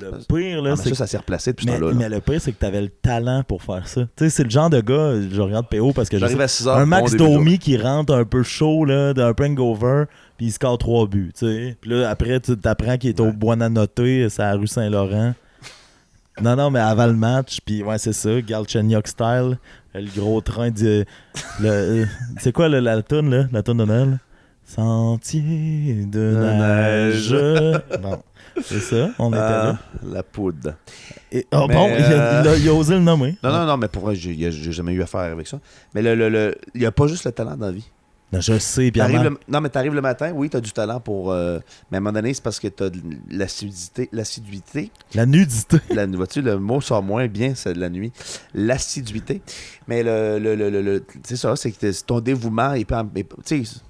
[0.00, 1.92] Le pire, là, Ah, mais ça, que ça s'est replacé depuis ce Mais, temps-là.
[1.94, 4.02] mais le pire, c'est que tu avais le talent pour faire ça.
[4.16, 6.48] Tu sais, c'est le genre de gars, je regarde PO parce que J'arrive sais- à
[6.48, 6.76] 6 heures.
[6.76, 7.16] un bon Max.
[7.16, 10.04] Domi qui rentre un peu chaud, là, d'un hangover,
[10.36, 11.76] puis il score trois buts, tu sais.
[11.80, 13.32] Puis là, après, tu t'apprends qu'il est au Ouais.
[13.32, 15.34] Buonanotte, c'est à la rue Saint-Laurent.
[16.40, 19.58] Non, non, mais avant le match, puis ouais, c'est ça, Galchenyuk style,
[19.92, 21.04] le gros train de...
[21.60, 22.04] le- euh,
[22.38, 24.18] c'est quoi le- la toune, là, la toune de Noël?
[24.64, 27.32] Sentier de De neige.
[27.32, 28.00] neige.
[28.00, 28.22] bon,
[28.64, 29.78] c'est ça, on était là.
[29.78, 30.74] Ah, la poudre.
[31.32, 33.36] Et, oh, Mais, bon, il a, euh, il a- il a osé le nommer.
[33.42, 35.58] Non, non, non, mais pour vrai, j'ai jamais eu affaire avec ça.
[35.94, 37.88] Mais le, le, le- il n'y a pas juste le talent dans la vie.
[38.30, 38.90] Non, je sais.
[38.90, 41.32] T'arrives le- non, mais tu arrives le matin, oui, tu as du talent pour.
[41.32, 42.90] euh, mais à un moment donné, c'est parce que tu as
[43.30, 44.10] l'assiduité.
[44.12, 44.90] L'assiduité.
[45.14, 45.78] La nudité.
[45.94, 48.12] La, vois-tu, le mot sort moins bien, c'est de la nuit.
[48.54, 49.40] L'assiduité.
[49.86, 52.74] Mais le, le, le, le- c'est ça, c'est que ton dévouement.
[53.46, 53.80] Tu sais,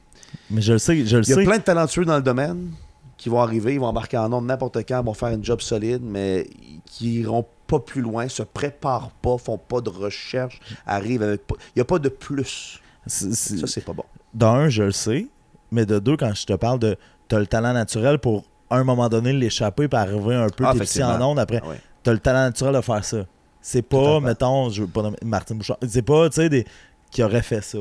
[0.50, 1.44] Mais je le sais, je le il y a sais.
[1.44, 2.70] plein de talentueux dans le domaine
[3.18, 6.02] qui vont arriver, ils vont embarquer en nombre n'importe quand, vont faire une job solide,
[6.02, 6.48] mais
[6.86, 11.42] qui iront pas plus loin, se préparent pas, font pas de recherche, arrivent avec.
[11.50, 12.80] Il n'y a pas de plus.
[13.06, 14.04] Ça, c'est pas bon.
[14.32, 15.26] D'un, je le sais.
[15.70, 16.96] Mais de deux, quand je te parle de.
[17.26, 20.72] T'as le talent naturel pour, à un moment donné, l'échapper et arriver un peu Ah,
[20.72, 21.60] en onde après.
[21.62, 21.80] Ah ouais.
[22.02, 23.26] T'as le talent naturel de faire ça.
[23.60, 25.76] C'est pas, mettons, je veux pas nommer Martin Bouchard.
[25.86, 26.64] C'est pas, tu sais, des...
[27.10, 27.78] qui aurait fait ça.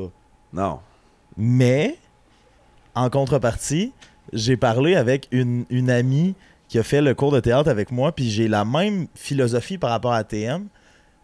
[0.51, 0.79] Non.
[1.37, 1.97] Mais,
[2.93, 3.93] en contrepartie,
[4.33, 6.35] j'ai parlé avec une, une amie
[6.67, 9.89] qui a fait le cours de théâtre avec moi, puis j'ai la même philosophie par
[9.91, 10.67] rapport à TM.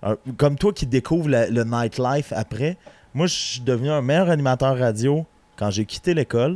[0.06, 2.78] Euh, Comme toi qui découvres la- le nightlife après,
[3.14, 5.26] moi, je suis devenu un meilleur animateur radio
[5.58, 6.56] quand j'ai quitté l'école,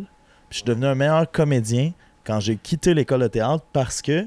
[0.49, 1.91] puis je suis devenu un meilleur comédien
[2.25, 4.25] quand j'ai quitté l'école de théâtre parce que,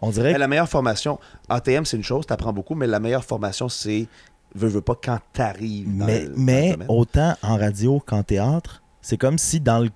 [0.00, 1.18] on dirait Mais la meilleure formation,
[1.48, 4.06] ATM, c'est une chose, tu apprends beaucoup, mais la meilleure formation, c'est.
[4.54, 5.94] Veux, veux pas quand t'arrives.
[5.98, 9.80] dans Mais, le- dans le mais autant en radio qu'en théâtre, c'est comme si dans
[9.80, 9.90] le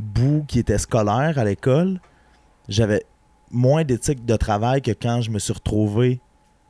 [0.00, 2.00] bout qui était scolaire à l'école,
[2.68, 3.04] j'avais
[3.50, 6.20] moins d'éthique de travail que quand je me suis retrouvé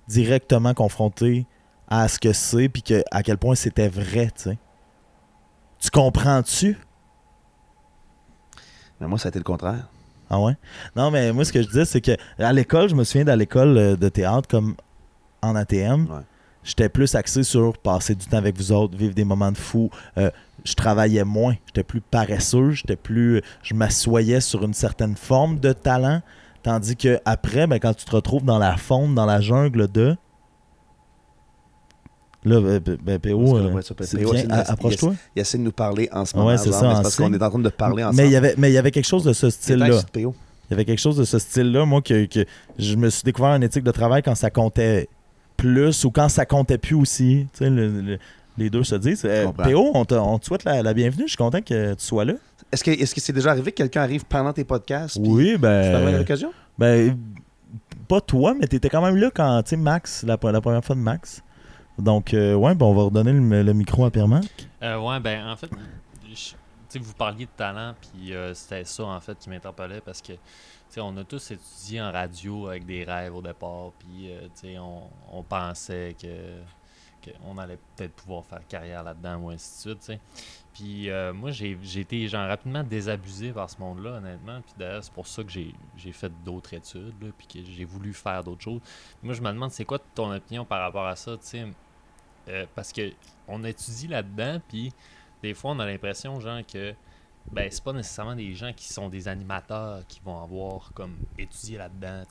[0.09, 1.47] directement confronté
[1.89, 4.31] à ce que c'est puis que à quel point c'était vrai,
[5.81, 6.79] tu comprends-tu?
[9.01, 9.89] Mais moi, ça a été le contraire.
[10.29, 10.57] Ah ouais?
[10.95, 13.33] Non, mais moi, ce que je disais, c'est que à l'école, je me souviens de
[13.33, 14.77] l'école euh, de théâtre comme
[15.43, 16.07] en ATM.
[16.11, 16.21] Ouais.
[16.63, 19.91] J'étais plus axé sur passer du temps avec vous autres, vivre des moments de fou.
[20.19, 20.31] Euh,
[20.65, 21.55] je travaillais moins.
[21.67, 22.71] J'étais plus paresseux.
[22.73, 23.43] J'étais plus.
[23.63, 26.21] Je m'assoyais sur une certaine forme de talent.
[26.63, 30.17] Tandis que après, ben, quand tu te retrouves dans la faune, dans la jungle de.
[32.45, 33.81] Là, ben, ben, ben, PO, euh,
[34.67, 35.15] approche-toi.
[35.37, 36.57] Il essaie de nous parler en ce Ouais, moment.
[36.57, 38.17] c'est ça, en parce qu'on est en train de parler ensemble.
[38.23, 39.89] Mais il y avait, mais il y avait quelque chose de ce style-là.
[40.17, 40.23] Il
[40.71, 42.47] y avait quelque chose de ce style-là, moi, que, que
[42.79, 45.09] je me suis découvert une éthique de travail quand ça comptait
[45.59, 47.47] plus ou quand ça comptait plus aussi.
[47.53, 48.19] Tu sais, le- le-
[48.59, 49.25] les deux se disent.
[49.25, 49.51] Euh.
[49.53, 51.25] PO, on te, on te souhaite la, la bienvenue.
[51.25, 52.35] Je suis content que tu sois là.
[52.73, 55.19] Est-ce que est-ce que c'est déjà arrivé que quelqu'un arrive pendant tes podcasts?
[55.21, 56.53] Oui, Tu t'en à ben, l'occasion?
[56.79, 57.17] ben.
[58.09, 60.85] Pas toi, mais tu étais quand même là quand, tu sais, Max, la, la première
[60.85, 61.43] fois de Max.
[61.97, 64.67] Donc, euh, ouais, ben, on va redonner le, le micro à Pierre-Marc.
[64.83, 65.71] Euh, ouais, ben en fait,
[66.29, 66.55] je- tu
[66.89, 70.33] sais, vous parliez de talent, puis euh, c'était ça en fait qui m'interpellait parce que,
[70.33, 70.39] tu
[70.89, 74.73] sais, on a tous étudié en radio avec des rêves au départ, puis, euh, tu
[74.73, 76.27] sais, on, on pensait que
[77.21, 80.21] qu'on allait peut-être pouvoir faire carrière là-dedans ou ainsi de suite.
[80.73, 84.61] Puis euh, moi, j'ai été genre, rapidement désabusé par ce monde-là, honnêtement.
[84.63, 88.15] Puis d'ailleurs, c'est pour ça que j'ai fait d'autres études, là, puis que j'ai voulu
[88.15, 88.81] faire d'autres choses.
[89.23, 91.37] Moi, je me demande, c'est quoi ton opinion par rapport à ça?
[92.49, 93.13] Euh, parce que
[93.47, 94.93] on étudie là-dedans, puis
[95.43, 96.95] des fois, on a l'impression, genre, que
[97.51, 101.79] ben, c'est pas nécessairement des gens qui sont des animateurs qui vont avoir comme étudié
[101.79, 102.23] là-dedans.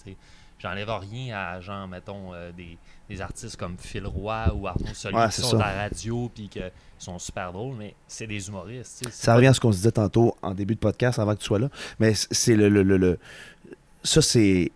[0.59, 2.77] J'enlève rien à, genre, mettons, euh, des,
[3.09, 6.49] des artistes comme Phil Roy ou Arnaud Solier Ouais, qui sont à la radio puis
[6.49, 6.59] qui
[6.97, 9.07] sont super drôles, mais c'est des humoristes.
[9.09, 11.45] Ça revient à ce qu'on se disait tantôt en début de podcast avant que tu
[11.45, 11.69] sois là.
[11.99, 13.19] Mais c'est le, le, le- le-
[14.03, 14.71] Ça, c'est.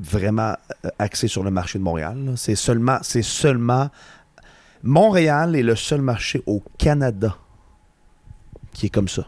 [0.00, 0.54] Vraiment
[0.84, 2.34] euh, axé sur le marché de Montréal.
[2.36, 2.98] C'est seulement.
[3.02, 3.90] C'est seulement.
[4.84, 7.36] Montréal est le seul marché au Canada
[8.72, 9.26] qui est comme ça.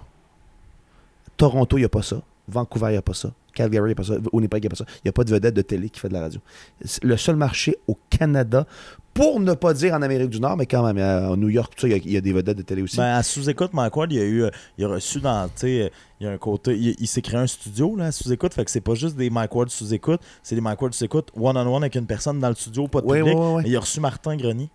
[1.36, 2.20] Toronto, il n'y a pas ça.
[2.46, 3.32] Vancouver, il n'y a pas ça.
[3.52, 4.14] Calgary, il n'y a pas ça.
[4.32, 4.84] Winnipeg, il n'y a pas ça.
[4.96, 6.40] Il n'y a pas de vedette de télé qui fait de la radio.
[6.84, 8.66] C'est le seul marché au Canada,
[9.12, 11.88] pour ne pas dire en Amérique du Nord, mais quand même, à New York, il
[11.90, 12.96] y a- il y, a des vedettes de télé aussi.
[12.96, 15.52] Ben, à sous-écoute, Mike Ward, il y a eu, euh, il a reçu dans, tu
[15.56, 18.54] sais, il y a un côté, il, il s'est créé un studio, là, à sous-écoute,
[18.54, 21.82] fait que c'est pas juste des Mike Ward sous-écoute, c'est des Mike Ward sous-écoute one-on-one
[21.82, 23.34] avec une personne dans le studio, pas de Oui, public.
[23.36, 23.62] oui, oui.
[23.64, 24.70] Mais il a reçu Martin Grenier.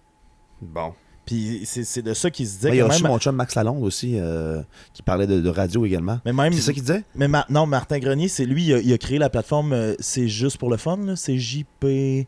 [0.61, 0.93] Bon.
[1.25, 3.55] Puis c'est de ça qu'il se disait Ouais, il y a même, mon chum Max
[3.55, 4.61] Lalonde aussi, euh,
[4.93, 6.19] qui parlait de, de radio également.
[6.23, 7.03] mais même, C'est ça qu'il disait?
[7.15, 9.95] mais Ma- non, Martin Grenier, c'est lui, il a, il a créé la plateforme, euh,
[9.99, 12.27] c'est juste pour le fun, c'est JPF.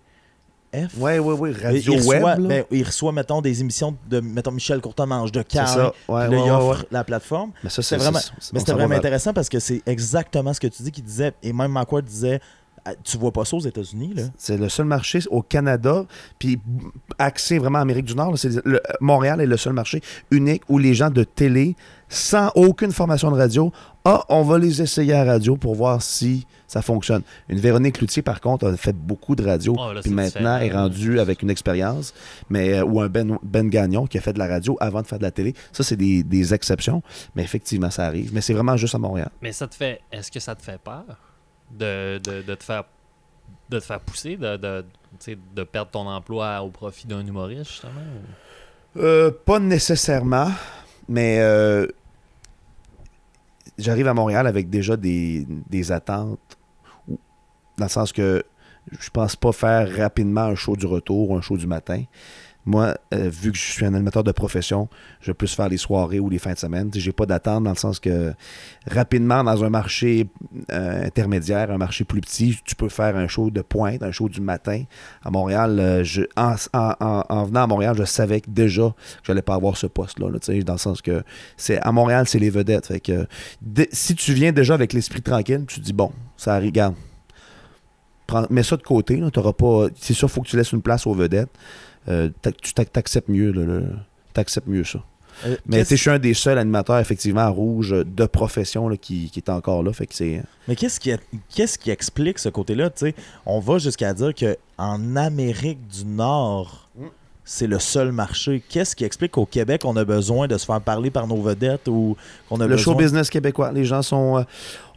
[0.98, 1.54] Oui, oui, oui.
[1.58, 2.39] il, Radio il reçoit, Web.
[2.48, 5.91] ben, il reçoit, mettons, des émissions de, mettons, Michel Courtemanche, de Carl.
[6.08, 6.88] Ouais, ouais, il ouais, offre ouais.
[6.91, 7.52] la plateforme.
[7.64, 8.20] Mais ça, C'est vraiment-
[8.54, 11.34] Mais vraiment intéressant parce que c'est exactement ce que tu dis qu'il disait.
[11.41, 12.39] Et même McQuarrie disait
[13.04, 14.24] Tu vois pas ça aux États-Unis, là?
[14.38, 16.06] C'est le seul marché au Canada,
[16.40, 16.60] puis
[17.18, 18.32] axé vraiment en Amérique du Nord.
[18.32, 21.76] là, c'est le- Montréal est le seul marché unique où les gens de télé,
[22.10, 23.72] sans aucune formation de radio,
[24.06, 27.22] ah, on va les essayer à la radio pour voir si ça fonctionne.
[27.50, 30.72] Une Véronique Loutier, par contre, a fait beaucoup de radio, Oh, là, puis maintenant est
[30.72, 32.14] rendue avec une expérience,
[32.50, 35.08] mais euh, ou un ben, ben Gagnon qui a fait de la radio avant de
[35.08, 35.54] faire de la télé.
[35.74, 37.02] Ça, c'est des, des exceptions,
[37.36, 38.34] mais effectivement, ça arrive.
[38.34, 39.30] Mais c'est vraiment juste à Montréal.
[39.42, 40.02] Mais ça te fait.
[40.12, 41.04] Est-ce que ça te fait peur?
[41.72, 42.84] De, de, de te faire
[43.70, 44.86] de te faire pousser, de, de,
[45.55, 47.91] de perdre ton emploi au profit d'un humoriste, justement?
[48.97, 50.51] Euh, pas nécessairement,
[51.07, 51.88] mais euh,
[53.78, 56.57] j'arrive à Montréal avec déjà des, des attentes,
[57.78, 58.43] dans le sens que
[58.99, 62.03] je pense pas faire rapidement un show du retour ou un show du matin.
[62.68, 64.89] Moi, euh, vu que je suis un animateur de profession,
[65.22, 66.91] je vais plus faire les soirées ou les fins de semaine.
[66.93, 68.34] Je n'ai pas d'attente dans le sens que
[68.86, 70.28] rapidement, dans un marché
[70.74, 74.28] euh, intermédiaire, un marché plus petit, tu peux faire un show de pointe, un show
[74.28, 74.84] du matin.
[75.24, 76.03] À Montréal, euh,
[76.36, 79.88] en, en- en- en venant à Montréal, je savais déjà que j'allais pas avoir ce
[79.88, 80.28] poste-là.
[80.65, 81.24] dans le sens que
[81.55, 82.91] c'est à Montréal, c'est les vedettes.
[83.93, 86.95] Si tu viens déjà avec l'esprit tranquille, tu te dis bon, ça arrive, regarde.
[88.28, 89.15] Prends- mets ça de côté.
[89.15, 89.88] là, t'auras pas.
[89.95, 91.49] C'est sûr, il faut que tu laisses une place aux vedettes.
[92.10, 92.30] Euh,
[92.62, 93.51] tu t'ac- t'acceptes mieux.
[93.51, 93.80] là, là.
[94.34, 94.99] t'acceptes mieux ça.
[95.45, 99.30] Euh, Mais je suis un des seuls animateurs, effectivement, à rouge de profession là, qui,
[99.30, 99.93] qui est encore là.
[99.93, 100.41] Fait que c'est.
[100.68, 101.12] Mais qu'est-ce qui,
[101.53, 102.89] qu'est-ce qui explique ce côté-là?
[103.45, 107.05] On va jusqu'à dire que en Amérique du Nord, Mm.
[107.45, 108.64] c'est le seul marché.
[108.68, 111.88] Qu'est-ce qui explique qu'au Québec, on a besoin de se faire parler par nos vedettes
[111.88, 112.18] ou
[112.49, 112.93] qu'on a Le besoin...
[112.93, 113.72] show business québécois.
[113.72, 114.39] Les gens sont.
[114.39, 114.43] euh,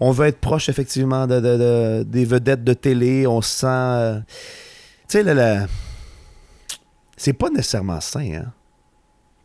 [0.00, 3.26] on veut être proche, effectivement, de, de- de- des vedettes de télé.
[3.26, 3.66] On se sent.
[3.68, 4.18] euh,
[5.06, 5.66] tu sais, le-
[7.22, 8.52] c'est pas nécessairement sain, hein,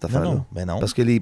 [0.02, 0.36] cette Non, affaire-là.
[0.36, 0.80] non, ben non.
[0.80, 1.22] Parce que les,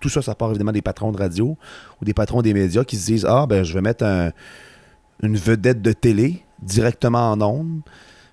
[0.00, 1.56] tout ça, ça part évidemment des patrons de radio
[2.00, 4.30] ou des patrons des médias qui se disent Ah, ben, je vais mettre un-
[5.22, 7.80] une vedette de télé directement en ondes.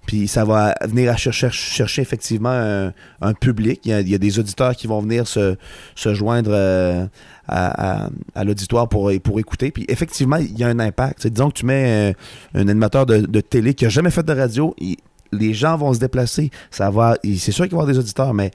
[0.07, 3.81] Puis ça va venir à chercher, chercher effectivement un, un public.
[3.85, 5.55] Il y, a, il y a des auditeurs qui vont venir se,
[5.93, 7.05] se joindre euh,
[7.47, 9.69] à, à- à l'auditoire pour, pour écouter.
[9.69, 11.27] Puis effectivement, il y a un impact.
[11.27, 12.13] Disons que tu mets euh,
[12.59, 14.97] un animateur de, de télé qui n'a jamais fait de radio, il-
[15.31, 16.49] les gens vont se déplacer.
[16.71, 18.51] Ça va, il- c'est sûr qu'il va y avoir des auditeurs, mais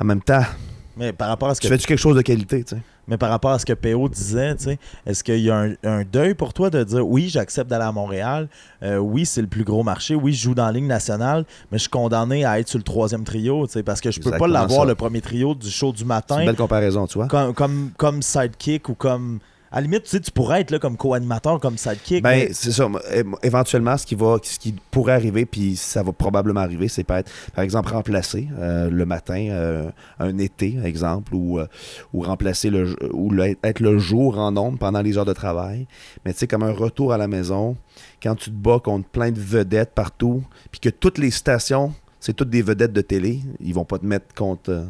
[0.00, 0.42] en même temps,
[0.96, 2.82] Mais par rapport à ce tu que fais-tu quelque chose de qualité, tu sais?
[3.06, 4.56] Mais par rapport à ce que PO disait,
[5.04, 7.92] est-ce qu'il y a un, un deuil pour toi de dire oui, j'accepte d'aller à
[7.92, 8.48] Montréal,
[8.82, 11.76] euh, oui, c'est le plus gros marché, oui, je joue dans la Ligue nationale, mais
[11.76, 14.30] je suis condamné à être sur le troisième trio, tu sais, parce que je peux
[14.30, 17.28] pas l'avoir le premier trio du show du C'est matin une belle comparaison, tu vois.
[17.28, 19.40] comme, comme, comme sidekick ou comme.
[19.76, 22.22] À la limite, tu sais, tu pourrais être là comme co-animateur, comme sidekick.
[22.22, 22.88] Ben, mais- c'est ça.
[23.42, 27.28] Éventuellement, ce qui va, ce qui pourrait arriver, puis ça va probablement arriver, c'est peut-être,
[27.56, 31.66] par exemple, remplacer euh, le matin, euh, un été, exemple, ou, euh,
[32.12, 35.88] ou remplacer le, ou le- être le jour en ombre pendant les heures de travail.
[36.24, 37.76] Mais tu sais, comme un retour à la maison,
[38.22, 42.32] quand tu te bats contre plein de vedettes partout, puis que toutes les stations, c'est
[42.32, 44.84] toutes des vedettes de télé, ils vont pas te mettre contre.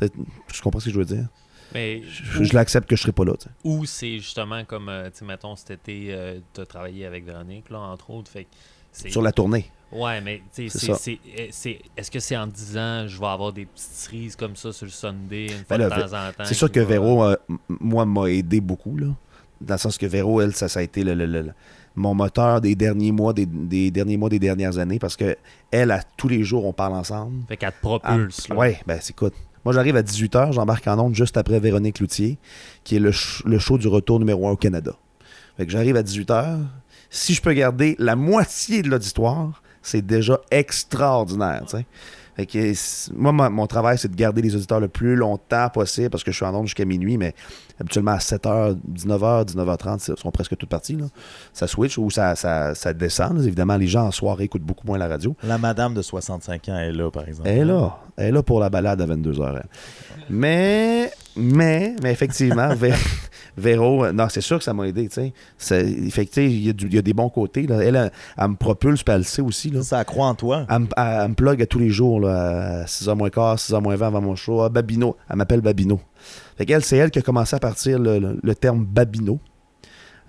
[0.00, 0.08] tu
[0.54, 1.26] je comprends ce que je veux dire?
[1.74, 3.32] Mais Je, je l'accepte que je serai pas là.
[3.64, 7.78] Ou c'est justement comme, euh, tu mettons, cet été, tu as travaillé avec Véronique, là,
[7.78, 8.30] entre autres.
[8.30, 8.46] Fait
[8.92, 9.70] Sur la tournée.
[9.92, 10.94] Ouais, mais C'est c'est- ça.
[10.94, 14.72] c'est- euh, est-ce que c'est en disant je vais avoir des petites cerises comme ça
[14.72, 16.44] sur le Sunday une fois Ben là, de temps en temps?
[16.44, 17.36] C'est sûr que Véro, euh,
[17.68, 19.08] moi, m'a aidé beaucoup, là.
[19.60, 21.52] Dans le sens que Véro, elle, ça, ça a été le, le- le-
[21.96, 25.36] mon moteur des derniers mois, des, des derniers mois, des dernières années, parce que
[25.72, 27.42] elle, à tous les jours, on parle ensemble.
[27.48, 28.48] Fait qu'elle te propulse.
[28.48, 28.54] là.
[28.54, 29.34] ouais, ben c'est écoute.
[29.64, 32.38] Moi, j'arrive à 18h, j'embarque en onde juste après Véronique Loutier,
[32.84, 33.12] qui est le,
[33.44, 34.92] le show du retour numéro 1 au Canada.
[35.56, 36.58] Fait que j'arrive à 18h.
[37.10, 41.86] Si je peux garder la moitié de l'auditoire, c'est déjà extraordinaire, tu sais.
[42.36, 46.10] Fait que c- moi, mon travail, c'est de garder les auditeurs le plus longtemps possible
[46.10, 47.34] parce que je suis en onde jusqu'à minuit, mais
[47.80, 50.96] habituellement à 7h, 19h, 19h30, ils sont presque toutes parties.
[50.96, 51.06] Là.
[51.52, 53.36] Ça switch ou ça, ça, ça descend.
[53.38, 53.44] là.
[53.44, 55.34] Évidemment, les gens en soirée écoutent beaucoup moins la radio.
[55.42, 57.48] La madame de 65 ans est là, par exemple.
[57.48, 57.96] Elle est là.
[58.16, 59.62] Elle est là pour la balade à 22h.
[60.28, 62.94] Mais, mais, mais effectivement, Vé-
[63.56, 65.84] Véro, non, c'est sûr que ça m'a aidé, tu sais.
[66.36, 67.66] Il y, a y des bons côtés.
[67.66, 67.82] Là.
[67.82, 69.70] Elle, elle, elle me propulse, puis elle le sait aussi.
[69.70, 69.82] Là.
[69.82, 70.66] Ça croit en toi.
[70.68, 73.56] Elle, me- elle- elle me plug à tous les jours, là, à 6h moins quart,
[73.56, 74.62] 6h moins 20 avant mon show.
[74.62, 75.16] Ah, Babino.
[75.28, 76.00] Elle m'appelle Babino.
[76.56, 79.38] Fait qu'elle, c'est elle qui a commencé à partir le, le- le terme Babino.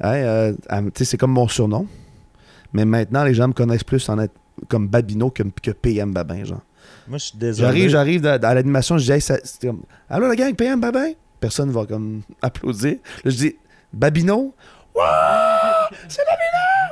[0.01, 0.53] Hein, euh,
[0.95, 1.85] c'est comme mon surnom.
[2.73, 4.33] Mais maintenant, les gens me connaissent plus en être
[4.67, 6.61] comme Babino que, que PM Babin, genre.
[7.07, 7.67] Moi, je suis désolé.
[7.67, 11.11] J'arrive, j'arrive dans, dans l'animation, je dis, hey, ça- comme, allô la gang, PM Babin?
[11.39, 12.97] Personne va comme applaudir.
[13.23, 13.55] Là, je dis,
[13.91, 14.53] Babino?
[14.95, 15.89] Wouah!
[16.07, 16.21] C'est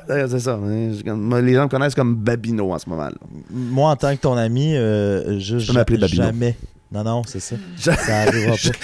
[0.08, 0.28] Babino!
[0.28, 0.54] C'est ça.
[0.54, 3.04] hein, les gens me connaissent comme Babino en ce moment.
[3.06, 3.12] là.
[3.52, 6.24] Moi, en tant que ton ami, euh, je, Je peux m'appeler Babino.
[6.24, 6.58] jamais.
[6.92, 7.56] Non, non, c'est ça.
[7.78, 8.76] Ça arrivera Je- pas.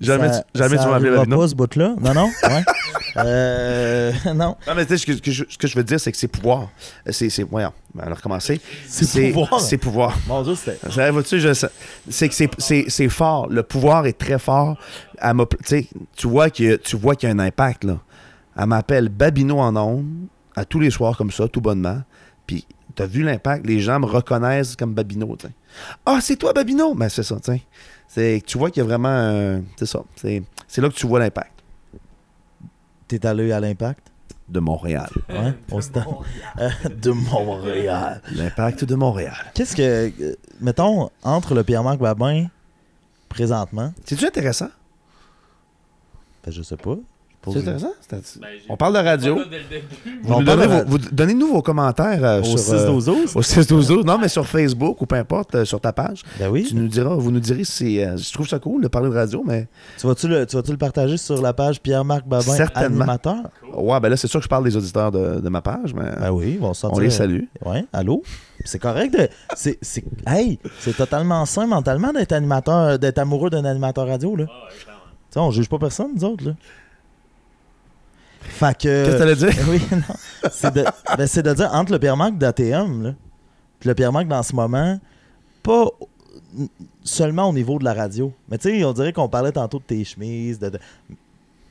[0.00, 1.38] jamais Ça- tu- jamais ça tu Babino.
[1.38, 1.94] pas ce bout-là.
[2.00, 2.64] Non, non, ouais.
[3.18, 4.56] euh, non.
[4.66, 5.12] Non, mais tu sais, ce que,
[5.48, 6.70] ce que je, veux dire, c'est que c'est pouvoir.
[7.08, 8.60] C'est, voyons, on va recommencer.
[8.88, 9.60] C'est pouvoir.
[9.60, 10.18] C'est pouvoir.
[10.26, 10.78] Mon Dieu, c'était.
[12.08, 12.34] C'est que
[12.88, 13.48] c'est, fort.
[13.48, 14.76] Le pouvoir est très fort.
[15.22, 15.36] Elle
[16.16, 17.98] tu vois qu'il y a, tu vois qu'il y a un impact, là.
[18.58, 20.26] Elle m'appelle Babino en ondes,
[20.56, 22.02] à tous les soirs comme ça, tout bonnement.
[22.46, 23.66] Puis, t'as vu l'impact?
[23.66, 25.52] Les gens me reconnaissent comme Babino, tu sais.
[26.06, 26.94] Ah, c'est toi, Babino?
[26.94, 27.62] Ben, c'est ça, tu sais.
[28.08, 29.08] C'est, tu vois qu'il y a vraiment...
[29.08, 30.02] un- c'est ça.
[30.16, 31.52] C'est, c'est là que tu vois l'impact
[33.08, 34.06] T'es allé à l'impact?
[34.48, 35.08] de Montréal.
[35.28, 36.04] Ouais, au stand.
[36.58, 38.20] Euh, de Montréal.
[38.34, 39.36] L'impact de Montréal.
[39.54, 40.10] Qu'est-ce que.
[40.20, 42.46] euh, Mettons, entre le Pierre-Marc Babin,
[43.28, 44.70] présentement, C'est-tu intéressant?
[46.44, 46.96] ben, je sais pas.
[47.42, 47.92] C'est intéressant?
[48.10, 48.20] Ben,
[48.68, 49.34] On parle de radio.
[50.22, 53.04] Vous nous donnez, de vos- vous- donnez-nous vos commentaires euh, Au sur, 6 euh, 12
[53.06, 54.04] 12 au 6 12 12.
[54.04, 56.22] Non, mais sur Facebook ou peu importe, euh, sur ta page.
[56.38, 56.66] Ben oui.
[56.68, 59.14] Tu nous diras, vous nous direz si euh, je trouve ça cool de parler de
[59.14, 59.68] radio, mais
[59.98, 63.00] Tu vas-tu le, tu vas-tu le partager sur la page Pierre-Marc Babin, Certainement.
[63.04, 63.36] animateur?
[63.74, 66.10] ouais, ben là c'est sûr que je parle des auditeurs de, de ma page, mais
[66.20, 67.44] Ben oui, on on les salue.
[67.64, 68.22] Ouais, allô?
[68.66, 69.28] C'est correct de.
[69.56, 74.44] C'est, c'est, hey, c'est totalement sain mentalement d'être animateur, d'être amoureux d'un animateur radio, là.
[74.46, 74.74] Ah ouais,
[75.30, 76.52] sais, on juge pas personne, nous autres, là.
[78.50, 79.04] Fait que.
[79.04, 79.50] Qu'est-ce que t'allais dire?
[79.68, 80.50] oui, non.
[80.50, 80.84] C'est de,
[81.16, 83.14] ben, c'est de dire entre le Pierre-Marc d'ATM, là,
[83.78, 85.00] puis le Pierre-Marc dans ce moment,
[85.62, 85.86] pas
[87.04, 88.32] seulement au niveau de la radio.
[88.48, 90.78] Mais tu sais, on dirait qu'on parlait tantôt de tes chemises, de, de-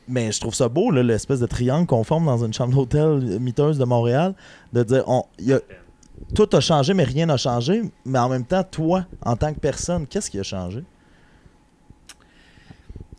[0.07, 3.39] mais je trouve ça beau, là, l'espèce de triangle qu'on forme dans une chambre d'hôtel
[3.39, 4.33] miteuse de Montréal,
[4.73, 5.59] de dire, on, y a,
[6.33, 7.83] tout a changé, mais rien n'a changé.
[8.05, 10.83] Mais en même temps, toi, en tant que personne, qu'est-ce qui a changé?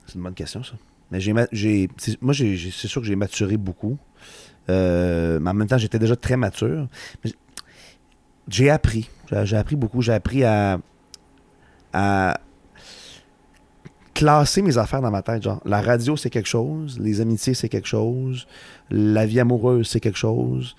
[0.07, 0.73] C'est une bonne question, ça.
[1.11, 1.33] Mais j'ai,
[2.21, 3.99] moi, c'est sûr que j'ai maturé beaucoup.
[4.69, 6.87] Euh, mais en même temps, j'étais déjà très mature.
[8.49, 9.09] J'ai appris.
[9.45, 10.03] J'ai, appris beaucoup.
[10.03, 10.79] J'ai appris à,
[11.93, 12.41] à
[14.15, 15.43] classer mes affaires dans ma tête.
[15.43, 16.99] Genre, la radio, c'est quelque chose.
[17.01, 18.47] Les amitiés, c'est quelque chose.
[18.91, 20.77] La vie amoureuse, c'est quelque chose.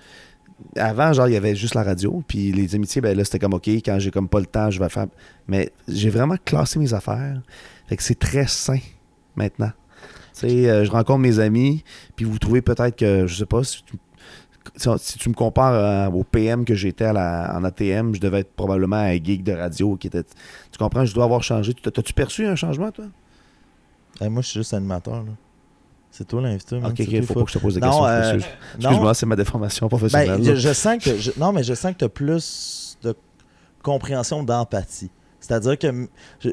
[0.76, 2.22] Avant, genre, il y avait juste la radio.
[2.26, 3.68] Puis les amitiés, ben là, c'était comme OK.
[3.68, 5.06] Quand j'ai comme pas le temps, je vais faire.
[5.48, 7.42] Mais j'ai vraiment classé mes affaires.
[7.88, 8.78] Fait que c'est très sain
[9.34, 9.72] maintenant.
[10.44, 11.84] Euh, je rencontre mes amis,
[12.16, 13.96] puis vous trouvez peut-être que, je sais pas, si tu,
[14.98, 18.96] si- tu me compares euh, au PM que j'étais en ATM, je devais être probablement
[18.96, 20.22] un geek de radio qui était.
[20.24, 21.74] Tu comprends, je dois avoir changé.
[21.74, 23.06] Tu- T'as-tu perçu un changement, toi?
[24.20, 25.16] Hey, moi, je suis juste animateur.
[25.24, 25.30] Là.
[26.10, 26.76] C'est toi l'invité.
[26.76, 28.04] Ok, ok, faut pas que je te pose des Non, questions.
[28.06, 28.38] euh.
[28.78, 30.36] Excuse-moi, c'est ma déformation professionnelle.
[30.42, 33.14] Ben, je, je sens que je- non, mais je sens que tu as plus de
[33.82, 35.10] compréhension d'empathie.
[35.40, 36.06] C'est-à-dire que
[36.40, 36.50] je-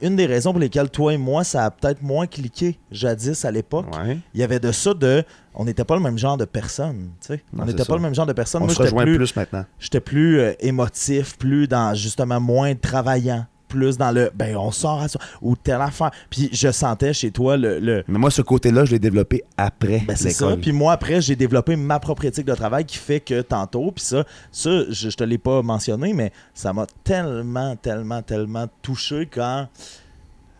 [0.00, 3.50] une des raisons pour lesquelles toi et moi, ça a peut-être moins cliqué jadis à
[3.50, 4.18] l'époque, Ouais.
[4.34, 5.24] il y avait de ça de.
[5.54, 7.10] On n'était pas le même genre de personne.
[7.56, 8.62] On n'était pas le même genre de personne.
[8.62, 9.64] On Moi, se rejoint plus, plus maintenant.
[9.78, 15.00] j'étais plus euh, émotif, plus dans justement moins travaillant, plus dans le ben on sort
[15.02, 16.10] à ça ou telle affaire.
[16.30, 20.02] Puis je sentais chez toi le- le Mais moi, ce côté-là, je l'ai développé après
[20.06, 20.56] ben, c'est ça.
[20.56, 24.04] Puis moi, après, j'ai développé ma propre éthique de travail qui fait que tantôt, puis
[24.04, 29.26] ça, ça je, je te l'ai pas mentionné, mais ça m'a tellement, tellement, tellement touché
[29.26, 29.68] quand.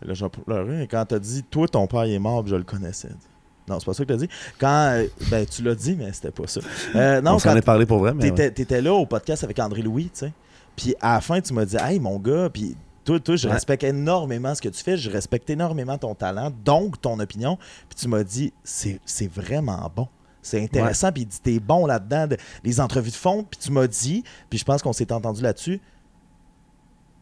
[0.03, 2.55] Là, je vais pleurer, quand t'as dit, toi, ton père il est mort, puis je
[2.55, 3.09] le connaissais.
[3.67, 4.29] Non, c'est pas ça que tu as dit.
[4.59, 4.91] Quand.
[4.93, 6.61] euh, ben, tu l'as dit, mais c'était pas ça.
[6.95, 8.31] Euh, non, On s'en est parlé pour vrai, mais.
[8.31, 10.31] t'étais là au podcast avec André Louis, tu sais.
[10.75, 12.75] Puis à la fin, tu m'as dit, hey, mon gars, puis
[13.07, 13.53] toi, toi, je Ouais.
[13.53, 17.57] respecte énormément ce que tu fais, je respecte énormément ton talent, donc ton opinion.
[17.89, 20.07] Puis tu m'as dit, c'est, c'est vraiment bon.
[20.41, 23.43] C'est intéressant, puis il dit, t'es bon là-dedans, de- les entrevues de fond.
[23.49, 25.79] Puis tu m'as dit, puis je pense qu'on s'est entendu là-dessus,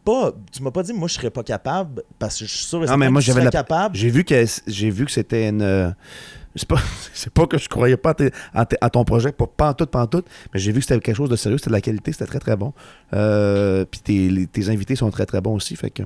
[0.04, 2.82] pas, tu m'as pas dit, moi, je serais pas capable, parce que je suis sûr
[2.84, 3.96] et Non, mais moi, que tu j'avais serais la- capable.
[3.96, 5.94] J'ai vu que j'ai vu que c'était une.
[6.56, 6.80] C'est pas,
[7.12, 8.14] c'est pas que je croyais pas
[8.54, 10.22] à, ton projet, pas, pas en tout, pas en tout,
[10.52, 12.38] mais j'ai vu que c'était quelque chose de sérieux, c'était de la qualité, c'était très
[12.40, 12.72] très bon.
[13.14, 16.02] Euh, Puis tes, les- tes invités sont très très bons aussi, fait que.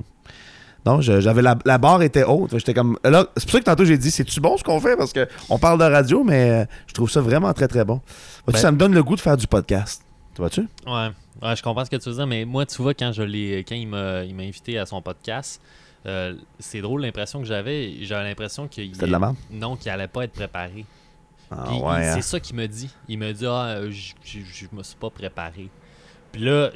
[0.85, 2.57] Non, j'avais la, la barre était haute.
[2.57, 2.97] J'étais comme.
[3.03, 4.97] Là, c'est pour ça que tantôt j'ai dit c'est-tu bon ce qu'on fait?
[4.97, 8.01] Parce qu'on parle de radio, mais euh, je trouve ça vraiment très très bon.
[8.47, 10.01] Ben- ça me donne le goût de faire du podcast.
[10.33, 10.41] Tu?
[10.41, 10.61] Vois-tu?
[10.87, 11.09] Ouais,
[11.43, 13.63] ouais, je comprends ce que tu veux dire, mais moi, tu vois, quand je l'ai,
[13.67, 15.61] quand il m'a, il m'a invité à son podcast,
[16.05, 18.03] euh, c'est drôle l'impression que j'avais.
[18.03, 19.35] J'avais l'impression qu'il C'était de la merde?
[19.51, 20.85] non, qu'il allait pas être préparé.
[21.51, 22.07] Ah ouais.
[22.07, 22.13] hein?
[22.15, 22.89] c'est ça qu'il me dit.
[23.07, 25.69] Il me dit ah, euh, j- j- je me suis pas préparé.
[26.31, 26.69] Puis là,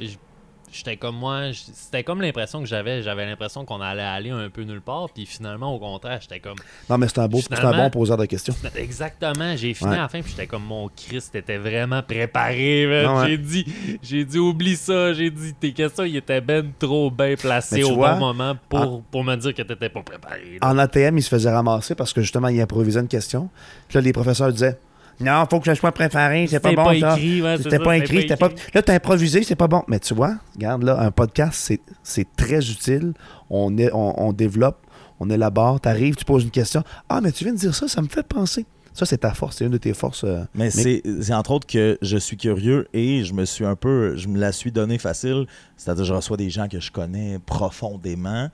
[0.76, 3.02] j'étais comme moi, c'était comme l'impression que j'avais.
[3.02, 5.08] J'avais l'impression qu'on allait aller un peu nulle part.
[5.14, 6.56] Puis finalement, au contraire, j'étais comme
[6.90, 8.54] Non, mais c'est un, beau, c'est un bon poseur de questions.
[8.76, 9.96] Exactement, j'ai fini Ouais.
[9.96, 12.86] à la fin puis j'étais comme mon Christ, t'étais vraiment préparé.
[13.06, 13.26] ouais.
[13.28, 13.66] J'ai dit,
[14.02, 17.94] j'ai dit oublie ça, j'ai dit tes questions ils étaient ben trop bien placées au
[17.94, 20.58] vois, bon moment pour, pour me dire que t'étais pas préparé.
[20.60, 20.68] là.
[20.68, 23.48] En ATM, il se faisait ramasser parce que justement, il improvisait une question.
[23.88, 24.78] Puis là, les professeurs disaient
[25.20, 27.14] Non, faut que je sois préparé, c'est pas C'était bon pas ça.
[27.16, 28.50] écrit, ouais, C'était pas écrit, c'était pas.
[28.74, 29.82] Là, t'as improvisé, c'est pas bon.
[29.88, 33.14] Mais tu vois, regarde là, un podcast, c'est- c'est très utile.
[33.48, 34.78] On, est, on, on développe,
[35.20, 35.80] on élabore.
[35.80, 36.82] T'arrives, tu poses une question.
[37.08, 38.66] Ah, mais tu viens de dire ça, ça me fait penser.
[38.92, 40.24] Ça, c'est ta force, c'est une de tes forces.
[40.24, 43.76] euh, Mais c'est c'est entre autres que je suis curieux et je me suis un
[43.76, 45.46] peu, je me la suis donné facile.
[45.76, 48.48] C'est-à-dire, je reçois des gens que je connais profondément.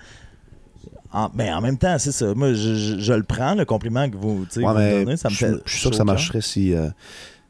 [1.13, 2.35] En, mais en même temps, c'est ça.
[2.35, 5.17] Moi, je, je- je le prends, le compliment que vous, Ouais, vous me donnez.
[5.17, 6.75] Ça me je, fait je suis sûr que ça marcherait si.
[6.75, 6.89] euh,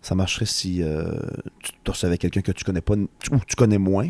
[0.01, 1.05] ça marcherait si euh,
[1.85, 3.09] tu recevais quelqu'un que tu connais pas ou
[3.47, 4.09] tu connais moins.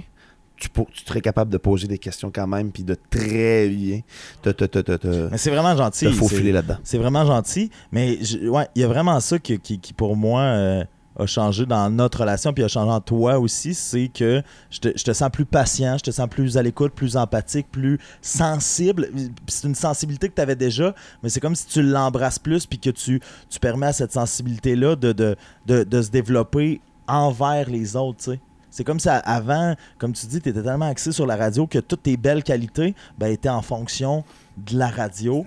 [0.56, 4.00] Tu, tu serais capable de poser des questions quand même, puis de très bien
[4.42, 6.12] te, te, te, te, te- Mais c'est vraiment gentil.
[6.12, 6.76] faufiler là-dedans.
[6.84, 7.68] C'est vraiment gentil.
[7.90, 10.84] Mais je- ouais, il y a vraiment ça qui, qui, qui, pour moi, euh,
[11.16, 13.74] a changé dans notre relation, puis a changé en toi aussi.
[13.74, 17.70] C'est que je te, sens plus patient, je te sens plus à l'écoute, plus empathique,
[17.70, 19.08] plus sensible.
[19.46, 22.78] C'est une sensibilité que tu avais déjà, mais c'est comme si tu l'embrasses plus, puis
[22.78, 25.36] que tu, tu permets à cette sensibilité-là de,
[25.68, 28.36] se développer envers les autres.
[28.70, 31.78] C'est comme à- avant, comme tu dis, tu étais tellement axé sur la radio que
[31.78, 34.24] toutes tes belles qualités ben, étaient en fonction
[34.56, 35.44] de la radio.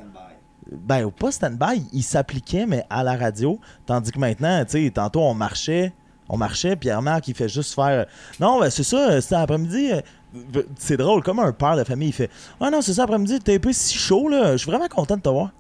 [0.72, 3.60] Ben, pas stand-by, il s'appliquait, mais à la radio.
[3.86, 5.94] Tandis que maintenant, tu sais, tantôt, on marchait,
[6.28, 8.06] on marchait, Pierre-Marc, il fait juste faire
[8.40, 9.92] Non, ben, c'est ça, c'était après-midi.
[9.92, 12.30] euh, C'est drôle, comme un père de famille, il fait
[12.60, 14.54] Ah non, c'est ça, après-midi, t'es un peu si chaud, là.
[14.54, 15.52] Je suis vraiment content de te voir.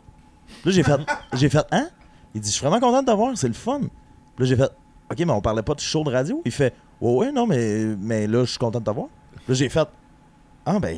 [0.63, 0.99] Là, j'ai fait
[1.33, 1.87] J'ai fait Hein?
[2.33, 3.81] Il dit Je suis vraiment content de te voir, c'est le fun.
[3.81, 4.71] Là, j'ai fait
[5.11, 6.41] Ok, mais on parlait pas de show de radio.
[6.45, 9.07] Il fait Ouais, ouais, non, mais, mais là, je suis content de te voir.
[9.47, 9.87] Là, j'ai fait
[10.65, 10.97] Ah, ben,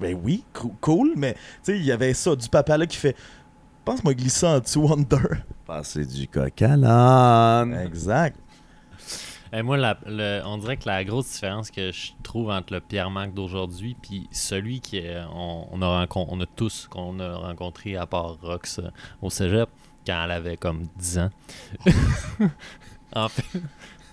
[0.00, 0.44] ben oui,
[0.80, 3.16] cool, mais tu sais, il y avait ça, du papa là qui fait
[3.84, 5.18] Pense-moi glisser en dessous Wonder.
[5.66, 7.74] Passer du coq à l'âne.
[7.74, 8.38] Exact.
[9.52, 12.80] Et moi, la- le- on dirait que la grosse différence que je trouve entre le
[12.80, 18.06] Pierre-Marc d'aujourd'hui puis celui qui est- on, a on a tous qu'on a rencontré à
[18.06, 18.88] part Rox euh,
[19.22, 19.68] au cégep
[20.06, 21.30] quand elle avait comme 10 ans.
[23.14, 23.60] en fait,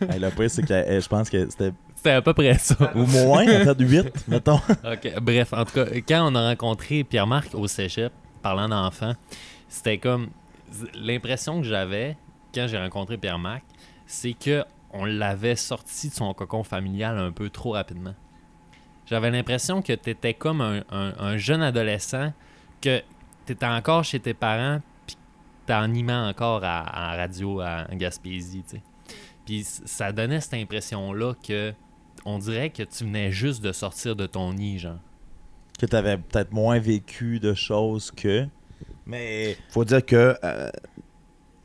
[0.02, 1.74] Hey, le pire, c'est que je pense que c'était
[2.04, 2.76] c'était à peu près ça.
[2.96, 4.56] au moins, en fait, 8, mettons.
[4.84, 8.12] Ok, bref, en tout cas, quand on a rencontré Pierre-Marc au cégep,
[8.42, 9.14] parlant d'enfants,
[9.70, 10.30] c'était comme
[10.96, 12.18] l'impression que j'avais
[12.56, 13.64] quand j'ai rencontré Pierre-Marc,
[14.08, 14.64] c'est que
[14.94, 18.16] on l'avait sorti de son cocon familial un peu trop rapidement.
[19.06, 22.34] J'avais l'impression que tu étais comme un, un- un jeune adolescent,
[22.82, 23.02] que
[23.46, 25.16] tu étais encore chez tes parents, puis
[25.66, 28.82] t'animais encore à, à radio à, en Gaspésie, tu sais.
[29.46, 31.74] Puis ça donnait cette impression-là que
[32.26, 35.00] on dirait que tu venais juste de sortir de ton nid, genre.
[35.80, 38.46] Que tu avais peut-être moins vécu de choses que.
[39.06, 40.70] Mais faut dire que euh,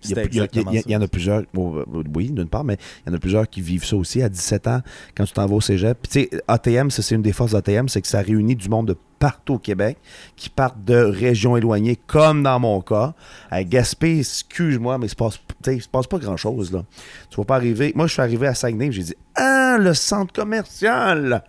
[0.03, 0.85] il y, a- c'était il y y a- ça.
[0.87, 1.85] il y en a plusieurs, bon, euh,
[2.15, 4.67] oui, d'une part, mais il y en a plusieurs qui vivent ça aussi à 17
[4.69, 4.81] ans,
[5.15, 5.99] quand tu t'en vas au cégep.
[6.03, 8.89] Puis, tu sais, ATM, c'est une des forces d'ATM, c'est que ça réunit du monde
[8.89, 9.99] de partout au Québec,
[10.37, 13.15] qui partent de régions éloignées, comme dans mon cas.
[13.51, 16.85] À Gaspé, excuse-moi, mais il se passe, il se passe pas grand-chose, là.
[17.31, 17.93] Tu vas pas arriver...
[17.95, 21.43] Moi, je suis arrivé à Saguenay, j'ai dit «Ah, le centre commercial!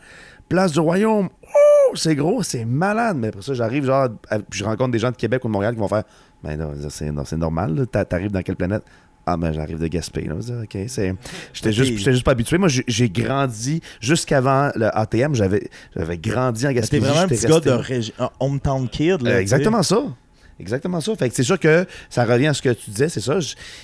[0.49, 1.29] Place du Royaume!
[1.43, 4.99] Oh, c'est gros, c'est malade!» Mais après ça, j'arrive, genre, à- puis je rencontre des
[4.99, 6.03] gens de Québec ou de Montréal qui vont faire
[6.43, 7.87] ben non, c'est non, c'est normal.
[7.91, 8.83] T'arrives dans quelle planète?
[9.25, 10.21] Ah, ben j'arrive de Gaspé.
[10.21, 10.35] Là.
[10.35, 11.13] OK, c'est...
[11.51, 12.57] J'étais juste, j'étais juste pas habitué.
[12.59, 15.33] Moi, j'ai- grandi jusqu'avant le ATM.
[15.33, 18.13] J'avais, j'avais grandi en Mais T'es vraiment un petit gars de région.
[18.39, 19.21] hometown kid.
[19.23, 20.01] Là, Euh, exactement ça.
[20.59, 21.15] Exactement ça.
[21.15, 23.37] Fait que c'est sûr que ça revient à ce que tu disais, c'est ça.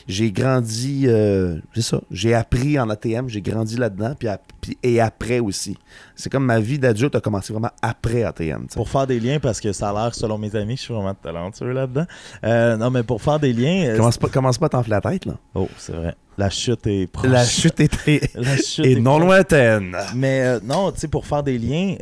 [0.07, 2.01] J'ai grandi, euh, c'est ça.
[2.09, 4.15] J'ai appris en ATM, j'ai grandi là-dedans,
[4.59, 5.77] puis, et après aussi.
[6.15, 8.67] C'est comme ma vie d'adulte a commencé vraiment après ATM.
[8.73, 11.13] Pour faire des liens, parce que ça a l'air, selon mes amis, je suis vraiment
[11.13, 12.05] talentueux là-dedans.
[12.43, 13.85] Euh, non, mais pour faire des liens.
[13.89, 15.33] euh, Commence pas, commence pas à t'enfler la tête, là.
[15.53, 16.15] Oh, c'est vrai.
[16.37, 17.29] La chute est proche.
[17.29, 19.25] La chute était La chute est est non proche.
[19.27, 19.95] lointaine.
[20.15, 21.95] Mais euh, non, tu sais, pour faire des liens,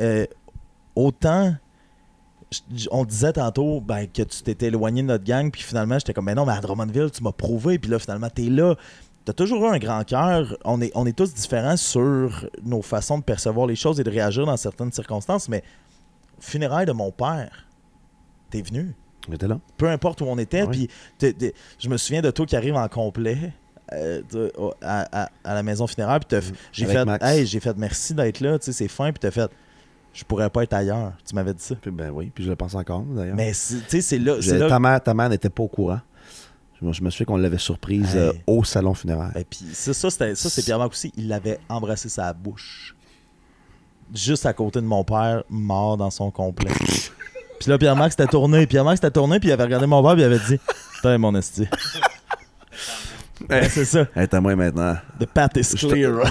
[0.95, 1.56] autant.
[2.91, 6.26] On disait tantôt ben, que tu t'étais éloigné de notre gang, puis finalement, j'étais comme,
[6.26, 8.76] mais non, mais à Drummondville, tu m'as prouvé, puis là, finalement, t'es là.
[9.23, 10.57] T'as toujours eu un grand cœur.
[10.65, 14.10] On est, on est tous différents sur nos façons de percevoir les choses et de
[14.10, 15.64] réagir dans certaines circonstances, mais
[16.40, 17.68] funérailles de mon père,
[18.49, 18.94] t'es venu.
[19.30, 19.60] J'étais là.
[19.78, 20.90] Peu importe où on était, Ah puis
[21.80, 23.53] je me souviens de toi qui arrive en complet.
[23.94, 26.38] euh, de- à, à- à la maison funéraire puis
[26.72, 26.90] j'ai Mm.
[26.90, 27.26] Avec fait Max.
[27.26, 29.52] hey j'ai fait merci d'être là tu sais c'est fin puis t'as fait
[30.14, 32.56] je pourrais pas être ailleurs tu m'avais dit ça Puis ben oui, puis je le
[32.56, 33.36] pense encore, d'ailleurs.
[33.36, 33.58] mais tu
[33.88, 34.36] sais c'est là,
[34.68, 36.00] ta mère, ta mère n'était pas au courant.
[36.82, 38.22] Je me, je me souviens qu'on l'avait surprise Hey.
[38.22, 39.32] euh, au salon funéraire.
[39.36, 41.14] Ben, puis ça, ça, c'est Pierre-Marc aussi.
[41.16, 42.96] Il l'avait embrassé sa bouche.
[44.14, 46.72] Juste à côté de mon père, mort dans son complet.
[47.60, 48.66] puis là, Pierre-Marc s'était tourné.
[48.66, 50.60] Pierre-Marc s'était tourné, puis il avait regardé mon père, puis il avait dit
[50.96, 51.68] Putain, mon esti.
[53.50, 54.06] Ouais, c'est ça.
[54.16, 54.96] Hey, t'as moi maintenant.
[55.20, 56.22] The path is clear.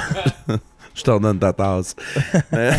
[1.01, 1.97] Je t'en donne ta tasse.
[2.53, 2.73] Mais-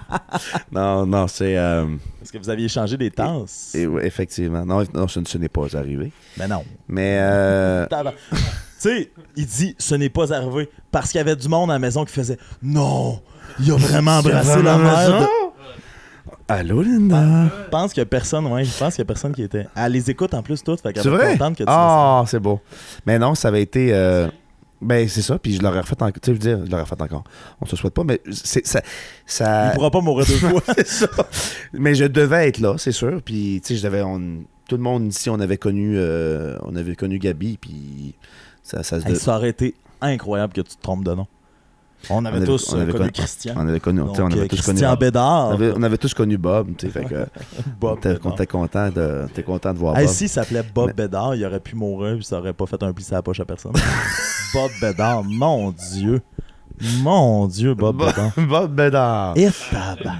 [0.72, 1.56] non, non, c'est.
[1.58, 1.84] euh,
[2.18, 3.74] Parce que vous aviez changé des tasses.
[3.74, 4.64] et- effectivement.
[4.64, 6.10] Non, non ce, ce n'est pas arrivé.
[6.38, 6.64] Mais non.
[6.88, 7.18] Mais.
[7.20, 7.86] euh,
[8.30, 8.36] tu
[8.78, 10.70] sais, il dit Ce n'est pas arrivé.
[10.90, 13.20] Parce qu'il y avait du monde à la maison qui faisait Non,
[13.60, 15.20] il a vraiment embrassé la mère.
[15.20, 15.26] de-
[16.46, 17.46] Allô, Linda?
[17.46, 18.64] Je pense qu'il y a personne, ouais.
[18.64, 19.66] Je pense qu'il y a personne qui était.
[19.76, 20.80] Elle les écoute en plus toutes.
[20.82, 21.26] Fait qu'elle C'est va vrai?
[21.32, 22.60] être contente que tu Ah, c'est beau.
[23.06, 23.94] Mais non, ça avait été.
[23.94, 24.28] euh,
[24.84, 25.38] Ben, c'est ça.
[25.38, 26.12] Puis je l'aurais refait encore.
[26.12, 27.24] Tu sais, je veux dire, je l'aurais refait encore.
[27.60, 28.82] On se souhaite pas, mais c'est, ça.
[29.26, 29.70] ça...
[29.72, 30.62] Il pourra pas mourir deux fois.
[30.76, 31.08] c'est ça.
[31.72, 33.20] Mais je devais être là, c'est sûr.
[33.24, 34.02] Puis, tu sais, je devais.
[34.02, 37.56] on- Tout le monde ici, on avait connu, euh, on avait connu Gabi.
[37.60, 38.14] Puis,
[38.62, 39.06] ça, ça se.
[39.06, 41.26] Hey, de- ça aurait été incroyable que tu te trompes de nom.
[42.10, 43.54] On avait, avait- tous on euh, avait connu connu- Christian.
[43.56, 44.48] On avait connu, on tous connu.
[44.48, 45.52] Christian On Bédard.
[45.52, 47.26] avait, on avait tous connu Bob, fait que
[47.80, 50.14] Bob t'es content de, t'es content de voir Hey, Bob.
[50.14, 52.92] s'il s'appelait Bob Mais- Bédard, il aurait pu mourir puis ça aurait pas fait un
[52.92, 53.72] pli sur la poche à personne.
[54.54, 56.20] Bob Bédard, mon Dieu.
[57.02, 58.32] Mon Dieu, Bob Bob- Bédard.
[58.48, 59.32] Bob Bédard.
[59.36, 59.48] Et.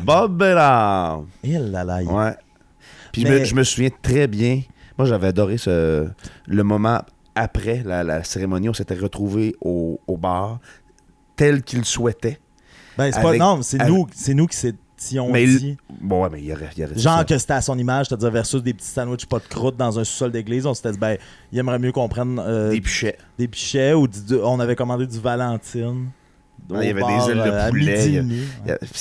[0.05, 1.23] Bob Bédard.
[1.43, 2.03] Et là là.
[2.03, 2.35] il- Ouais.
[3.13, 4.63] Puis je, me, je me souviens très bien.
[4.99, 6.07] Moi, j'avais adoré ce,
[6.47, 7.01] le moment
[7.35, 8.69] après la, la cérémonie.
[8.69, 10.59] On s'était retrouvés au, au bar
[11.37, 12.39] tel qu'il souhaitait.
[12.99, 13.37] Ben, c'est pas.
[13.37, 15.77] Non, c'est nous, c'est nous qui s'étions Mais il- dit.
[16.01, 17.25] Bon, ouais, mais il y aurait, il y aurait Genre ça.
[17.25, 20.05] que c'était à son image, c'est-à-dire versus des petits sandwichs pas de croûte dans un
[20.05, 20.65] sous-sol d'église.
[20.67, 21.17] On s'était dit, ben,
[21.53, 23.19] il aimerait mieux qu'on prenne euh, Des pichets.
[23.39, 26.07] des pichets ou du- on avait commandé du Valentine.
[26.73, 28.25] Ah, il y avait des ailes de euh, poulet,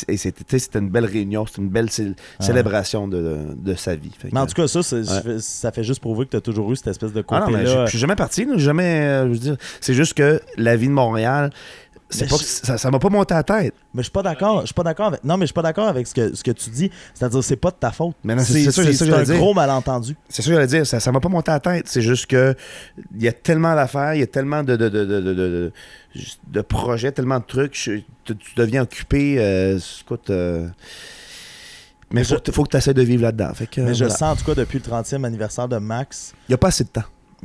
[0.10, 2.44] et c'était, une belle réunion, c'était une belle Ah.
[2.44, 4.12] célébration de, de sa vie.
[4.18, 4.96] Fait Mais en que- tout cas, ça, c'est-
[5.26, 5.38] Ouais.
[5.40, 7.60] ça fait- juste prouver que tu as toujours eu cette espèce de Ah non, mais
[7.64, 7.86] côté-là.
[7.86, 8.46] je suis jamais parti.
[8.58, 11.52] jamais, euh, je veux dire, c'est juste que la vie de Montréal,
[12.14, 13.74] c'est pas je- que ça, m'a pas monté à la tête.
[13.94, 14.62] Mais je suis pas d'accord.
[14.62, 15.24] Je suis pas d'accord avec.
[15.24, 16.90] Non, mais je suis pas d'accord avec ce que, ce que tu dis.
[17.14, 18.16] C'est-à-dire, c'est pas de ta faute.
[18.24, 19.36] Mais non, c'est- c'est que un dire.
[19.38, 20.16] gros malentendu.
[20.30, 21.88] C'est ça que j'allais dire, ça, m'a pas monté à la tête.
[21.88, 22.56] C'est juste que
[23.16, 25.72] il y a tellement d'affaires, il y a tellement de, de, de, de, de, de-
[26.48, 27.76] de projets, tellement de trucs.
[27.76, 29.36] je- tu, tu deviens occupé.
[29.40, 30.30] euh, écoute.
[30.30, 30.68] euh,
[32.12, 33.52] mais Mais faut, que- faut que tu essaies de vivre là-dedans.
[33.72, 34.16] Que, mais je voilà.
[34.16, 36.34] sens, en tout cas, depuis le 30e anniversaire de Max.
[36.48, 37.04] Il n'y a pas assez de temps.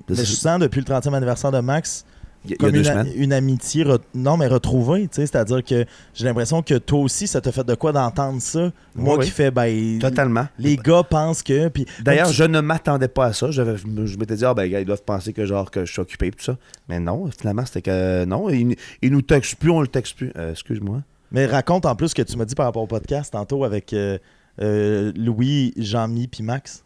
[0.09, 2.05] Mais je sens, depuis le 30e anniversaire de Max,
[2.45, 5.03] Il y a, il y a comme deux une, amitié, re- non, mais retrouvée.
[5.03, 5.85] tu sais, C'est-à-dire que
[6.15, 8.71] j'ai l'impression que toi aussi, ça t'a fait de quoi d'entendre ça.
[8.95, 9.35] Moi Oui, qui oui.
[9.35, 9.99] fais, ben.
[9.99, 10.47] Totalement.
[10.59, 11.69] Les gars pensent que.
[11.69, 13.51] Puis, D'ailleurs, tu- je ne m'attendais pas à ça.
[13.51, 16.01] J'avais- Je m'étais dit, ah ben, gars, ils doivent penser que genre que je suis
[16.01, 16.57] occupé et tout ça.
[16.89, 20.33] Mais non, finalement, c'était que non, ils, ils nous textent plus, on le texte plus.
[20.37, 21.03] Euh, Excuse-moi.
[21.33, 23.93] Mais raconte en plus ce que tu m'as dit par rapport au podcast tantôt avec
[23.93, 24.17] euh,
[24.63, 26.85] euh, Louis, Jean-Mi puis Max.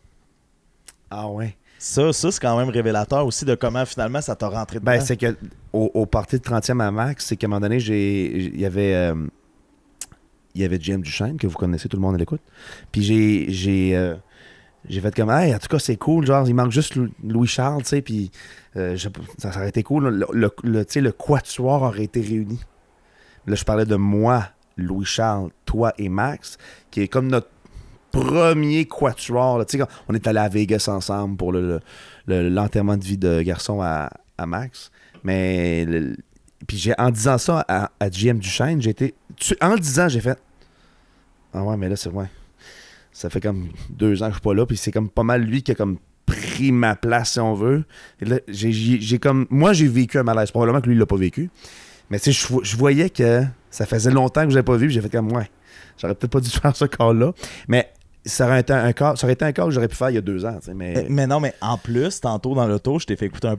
[1.10, 1.56] Ah ouais.
[1.84, 4.92] Ça, ça c'est quand même révélateur aussi de comment finalement ça t'a rentré dedans.
[4.92, 5.36] Ben, c'est que
[5.72, 8.94] au, au party de 30e à Max, c'est qu'à un moment donné, il y avait
[8.94, 9.14] euh,
[10.54, 12.40] il y avait James Duchesne que vous connaissez, tout le monde l'écoute.
[12.92, 14.14] Puis j'ai j'ai euh,
[14.88, 17.82] fait comme hey, en tout cas, c'est cool, genre il manque juste Lou- Louis Charles,
[17.82, 18.30] tu sais, puis
[18.76, 18.96] euh,
[19.38, 22.60] ça, aurait été cool, le, le, le- quatuor aurait été réuni.
[23.46, 24.44] Là, je parlais de moi,
[24.76, 26.58] Louis Charles, toi et Max,
[26.92, 27.48] qui est comme notre
[28.12, 29.64] premier quatuor.
[29.66, 31.80] Tu sais, on est allé à Vegas ensemble pour le-
[32.26, 34.90] le- l'enterrement de vie de garçon à, à Max.
[35.24, 36.16] Mais le-
[36.66, 39.14] puis en disant ça à, à GM Duchesne, j'ai été.
[39.36, 40.38] tu- en le disant, j'ai fait.
[41.54, 42.26] Ah ouais, mais là, c'est ouais.
[43.12, 45.42] Ça fait comme deux ans que je suis pas là, puis c'est comme pas mal
[45.42, 47.84] lui qui a comme pris ma place, si on veut.
[48.48, 49.46] J'ai- comme.
[49.50, 50.50] Moi, j'ai vécu un malaise.
[50.50, 51.50] Probablement que lui, il l'a pas vécu.
[52.10, 54.76] Mais tu sais, je, vo- je voyais que ça faisait longtemps que je l'avais pas
[54.76, 55.50] vu, j'ai fait comme ouais.
[55.98, 57.32] J'aurais peut-être pas dû faire ce corps-là.
[57.68, 57.92] Mais
[58.24, 60.14] ça aurait été un cas, ça aurait été un cas que j'aurais pu faire il
[60.14, 63.06] y a deux ans, tu mais Mais non, mais en plus, tantôt dans l'auto, je
[63.06, 63.56] t'ai fait écouter un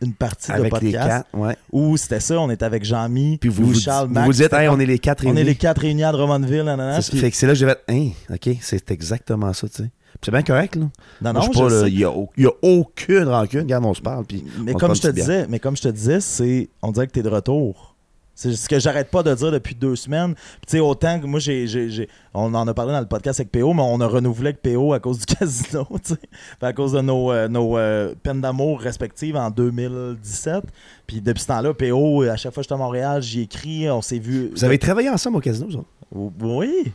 [0.00, 1.56] une partie de avec les podcast quatre, ouais.
[1.72, 4.26] où c'était ça, on était avec Jean-Mi, Puis vous Charles, vous Max.
[4.26, 5.44] vous dites, hey, on est les quatre on est réunis.
[5.44, 7.80] les quatre réunis à Drummondville, nanana, C'est puis- fait que c'est là que j'ai fait,
[7.88, 9.90] hein, ok, c'est exactement ça, tu sais.
[10.24, 10.86] C'est bien correct, là.
[11.22, 13.60] Non, Moi, non, pas, je il y a, aucune rancune.
[13.60, 16.20] Regarde, on se parle, puis Mais comme je te disais, mais comme je te disais,
[16.20, 17.94] c'est on dirait que t'es de retour.
[18.38, 20.36] C'est ce que j'arrête pas de dire depuis deux semaines.
[20.64, 23.74] Tu sais, autant que moi, j'ai, on en a parlé dans le podcast avec PO,
[23.74, 26.20] mais on a renouvelé avec PO à cause du casino, tu sais.
[26.62, 30.62] À cause de nos, euh, nos euh, peines d'amour respectives en 2017.
[31.08, 34.02] Puis depuis ce temps-là, PO, à chaque fois que j'étais à Montréal, j'y écris, on
[34.02, 34.50] s'est vu.
[34.52, 35.80] Vous avez travaillé ensemble au casino, ça?
[36.12, 36.92] Oui,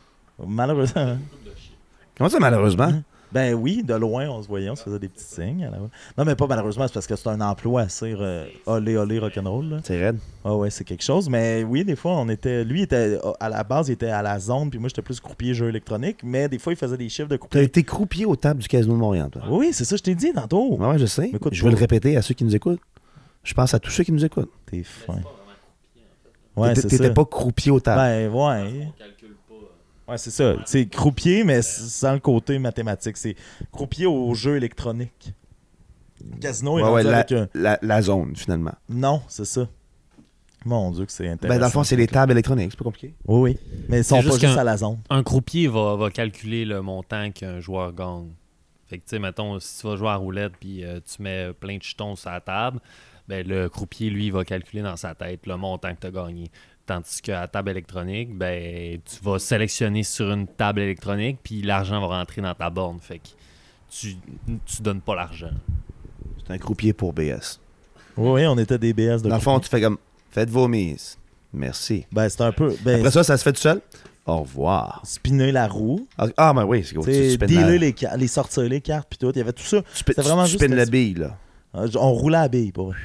[0.47, 1.17] malheureusement.
[2.17, 3.03] Comment ça, malheureusement?
[3.33, 5.69] Ben oui, de loin, on se voyait, on se faisait des petits signes.
[6.17, 9.65] Non, mais pas malheureusement, c'est parce que c'est un emploi assez euh, olé olé rock'n'roll.
[9.69, 9.77] là.
[9.83, 10.17] C'est raide.
[10.45, 11.29] Ah ouais, c'est quelque chose.
[11.29, 12.63] Mais oui, des fois, on était.
[12.63, 15.19] Lui, il était à la base, il était à la zone, puis moi, j'étais plus
[15.19, 16.17] croupier jeu électronique.
[16.23, 17.61] Mais des fois, il faisait des chiffres de T'as croupier.
[17.63, 19.41] été croupier aux tables du casino de Montréal, toi?
[19.49, 20.77] Oui, c'est ça, je t'ai dit tantôt.
[20.77, 21.29] Ouais, je sais.
[21.33, 22.81] Écoute, je vais le répéter à ceux qui nous écoutent.
[23.43, 24.51] Je pense à tous ceux qui nous écoutent.
[24.69, 25.15] T'es fin.
[26.55, 27.99] Ouais, T'étais- pas croupier aux tables.
[27.99, 28.87] Ben, ouais.
[30.07, 30.55] Ouais, c'est ça.
[30.65, 33.15] C'est croupier, mais sans le côté mathématique.
[33.17, 33.35] C'est
[33.71, 35.33] croupier au jeu électronique.
[36.39, 38.73] Casino, il Ouais, est ouais, rendu la, avec un- la- la zone, finalement.
[38.89, 39.67] Non, c'est ça.
[40.65, 41.55] Mon Dieu, que c'est intéressant.
[41.55, 42.71] Ben, dans le fond, c'est les tables électroniques.
[42.71, 43.13] C'est pas compliqué.
[43.27, 43.57] Oui, oui.
[43.89, 44.99] Mais ils sont juste pas juste à la zone.
[45.09, 48.29] Un croupier va, va calculer le montant qu'un joueur gagne.
[48.87, 51.51] Fait que, tu sais, mettons, si tu vas jouer à roulette puis euh, tu mets
[51.53, 52.79] plein de jetons sur la table,
[53.27, 56.49] ben, le croupier, lui, va calculer dans sa tête le montant que tu as gagné.
[56.85, 62.01] Tandis qu'à la table électronique, ben, tu vas sélectionner sur une table électronique puis l'argent
[62.01, 62.99] va rentrer dans ta borne.
[62.99, 63.27] Fait que
[63.89, 64.15] tu,
[64.65, 65.51] tu donnes pas l'argent.
[66.45, 67.59] C'est un croupier pour BS.
[68.17, 69.97] Oui, on était des BS de Dans le fond, tu fais comme
[70.31, 71.17] faites vos mises.
[71.53, 72.05] Merci.
[72.11, 72.75] Ben, c'est un peu.
[72.83, 73.79] Ben, Après ça, ça se fait tout seul?
[74.25, 75.01] Au revoir.
[75.05, 76.05] spinner la roue.
[76.17, 77.05] Ah, Ah, ben oui, c'est cool.
[77.05, 79.31] tu Tu dealer la- les, ca- les sortir les cartes, puis tout.
[79.33, 79.81] Il y avait tout ça.
[79.81, 81.37] tu spins- c'était vraiment tu juste la- la bille, là.
[81.75, 82.97] Euh, On roulait la bille, pour vrai.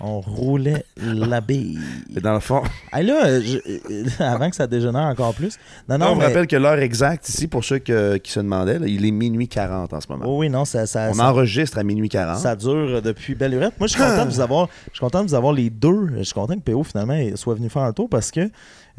[0.00, 1.78] On roulait la bille.
[2.10, 2.62] Dans le fond,
[2.92, 3.58] là, euh, je-
[3.92, 5.56] euh, avant que ça dégénère encore plus.
[5.88, 8.78] Non, non, on me rappelle que l'heure exacte ici, pour ceux que- qui se demandaient,
[8.78, 10.24] là, il est minuit 40 en ce moment.
[10.28, 12.38] Oh oui, non, ça, ça, on ça, enregistre à minuit 40.
[12.38, 13.72] ça dure depuis belle lurette.
[13.80, 14.68] Moi, je suis content de vous avoir.
[14.88, 16.08] Je suis content de vous avoir les deux.
[16.18, 18.50] Je suis content que PO finalement soit venu faire un tour parce que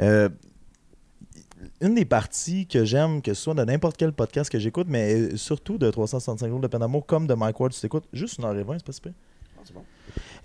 [0.01, 0.29] euh,
[1.81, 5.13] une des parties que j'aime, que ce soit de n'importe quel podcast que j'écoute, mais
[5.13, 8.39] euh, surtout de 365 jours de peine d'amour, comme de Mike Ward, tu t'écoutes juste
[8.39, 9.11] une heure et vingt, c'est pas super.
[9.63, 9.81] c'est bon.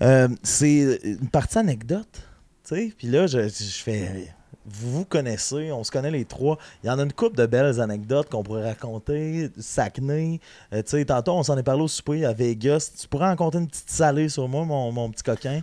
[0.03, 2.23] Euh, c'est une partie anecdote.
[2.69, 4.33] Puis là, je, je fais.
[4.65, 6.57] Vous vous connaissez, on se connaît les trois.
[6.83, 9.51] Il y en a une couple de belles anecdotes qu'on pourrait raconter.
[9.59, 10.41] Saguenay.
[10.73, 12.93] Euh, tu sais, tantôt, on s'en est parlé au souper à Vegas.
[12.99, 15.61] Tu pourrais raconter une petite salée sur moi, mon, mon petit coquin.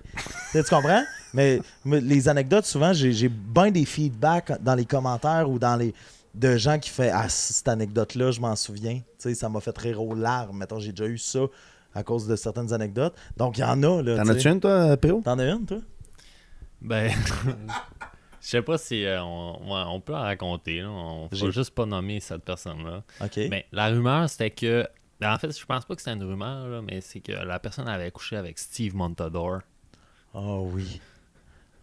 [0.51, 1.03] Tu comprends?
[1.33, 5.93] Mais, les anecdotes, souvent, j'ai j'ai bien des feedbacks dans les commentaires ou dans les
[6.35, 8.95] de gens qui font Ah, cette anecdote-là, je m'en souviens.
[8.95, 10.57] Tu sais, ça m'a fait rire aux larmes.
[10.57, 11.39] Mettons, j'ai déjà eu ça
[11.93, 13.15] à cause de certaines anecdotes.
[13.37, 14.01] Donc, il y en a.
[14.01, 15.21] là, T'en as-tu une, toi, Péo?
[15.23, 15.79] T'en as une, toi?
[16.81, 17.11] Ben,
[18.41, 20.81] je sais pas si euh, on, ouais, on peut en raconter.
[20.81, 20.89] Là.
[20.89, 23.03] On faut juste pas nommer cette personne-là.
[23.21, 23.49] OK.
[23.49, 24.87] Ben, la rumeur, c'était que.
[25.19, 27.59] ben, en fait, je pense pas que c'était une rumeur, là, mais c'est que la
[27.59, 29.59] personne avait couché avec Steve Montador.
[30.33, 31.01] Ah oui.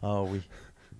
[0.02, 0.40] Ah oui.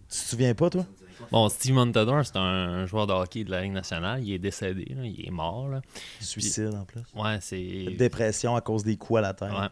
[0.09, 0.85] Tu te souviens pas, toi?
[1.31, 4.23] Bon, Steve Montador, c'est un, joueur de hockey de la Ligue nationale.
[4.23, 5.69] Il est décédé, là, il est mort.
[5.69, 5.81] Là.
[6.21, 7.03] Suicide, en plus.
[7.15, 7.95] Ouais, c'est.
[7.97, 9.51] Dépression à cause des coups à la tête.
[9.51, 9.69] Ouais.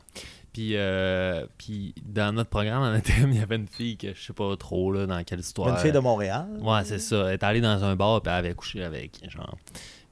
[0.54, 4.22] Puis, euh, puis dans notre programme en ATM, il y avait une fille que je
[4.22, 5.68] sais pas trop là, dans quelle histoire.
[5.68, 6.46] Une fille de Montréal.
[6.60, 7.26] Ouais, c'est ça.
[7.26, 9.58] Elle est allée dans un bar puis elle avait couché avec, genre.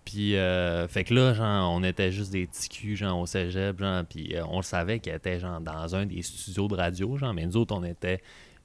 [0.05, 3.79] Puis, euh, fait que là, genre, on était juste des petits culs, genre, au cégep,
[3.79, 7.17] genre, puis euh, on le savait qu'elle était, genre, dans un des studios de radio,
[7.17, 8.21] genre, mais nous autres, on était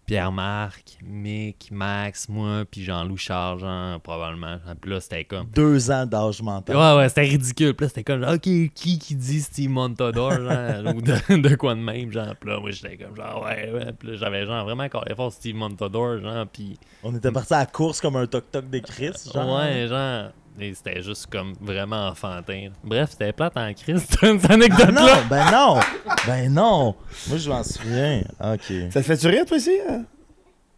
[0.08, 4.58] Pierre-Marc, Mick, Max, moi, puis Jean-Louis Charles, genre, probablement.
[4.80, 5.48] Puis là, c'était comme...
[5.54, 6.78] Deux ans d'âge mental.
[6.78, 7.74] Ouais, ouais, c'était ridicule.
[7.76, 11.56] Puis là, c'était comme, genre, OK, qui qui dit Steve Montador, genre, ou de, de
[11.56, 12.34] quoi de même, genre.
[12.40, 13.92] Puis là, moi, j'étais comme, genre, ouais, ouais.
[14.00, 16.80] Puis là, j'avais, genre, vraiment collé fort Steve Montador, genre, puis...
[17.04, 19.12] On était parti à la course comme un toc-toc des Chris.
[19.34, 19.58] Genre.
[19.60, 20.32] Ouais, genre.
[20.60, 22.70] Et c'était juste comme vraiment enfantin.
[22.84, 24.20] Bref, c'était plate en crise, cette
[24.50, 24.92] Ah anecdote-là.
[24.92, 25.80] non, ben non,
[26.26, 26.96] ben non.
[27.28, 28.24] Moi, je m'en souviens.
[28.40, 28.74] OK.
[28.92, 29.78] Ça te fait-tu rire, toi, ici?
[29.90, 30.04] hein?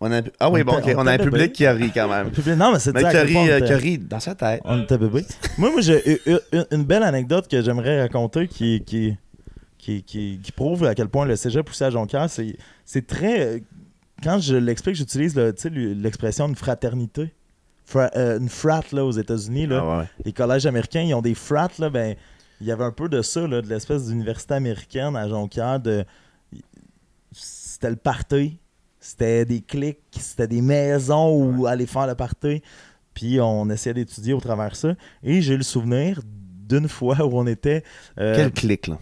[0.01, 0.21] On a...
[0.39, 1.51] Ah oui, On bon, on On a un public bébé.
[1.51, 2.29] qui a ri quand même.
[2.31, 4.19] Puis, Non, mais c'est Mais qui à a quel ri, point on euh, ri dans
[4.19, 4.61] sa tête.
[4.65, 5.25] On était bébé.
[5.57, 6.21] moi, moi j'ai
[6.71, 9.17] une belle anecdote que j'aimerais raconter qui, qui,
[9.77, 13.39] qui, qui, qui prouve à quel point le cégep poussé à Jonquière, c'est, c'est très...
[13.41, 13.59] euh,
[14.23, 17.33] Quand je l'explique, j'utilise le- tu sais, l'expression une fraternité.
[17.89, 19.65] Fra- euh, une frat là, aux États-Unis.
[19.67, 19.81] Là.
[19.83, 20.05] Ah ouais.
[20.25, 21.69] Les collèges américains, ils ont des frats.
[21.79, 22.15] Là, ben,
[22.61, 25.79] il y avait un peu de ça, là, de l'espèce d'université américaine à Jonquière.
[25.79, 26.05] De...
[27.31, 28.59] C'était le party.
[28.99, 32.61] C'était des clics, c'était des maisons où aller faire le party.
[33.13, 34.93] puis on essayait d'étudier au travers ça.
[35.23, 37.83] Et j'ai le souvenir d'une fois où on était.
[38.19, 38.97] euh, Quel clic, là?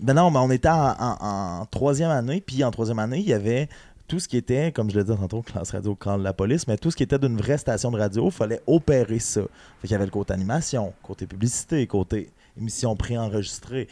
[0.00, 3.28] ben non, mais on était en, en- en troisième année, puis en troisième année, il
[3.28, 3.68] y avait
[4.10, 6.76] tout ce qui était, comme je le disais tantôt, classe radio, quand la police, mais
[6.76, 9.42] tout ce qui était d'une vraie station de radio, il fallait opérer ça.
[9.42, 12.28] Fait qu'il y avait le côté animation, côté publicité, côté
[12.58, 13.86] émission pré-enregistrée.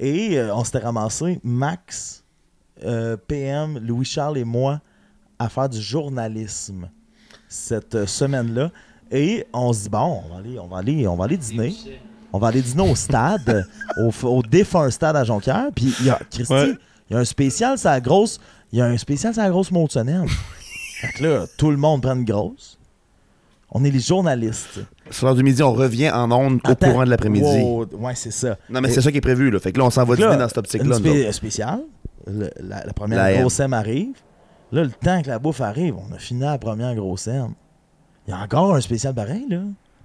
[0.00, 2.24] Et euh, on s'était ramassé, Max,
[2.82, 4.80] euh, PM, Louis-Charles et moi,
[5.38, 6.88] à faire du journalisme
[7.46, 8.70] cette euh, semaine-là.
[9.10, 11.74] Et on se dit, bon, on va aller, on va aller, on va aller dîner.
[12.32, 13.66] On va aller dîner au stade,
[14.00, 15.66] au, au défunt stade à Jonquière.
[15.74, 16.74] Puis il y a, Christy, Ouais.
[17.10, 18.40] il y a un spécial, c'est la grosse.
[18.72, 20.26] Il y a un spécial, c'est la grosse Molsonenne.
[21.00, 22.78] fait que là, tout le monde prend une grosse.
[23.70, 24.80] On est les journalistes.
[25.10, 27.44] Sur l'heure du midi, on revient en ondes au courant de l'après-midi.
[27.62, 28.56] Wow, ouais, c'est ça.
[28.70, 29.58] Non, mais c'est ça qui est prévu, là.
[29.60, 30.96] Fait que là, on s'en va dîner dans cette optique-là.
[30.96, 31.32] spé-.
[32.26, 34.16] Le- la, la première La grosse M arrive.
[34.72, 37.52] Là, le temps que la bouffe arrive, on a fini la première grosse M.
[38.26, 39.60] Il y a encore un spécial pareil, là.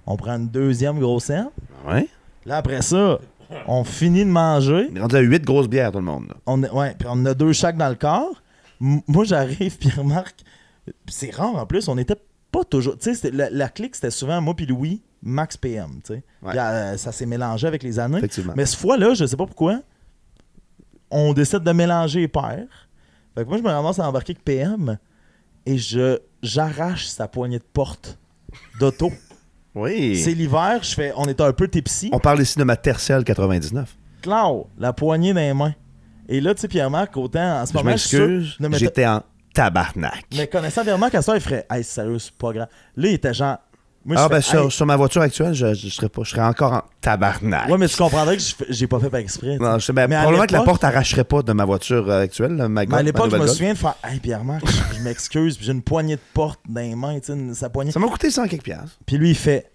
[0.06, 1.48] On prend une deuxième grosse M.
[1.86, 2.08] Ouais.
[2.46, 3.18] Là, après ça,
[3.66, 4.88] on finit de manger.
[4.92, 6.28] On est rendu à 8 grosses bières, tout le monde.
[6.28, 6.34] là.
[6.46, 8.42] On, ouais, puis on en a deux chaque dans le corps.
[8.80, 10.40] Moi, j'arrive, puis remarque,
[11.08, 12.16] c'est rare en plus, on était
[12.50, 12.98] pas toujours.
[12.98, 16.00] Tu sais, la, la clique, c'était souvent moi puis Louis, Max PM.
[16.04, 16.22] Tu sais.
[16.42, 16.56] Ouais.
[16.56, 18.20] Euh, ça s'est mélangé avec les années.
[18.56, 19.80] Mais cette fois-là, je sais pas pourquoi,
[21.10, 22.88] on décide de mélanger les paires.
[23.34, 24.98] Fait que moi, je me ramasse à embarquer avec PM
[25.66, 28.18] et je j'arrache sa poignée de porte
[28.78, 29.10] d'auto.
[29.76, 30.16] Oui.
[30.22, 32.08] C'est l'hiver, je fais, on était un peu tipsy.
[32.12, 33.96] On parle ici de ma tertielle 99.
[34.22, 35.74] Clau, la poignée dans les mains.
[36.28, 39.22] Et là, tu sais, Pierre-Marc, autant en ce Je moment, sûr- m'excuse, j'étais en
[39.54, 40.24] tabarnak.
[40.36, 42.68] Mais connaissant Pierre-Marc, à ça, il ferait Hey, sérieux, c'est pas grave.
[42.96, 43.58] Là, il était genre.
[44.06, 44.70] Moi, Ah, je ben sur, Hey.
[44.70, 47.70] sur ma voiture actuelle, je, je, serais pas, je serais encore en tabarnak.
[47.70, 49.56] Ouais, mais tu comprendrais que je j'ai pas fait par exprès.
[49.56, 52.20] Non, je sais, ben, Mais probablement que la porte arracherait pas de ma voiture euh,
[52.20, 55.56] actuelle, ma Mais à l'époque, je me souviens de faire Hey, Pierre-Marc, je, je m'excuse,
[55.56, 57.92] puis j'ai une poignée de porte dans les mains, tu sais, sa poignée.
[57.92, 58.98] Ça m'a coûté 100 quelques piastres.
[59.06, 59.70] Puis lui, il fait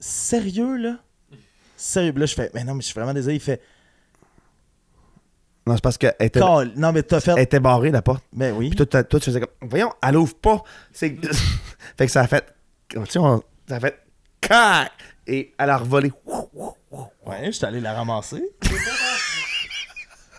[0.00, 0.96] Sérieux, là?
[1.76, 2.12] Sérieux.
[2.16, 3.36] Là, je fais Mais non, mais je suis vraiment désolé.
[3.36, 3.60] Il fait
[5.68, 6.72] Non, c'est parce qu'elle était, Call.
[6.76, 7.32] Non, mais t'as fait.
[7.32, 8.24] elle était barrée, la porte.
[8.32, 8.70] Ben oui.
[8.70, 10.62] Puis toi, tu faisais comme, voyons, elle ouvre pas.
[10.92, 11.14] C'est...
[11.96, 12.44] fait que ça a fait,
[12.88, 13.98] tu sais, on- ça a fait,
[14.40, 14.90] cac!
[15.26, 16.10] Et elle a revolé.
[17.26, 18.42] Ouais, je suis allé la ramasser.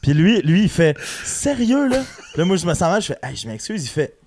[0.02, 2.02] Puis lui, lui, il fait Sérieux, là?
[2.36, 3.02] Là, moi, je me sens mal.
[3.02, 3.86] Je fais Hey, je m'excuse.
[3.86, 4.18] Il fait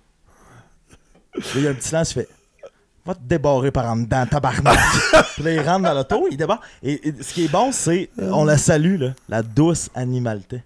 [1.34, 2.10] Là, il y a un petit silence.
[2.12, 2.28] Il fait
[3.04, 4.78] Va te débarrer par en dedans, tabarnak.
[5.34, 6.60] Puis là, il rentre dans l'auto, il débarre.
[6.84, 10.62] Et, et ce qui est bon, c'est on la salue, là, la douce animalité.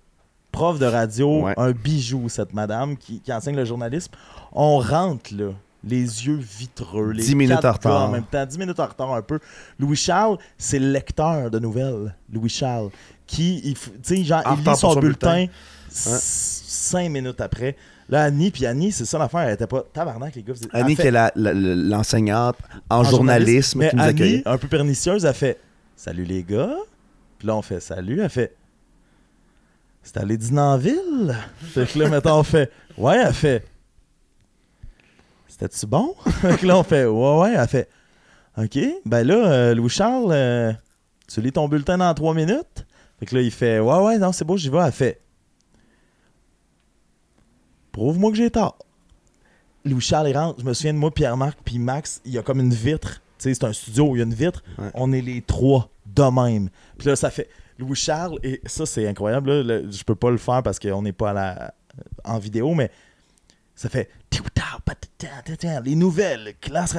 [0.56, 1.54] Prof de radio, Ouais.
[1.58, 4.12] un bijou, cette madame qui, qui enseigne le journalisme.
[4.52, 5.50] On rentre, là,
[5.84, 8.08] les yeux vitreux, les 10 minutes en retard.
[8.08, 9.38] En même temps, 10 minutes en retard un peu.
[9.78, 12.88] Louis-Charles, c'est le lecteur de nouvelles, Louis-Charles,
[13.26, 15.52] qui, il, f- tu sais, genre, En il lit son son bulletin, bulletin.
[15.90, 16.10] c-
[16.66, 17.76] cinq minutes après.
[18.08, 20.54] Là, Annie, puis Annie, c'est ça l'affaire, elle était pas tabarnak, les gars.
[20.72, 22.56] Annie, fait- qui est l'enseignante
[22.88, 24.42] en, en journalisme, qui nous Annie, accueille.
[24.46, 25.60] un peu pernicieuse, elle fait
[25.96, 26.74] Salut les gars.
[27.38, 28.20] Puis là, on fait Salut.
[28.20, 28.54] Elle fait
[30.06, 31.36] C'est allé dîner en ville?
[31.58, 33.66] Fait que là, maintenant, on fait Ouais, elle fait
[35.48, 36.14] C'était-tu bon?
[36.40, 37.54] fait que là, on fait Ouais, ouais.
[37.58, 37.88] Elle fait
[38.56, 38.78] OK.
[39.04, 40.72] Ben là, euh, Louis-Charles, euh,
[41.26, 42.86] tu lis ton bulletin dans trois minutes?
[43.18, 44.78] Fait que là, il fait Ouais, ouais, non, c'est beau, j'y vais.
[44.78, 45.20] Elle fait
[47.90, 48.78] Prouve-moi que j'ai tort.
[49.84, 50.60] Louis-Charles, il rentre.
[50.60, 53.22] Je me souviens de moi, Pierre-Marc, puis Max, il y a comme une vitre.
[53.38, 54.62] Tu sais, c'est un studio où il y a une vitre.
[54.78, 54.90] Ouais.
[54.94, 56.68] On est les trois de même.
[56.96, 57.48] Puis là, ça fait.
[57.78, 59.50] Louis-Charles, et ça, c'est incroyable.
[59.52, 61.72] Là, le- je peux pas le faire parce qu'on n'est pas
[62.24, 62.90] en vidéo, mais
[63.74, 64.08] ça fait.
[65.84, 66.96] Les nouvelles, classe.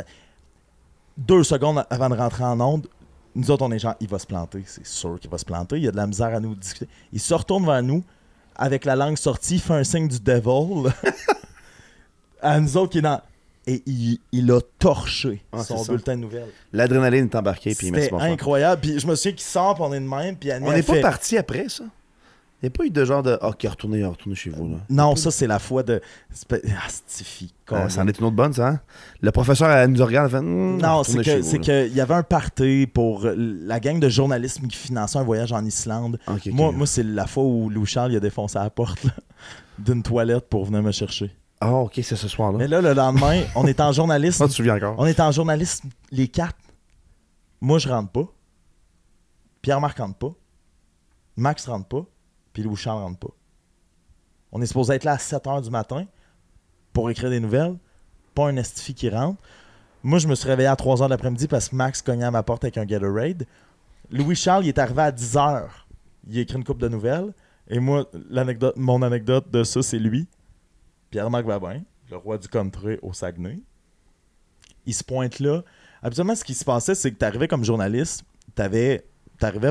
[1.17, 2.87] Deux secondes avant de rentrer en onde,
[3.35, 4.63] nous autres, on est genre, il va se planter.
[4.65, 5.77] C'est sûr qu'il va se planter.
[5.77, 6.87] Il y a de la misère à nous discuter.
[7.11, 8.03] Il se retourne vers nous,
[8.55, 10.91] avec la langue sortie, il fait un signe du devil.
[12.41, 13.21] à nous autres qui est dans.
[13.69, 16.47] Et il, il a torché Ah, son bulletin de nouvelles.
[16.71, 18.81] L'adrénaline est embarquée, puis C'était incroyable.
[18.81, 20.37] Puis je me souviens qu'il sort, puis on est de même.
[20.37, 21.83] Puis On n'est pas parti après, ça?
[22.63, 23.37] Il n'y a pas eu de genre de.
[23.39, 24.77] Ah, qui retournez, retournez chez vous, là.
[24.89, 26.01] Non, ça, c'est la fois de.
[26.51, 26.87] Ah, Ah,
[27.67, 27.89] con.
[27.89, 28.79] ça en est une autre bonne, ça, hein?
[29.21, 30.43] Le professeur, elle nous regarde, elle fait.
[30.43, 34.59] Hmm, Non, c'est que c'est qu'il y avait un party pour la gang de journalistes
[34.67, 36.17] qui finançait un voyage en Islande.
[36.25, 36.47] Ok.
[36.47, 39.05] Moi, moi c'est la fois où Louis Charles il a défoncé la porte
[39.77, 41.29] d'une toilette pour venir me chercher.
[41.59, 42.57] Ah, ok, c'est ce soir-là.
[42.57, 44.43] Mais là, le lendemain, on est en journalisme.
[44.43, 44.95] Ah, tu te souviens encore?
[44.97, 46.57] On est en journalisme, les quatre.
[47.61, 48.25] Moi, je rentre pas.
[49.61, 50.33] Pierre-Marc rentre pas.
[51.35, 52.05] Max rentre pas.
[52.53, 53.33] Puis Louis Charles rentre pas.
[54.51, 56.05] On est supposé être là à 7 h du matin
[56.93, 57.77] pour écrire des nouvelles.
[58.33, 59.41] Pas un estifi qui rentre.
[60.03, 62.31] Moi, je me suis réveillé à 3 h de l'après-midi parce que Max cognait à
[62.31, 63.45] ma porte avec un Gatorade.
[64.11, 65.63] Louis Charles, il est arrivé à 10 h.
[66.29, 67.33] Il a écrit une coupe de nouvelles.
[67.67, 70.27] Et moi, l'anecdote, mon anecdote de ça, c'est lui.
[71.17, 71.81] Pierre-Marc Babin,
[72.11, 73.57] le roi du country au Saguenay.
[74.85, 75.63] il se pointe là.
[76.03, 78.23] Habituellement, ce qui se passait, c'est que tu arrivais comme journaliste,
[78.55, 79.01] tu arrivais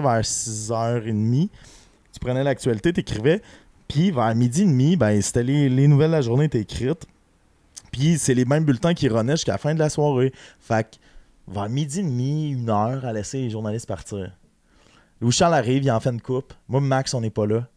[0.01, 1.48] vers 6h30,
[2.12, 3.43] tu prenais l'actualité, tu écrivais,
[3.86, 7.06] puis vers midi et demi, ben, c'était les, les nouvelles de la journée étaient écrites.
[7.93, 10.32] Puis c'est les mêmes bulletins qui renaient jusqu'à la fin de la soirée.
[10.59, 10.97] Fait que
[11.47, 14.36] vers midi et demi, une heure, à laisser les journalistes partir.
[15.20, 16.52] Louis Charles arrive, il en fait une coupe.
[16.66, 17.68] Moi, Max, on n'est pas là.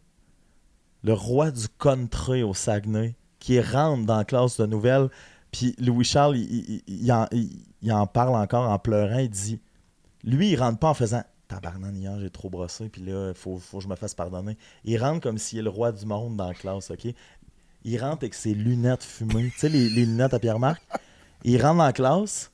[1.04, 5.08] Le roi du country au Saguenay, qui rentre dans la classe de nouvelles.
[5.50, 9.18] Puis Louis Charles, il, en, parle encore en pleurant.
[9.18, 9.60] Il dit
[10.22, 13.56] Lui, il rentre pas en faisant Tabarnan, hier, j'ai trop brossé, puis là, il faut,
[13.56, 14.56] que je me fasse pardonner.
[14.84, 17.12] Il rentre comme s'il est le roi du monde dans la classe, OK?
[17.82, 19.50] Il rentre avec ses lunettes fumées.
[19.50, 20.80] tu sais, les, lunettes à Pierre-Marc?
[21.42, 22.52] Il rentre dans la classe.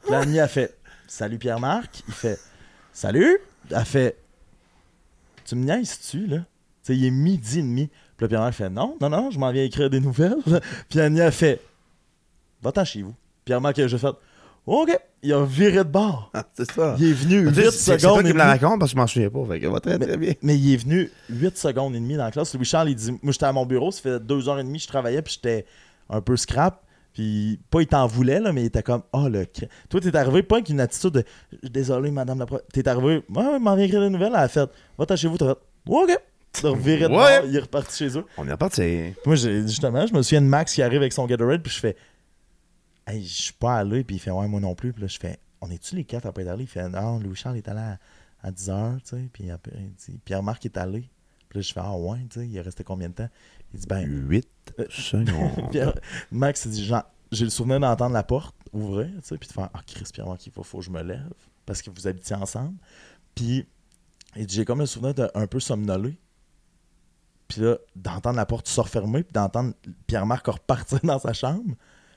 [0.00, 2.02] Puis la nuit, a fait Salut Pierre-Marc.
[2.08, 2.38] Il fait
[2.94, 3.38] Salut
[3.70, 4.18] elle fait
[5.44, 6.38] Tu me niaises-tu, là?
[6.82, 7.90] Sais, il est midi et demi.
[8.22, 10.36] Puis le Pierre-Marc fait Non, non, non, je m'en viens écrire des nouvelles.
[10.88, 11.60] Puis Annie a fait
[12.62, 13.14] Va-t'en chez vous.
[13.44, 14.06] Pierre-Marc a fait
[14.64, 14.96] OK.
[15.24, 16.30] Il a viré de bord.
[16.32, 16.94] Ah, c'est ça.
[17.00, 17.72] Il est venu 8 secondes.
[17.72, 19.44] C'est toi qui me la raconte parce que je m'en souviens pas.
[19.46, 20.34] Fait que va très, très bien.
[20.40, 22.54] Mais il est venu 8 secondes et demie dans la classe.
[22.54, 24.86] Louis-Charles, il dit Moi, j'étais à mon bureau, ça fait 2 heures et demie, je
[24.86, 25.66] travaillais, puis j'étais
[26.08, 26.80] un peu scrap.
[27.14, 29.46] Puis, pas il t'en voulait, là, mais il était comme, oh, le.
[29.90, 31.24] Toi, t'es arrivé pas avec une attitude de,
[31.68, 34.32] désolé, madame la T'es arrivé, ouais, ouais, m'en viens écrire des nouvelles.
[34.34, 35.58] Elle a fait, va-t'en chez vous, t'as fait,
[35.88, 36.18] ok.
[36.52, 38.24] Tu reviré de bord, il est reparti chez eux.
[38.36, 39.14] On est reparti.
[39.24, 41.96] Moi, justement, je me souviens de Max qui arrive avec son Gatorade, puis je fais,
[43.06, 44.92] hey, je suis pas allé, puis il fait, ouais, moi non plus.
[44.92, 46.64] Puis là, je fais, on est-tu les quatre à pas être allés?
[46.64, 47.80] Il fait, non, Louis-Charles est allé
[48.42, 51.08] à, 10h, tu sais, puis après, il dit, Pierre-Marc est allé.
[51.48, 53.28] Puis là, je fais, ah ouais, tu sais, il est resté combien de temps?
[53.72, 54.04] Il dit, ben.
[54.04, 54.48] 8
[54.78, 55.70] euh, secondes.
[56.32, 59.52] Max, il dit, genre, j'ai le souvenir d'entendre la porte ouvrir, tu sais, puis de
[59.52, 61.32] faire Ah, Chris, Pierre, il faut, faut que je me lève
[61.66, 62.76] parce que vous habitiez ensemble.
[63.34, 63.66] Puis
[64.36, 66.16] j'ai comme le souvenir d'un peu somnolé.
[67.52, 69.74] Puis là, d'entendre la porte se refermer, puis d'entendre
[70.06, 71.74] Pierre-Marc repartir dans sa chambre,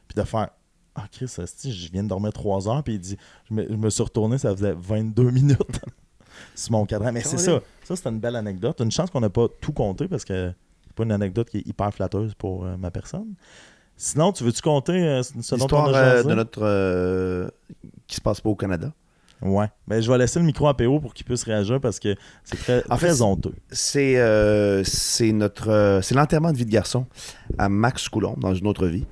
[0.08, 0.50] puis de faire
[0.96, 3.18] Ah, Chris, je viens de dormir trois heures, puis il dit
[3.50, 5.82] Je me, suis retourné, ça faisait 22 minutes
[6.56, 7.12] sur mon cadran.
[7.12, 7.60] Mais c'est ça.
[7.84, 8.80] Ça, c'est une belle anecdote.
[8.82, 10.54] Une chance qu'on n'a pas tout compté parce que
[10.86, 13.36] c'est pas une anecdote qui est hyper flatteuse pour euh, ma personne.
[13.98, 17.48] Sinon, tu veux-tu compter euh, ce dont on a euh, de notre euh,
[18.08, 18.92] qui se passe pas au Canada?
[19.42, 19.68] Ouais.
[19.88, 22.58] Ben, je vais laisser le micro à PO pour qu'il puisse réagir parce que c'est
[22.58, 23.54] très, en fait, honteux.
[23.70, 24.84] C'est euh,
[25.34, 27.06] notre c'est l'enterrement de vie de garçon
[27.58, 29.06] à Max Coulomb dans une autre vie.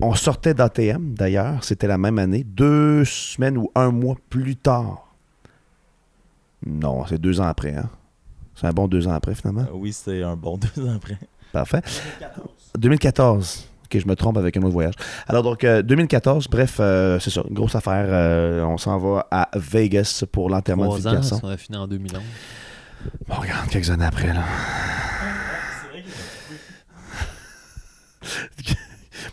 [0.00, 5.08] on sortait d'ATM d'ailleurs, c'était la même année, deux semaines ou un mois plus tard.
[6.64, 7.74] Non, c'est deux ans après.
[7.74, 7.88] Hein?
[8.54, 9.66] C'est un bon deux ans après finalement.
[9.72, 11.18] oui, c'est un bon deux ans après.
[11.52, 11.82] Parfait.
[12.76, 13.68] 2014.
[13.90, 14.92] Ok, je me trompe avec un autre voyage.
[15.28, 18.04] Alors, donc, 2014, euh, bref, euh, c'est ça, une grosse affaire.
[18.08, 21.40] Euh, on s'en va à Vegas pour l'enterrement de vie de garçon.
[21.42, 22.20] On a fini en 2011.
[23.26, 24.44] Bon, regarde, quelques années après, là.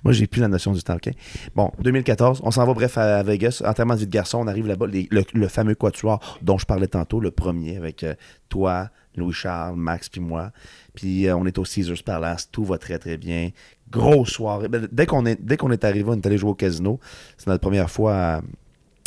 [0.06, 1.10] Moi, j'ai plus la notion du temps, OK?
[1.54, 3.62] Bon, 2014, on s'en va, bref, à Vegas.
[3.66, 4.86] Enterrement de vie de garçon, on arrive là-bas.
[4.88, 8.06] Le, fameux quatuor dont je parlais tantôt, le premier, avec
[8.48, 10.52] toi, Louis-Charles, Max, puis moi.
[10.94, 13.52] Puis euh, on est au Caesars Palace, tout va très très bien.
[13.90, 14.68] Grosse soirée.
[14.68, 17.00] Ben, dès qu'on est, arrivé, on est allé jouer au casino.
[17.38, 18.42] C'est notre première fois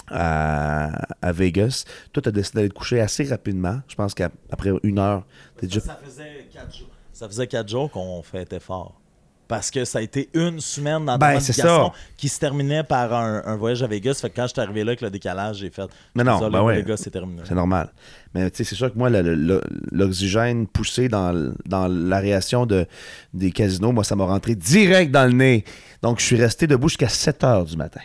[0.09, 1.85] à, Vegas.
[2.12, 3.80] Toi, tu as décidé d'aller te coucher assez rapidement.
[3.89, 5.26] Je pense qu'après une heure,
[5.59, 5.80] tu déjà.
[5.80, 5.98] Ça
[7.28, 7.90] faisait quatre jours.
[7.90, 9.01] Qu'on fait fort
[9.49, 11.39] parce que ça a été une semaine dans ben,
[12.16, 14.19] qui se terminait par un, voyage à Vegas.
[14.20, 15.89] Fait que quand je suis arrivé là avec le décalage, j'ai fait.
[16.15, 17.43] Mais non, ben Vegas, c'est terminé.
[17.45, 17.91] C'est normal.
[18.35, 22.87] Mais c'est sûr que moi, l'oxygène poussé dans, dans l'aération de,
[23.33, 25.65] des casinos, moi, ça m'a rentré direct dans le nez.
[26.03, 28.03] Donc, je suis resté debout jusqu'à 7 heures du matin.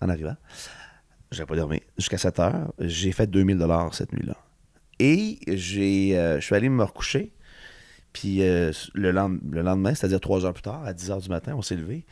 [0.00, 0.36] En arrivant.
[1.30, 1.82] J'ai pas dormi.
[1.98, 2.72] Jusqu'à 7 heures.
[2.78, 3.58] J'ai fait 2000
[3.92, 4.36] cette nuit-là.
[4.98, 7.32] Et j'ai, euh, je suis allé me recoucher.
[8.12, 11.62] Puis euh, le, lendemain, c'est-à-dire trois heures plus tard, à 10 heures du matin, on
[11.62, 12.04] s'est levé.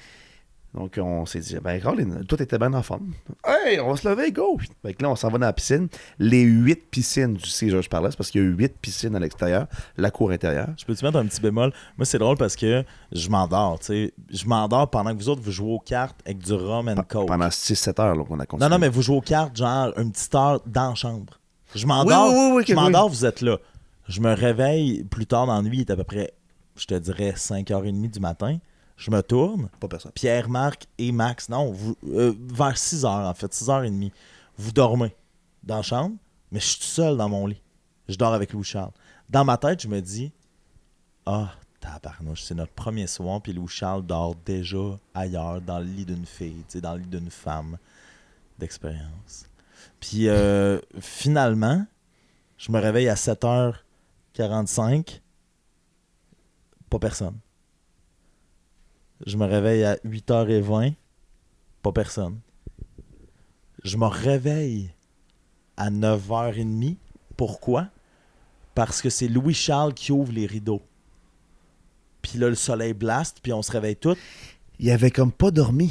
[0.75, 3.13] Donc, on s'est dit, ben, Colin, tout était bien en forme.
[3.45, 4.59] Hey, on va se lever, go!
[4.83, 5.89] Fait que là, on s'en va dans la piscine.
[6.19, 9.67] Les huit piscines du Caesars Palace, parce qu'il y a huit piscines à l'extérieur,
[9.97, 10.69] la cour intérieure.
[10.77, 11.73] Je peux te mettre un petit bémol?
[11.97, 14.15] Moi, c'est drôle parce que je m'endors, tu sais.
[14.31, 17.29] Je m'endors pendant que vous autres, vous jouez aux cartes avec du rum and coke.
[17.29, 18.69] Pendant 6-7 heures, qu'on a continué.
[18.69, 21.41] Non, non, mais vous jouez aux cartes, genre, une petite heure dans la chambre.
[21.75, 23.57] Je m'endors, oui, oui, je m'endors, vous êtes là.
[24.09, 26.33] Je me réveille plus tard dans la nuit, il est à peu près,
[26.77, 28.59] je te dirais, 5h30 du matin.
[28.97, 29.69] Je me tourne.
[29.79, 30.13] Pas personne.
[30.13, 34.11] Pierre, Marc et Max, non, vous, euh, vers 6h en fait, 6h30.
[34.57, 35.15] Vous dormez
[35.63, 36.17] dans la chambre,
[36.51, 37.63] mais je suis tout seul dans mon lit.
[38.09, 38.93] Je dors avec Louis Charles.
[39.29, 40.33] Dans ma tête, je me dis
[41.27, 46.07] Ah, tabarnouche, c'est notre premier soir, puis Louis Charles dort déjà ailleurs, dans le lit
[46.07, 47.77] d'une fille, dans le lit d'une femme
[48.59, 49.47] d'expérience.
[50.01, 51.87] Puis euh, finalement,
[52.57, 53.75] je me réveille à 7 h
[54.39, 55.21] 45,
[56.89, 57.37] pas personne.
[59.27, 60.95] Je me réveille à 8h20,
[61.83, 62.39] pas personne.
[63.83, 64.93] Je me réveille
[65.77, 66.99] à 9h30.
[67.37, 67.89] Pourquoi?
[68.77, 70.83] Parce que c'est Louis Charles qui ouvre les rideaux.
[72.23, 74.17] Puis là, le soleil blast, puis on se réveille tous.
[74.79, 75.91] Il avait comme pas dormi.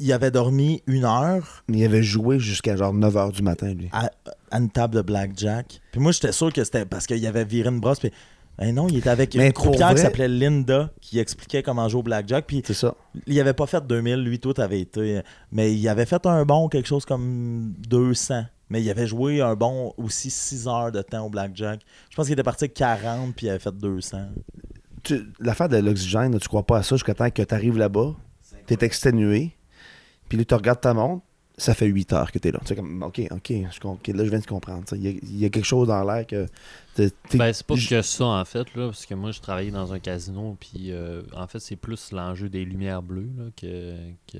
[0.00, 3.72] Il avait dormi une heure Mais il avait joué jusqu'à genre 9 h du matin,
[3.74, 3.88] lui.
[3.92, 4.10] à,
[4.50, 5.80] à une table de blackjack.
[5.92, 7.98] Puis moi, j'étais sûr que c'était parce qu'il avait viré une brosse.
[8.00, 8.10] Puis,
[8.58, 12.00] ben non, il était avec Mais une croupière qui s'appelait Linda qui expliquait comment jouer
[12.00, 12.44] au blackjack.
[12.46, 12.94] Puis C'est ça.
[13.26, 15.20] il avait pas fait 2000, lui, tout avait été.
[15.52, 18.44] Mais il avait fait un bon, quelque chose comme 200.
[18.70, 21.80] Mais il avait joué un bon aussi 6 heures de temps au blackjack.
[22.10, 24.18] Je pense qu'il était parti avec 40 puis il avait fait 200.
[25.02, 28.14] Tu- L'affaire de l'oxygène, tu crois pas à ça jusqu'à temps que tu arrives là-bas,
[28.66, 29.52] tu es exténué,
[30.28, 31.24] puis là, tu regardes ta montre,
[31.56, 32.60] ça fait 8 heures que tu es là.
[32.60, 34.84] Tu sais, comme, OK, OK, je, là, je viens de comprendre.
[34.92, 36.46] Il y, a- il y a quelque chose dans l'air que.
[36.94, 39.72] t'es- t'es- Ben, c'est pas que ça, en fait, là, parce que moi, je travaillais
[39.72, 43.96] dans un casino, puis euh, en fait, c'est plus l'enjeu des lumières bleues, là, que,
[44.32, 44.38] que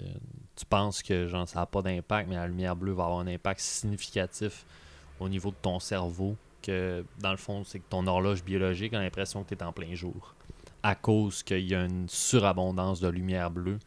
[0.55, 3.27] tu penses que genre, ça n'a pas d'impact, mais la lumière bleue va avoir un
[3.27, 4.65] impact significatif
[5.19, 9.01] au niveau de ton cerveau, que dans le fond, c'est que ton horloge biologique a
[9.01, 10.35] l'impression que tu es en plein jour,
[10.85, 13.79] à cause qu'il y a une surabondance de lumière bleue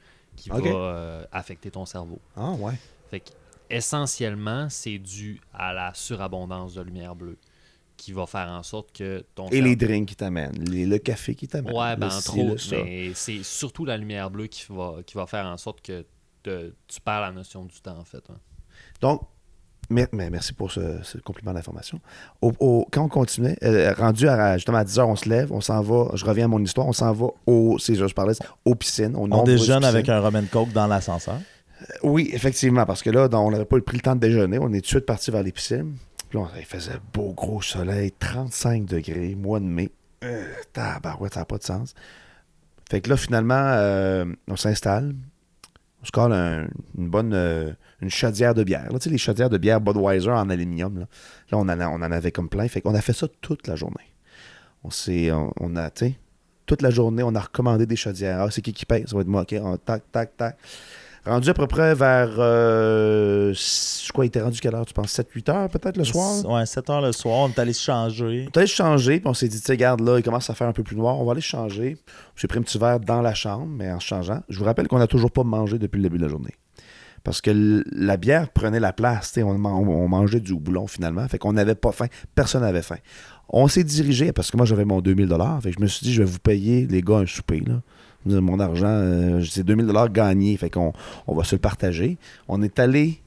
[0.41, 2.19] qui va euh, affecter ton cerveau.
[2.35, 2.73] Ah, ouais.
[3.11, 3.29] Fait que,
[3.69, 7.37] essentiellement, c'est dû à la surabondance de lumière bleue
[7.95, 11.47] qui va faire en sorte que ton Et les drinks qui t'amènent, le café qui
[11.47, 11.71] t'amène.
[11.71, 15.45] Ouais, ben entre autres, mais c'est surtout la lumière bleue qui va, qui va faire
[15.45, 16.03] en sorte que
[16.41, 18.23] te- tu perds la notion du temps, en fait.
[18.31, 18.39] hein.
[18.99, 19.21] Donc,
[19.89, 21.99] mais, mais merci pour ce, ce compliment d'information.
[22.41, 25.59] Au- au- quand on continuait, euh, rendu à, justement à 10h, on se lève, on
[25.61, 28.33] s'en va, je reviens à mon histoire, on s'en va au, c'est je parlais,
[28.65, 29.15] aux piscines.
[29.15, 31.39] Aux On déjeune avec un rum and coke dans l'ascenseur?
[32.03, 34.77] Oui, effectivement, parce que là, on n'avait pas pris le temps de déjeuner, on est
[34.77, 35.95] tout de suite parti vers les piscines.
[36.29, 39.89] Puis là, on- il faisait beau gros soleil, 35 degrés, mois de mai.
[40.23, 41.95] Euh, tabarouette, ça n'a pas de sens.
[42.89, 45.15] Fait que là, finalement, euh, on s'installe.
[46.01, 46.67] On se colle un-
[46.97, 47.71] une bonne euh,
[48.01, 48.87] une chaudière de bière.
[48.91, 50.99] Là, tu sais, les chaudières de bière Budweiser en aluminium.
[50.99, 51.05] Là,
[51.51, 52.67] Là, on, en a- on en avait comme plein.
[52.67, 54.13] Fait qu'on a fait ça toute la journée.
[54.83, 55.31] On s'est.
[55.31, 56.15] On, on a, tu sais,
[56.65, 58.41] toute la journée, on a recommandé des chaudières.
[58.41, 59.03] Ah, c'est qui qui paye?
[59.07, 59.55] Ça va être moi, OK.
[59.61, 60.57] On- tac, tac, tac.
[61.23, 62.31] Rendu à peu près vers.
[62.39, 65.11] Euh, je crois, il était rendu quelle heure, tu penses?
[65.13, 66.43] 7-8 heures peut-être le soir?
[66.49, 68.45] Ouais, 7 heures le soir, on est allé se changer.
[68.47, 70.49] On est allé se changer, puis on s'est dit, tu sais, regarde, là, il commence
[70.49, 71.95] à faire un peu plus noir, on va aller se changer.
[72.35, 74.41] J'ai pris un petit verre dans la chambre, mais en se changeant.
[74.49, 76.55] Je vous rappelle qu'on n'a toujours pas mangé depuis le début de la journée.
[77.23, 81.53] Parce que la bière prenait la place, on, on mangeait du houblon finalement, fait qu'on
[81.53, 82.97] n'avait pas faim, personne n'avait faim.
[83.49, 85.27] On s'est dirigé, parce que moi j'avais mon 2000
[85.61, 87.81] fait que je me suis dit, je vais vous payer, les gars, un souper, là.
[88.25, 90.93] Mon argent, euh, c'est 2000 gagnés, fait qu'on
[91.25, 92.17] on va se le partager.
[92.47, 93.19] On est allé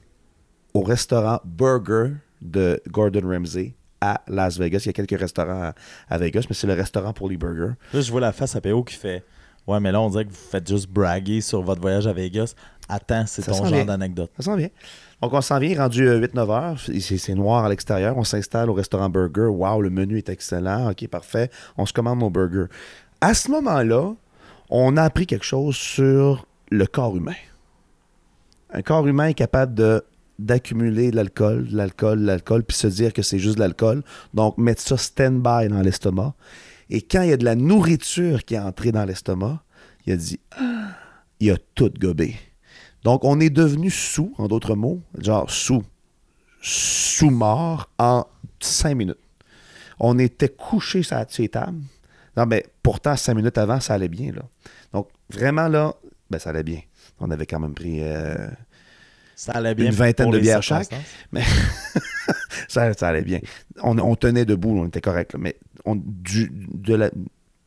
[0.73, 4.83] au restaurant Burger de Gordon Ramsay à Las Vegas.
[4.85, 5.73] Il y a quelques restaurants à,
[6.07, 7.73] à Vegas, mais c'est le restaurant pour les burgers.
[7.93, 9.23] Là, je vois la face à PO qui fait
[9.67, 12.53] Ouais, mais là, on dirait que vous faites juste braguer sur votre voyage à Vegas.
[12.87, 14.31] Attends, c'est ton genre d'anecdote.
[14.37, 14.69] Ça s'en vient.
[15.21, 16.79] Donc, on s'en vient, rendu euh, 8-9 heures.
[17.01, 18.17] C'est noir à l'extérieur.
[18.17, 19.47] On s'installe au restaurant Burger.
[19.47, 20.91] Wow, le menu est excellent.
[20.91, 21.49] OK, parfait.
[21.77, 22.67] On se commande nos burgers.
[23.21, 24.13] À ce moment-là,
[24.69, 27.33] on a appris quelque chose sur le corps humain.
[28.71, 30.03] Un corps humain est capable
[30.37, 34.03] d'accumuler de l'alcool, de l'alcool, de l'alcool, puis se dire que c'est juste de l'alcool.
[34.33, 36.35] Donc, mettre ça stand-by dans l'estomac.
[36.89, 39.63] Et quand il y a de la nourriture qui est entrée dans l'estomac,
[40.05, 40.89] il a dit Ah,
[41.39, 42.35] il a tout gobé.
[43.05, 45.83] Donc, on est devenu sous, en d'autres mots, genre sous,
[46.61, 48.25] sous-mort en
[48.59, 49.19] cinq minutes.
[49.99, 51.79] On était couché sur les tables.
[52.35, 54.31] Non, mais pourtant, cinq minutes avant, ça allait bien.
[54.33, 54.41] Là.
[54.91, 55.93] Donc, vraiment, là,
[56.29, 56.79] ben, ça allait bien.
[57.19, 57.99] On avait quand même pris.
[58.01, 58.49] euh,
[59.35, 59.85] Ça allait bien.
[59.85, 60.85] Une vingtaine de bières chaque.
[60.89, 61.45] circonstances.
[62.67, 63.39] ça, ça allait bien.
[63.83, 65.33] On, on tenait debout, on était correct.
[65.33, 65.39] là.
[65.41, 65.55] Mais
[65.85, 67.09] on, du, de la.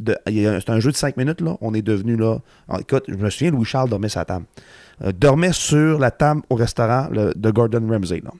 [0.00, 1.56] de- c'est un jeu de cinq minutes, là.
[1.60, 2.40] On est devenu là.
[2.78, 4.44] Écoute, je me souviens, Louis-Charles dormait la table.
[5.04, 8.20] Euh, dormait sur la table au restaurant le- de Gordon Ramsay.
[8.24, 8.32] Là.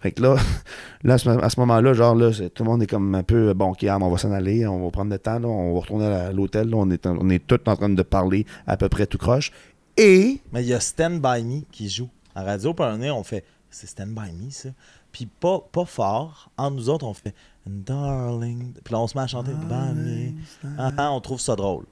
[0.00, 0.36] Fait que là,
[1.04, 3.86] là à ce, moment-là, genre, là, tout le monde est comme un peu bon, ok,
[3.88, 6.68] on va s'en aller, on va prendre le temps, là, on va retourner à l'hôtel.
[6.70, 6.76] là.
[6.78, 9.52] On est, on est tous en train de parler à peu près tout croche.
[9.96, 12.08] Et Mais il y a Stand By Me qui joue.
[12.34, 14.70] En radio, par un nez, on fait c'est Stand By Me, ça.
[15.12, 16.50] Puis pas, pas fort.
[16.56, 17.34] Entre nous autres, on fait
[17.66, 18.72] Darling.
[18.84, 20.32] Puis là, on se met à chanter By Me.
[20.78, 21.84] Ah, ah, on trouve ça drôle.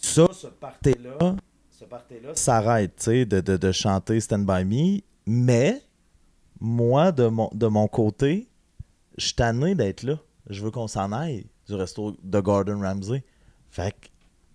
[0.00, 1.34] Ça, ce party-là,
[1.78, 5.00] ce party-là s'arrête, tu sais, de, de, de chanter Stand By Me.
[5.26, 5.82] Mais,
[6.60, 8.48] moi, de mon, de mon côté,
[9.18, 10.18] je suis tanné d'être là.
[10.48, 13.24] Je veux qu'on s'en aille du resto de Gordon Ramsay.
[13.70, 14.06] Fait que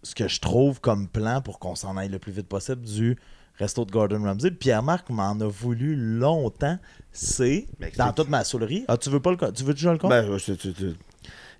[0.03, 3.17] ce que je trouve comme plan pour qu'on s'en aille le plus vite possible du
[3.59, 4.51] resto de Gordon Ramsay.
[4.51, 6.79] Pierre-Marc m'en a voulu longtemps.
[7.11, 7.67] C'est
[7.97, 8.85] dans toute ma saulerie.
[8.87, 10.09] Ah, tu veux pas le tu veux déjà le compte?
[10.09, 10.95] ben, je- je- Ben,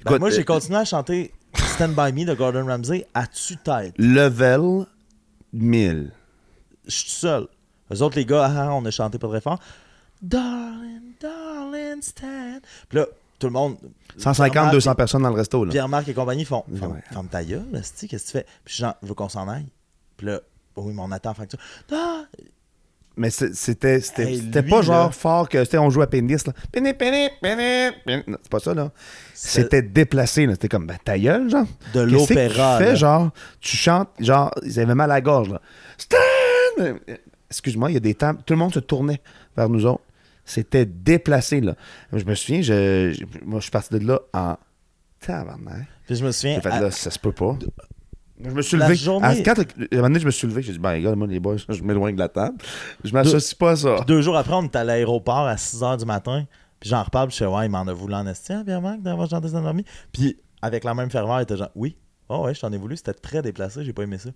[0.06, 3.94] écoute, moi, j'ai euh, continué à chanter Stand By Me de Gordon Ramsay à tu-tête.
[4.00, 4.86] level
[5.54, 6.12] 1000.
[6.86, 7.48] Je suis tout seul.
[7.94, 9.60] Eux autres, les gars, ah, on a chanté pas très fort.
[10.22, 12.62] Darling, darling, stand.
[12.90, 13.06] Puis là,
[13.40, 13.78] tout le monde.
[14.18, 15.66] 150, Pierre-Marc 200 et- personnes dans le resto.
[15.66, 15.72] Là.
[15.72, 17.04] Pierre-Marc et compagnie font Ferme, Ouais.
[17.12, 18.46] ferme ta gueule, qu'est-ce que tu fais?
[18.64, 19.68] Puis je veux qu'on s'en aille.
[20.18, 20.42] Puis là,
[20.76, 21.60] oui, mais on attend la facture.
[21.92, 22.24] Ah!
[23.22, 24.82] Mais c'était c'était pas là.
[24.82, 26.54] genre fort que on joue à pénis là.
[26.72, 28.92] Pénis, pénis, pénis, C'est pas ça là.
[29.36, 30.54] C'était déplacé là.
[30.54, 31.66] C'était comme ben ta gueule genre.
[31.94, 32.78] de l'opéra.
[32.80, 33.30] tu fais genre?
[33.60, 35.62] Tu chantes genre ils avaient mal à la gorge là.
[37.50, 39.22] Excuse-moi, il y a des temps tout le monde se tournait
[39.56, 40.02] vers nous autres.
[40.46, 41.76] C'était déplacé là.
[42.12, 44.58] Je me souviens je, je- moi je suis parti de là en
[45.20, 45.86] tabarnak.
[46.08, 46.60] Puis je me souviens.
[46.60, 47.56] Fait à- là ça se peut pas.
[48.44, 48.96] Je me suis La levé.
[48.98, 50.62] journée- À, quand, à un moment donné, je me suis levé.
[50.62, 52.58] J'ai dit, ben, regarde, moi, les boys, je m'éloigne de la table.
[53.04, 53.96] Je m'associe pas à ça.
[53.98, 56.46] Puis deux jours après, on était à l'aéroport à 6 h du matin.
[56.80, 59.02] Puis j'en reparle, puis je fais, ouais, il m'en a voulu en esti, hein, Pierre-Marc,
[59.02, 59.86] d'avoir chanté des endormis.
[60.12, 61.96] Puis avec la même ferveur, il était genre, oui,
[62.30, 64.30] oh ouais, je t'en ai voulu, c'était très déplacé, j'ai pas aimé ça.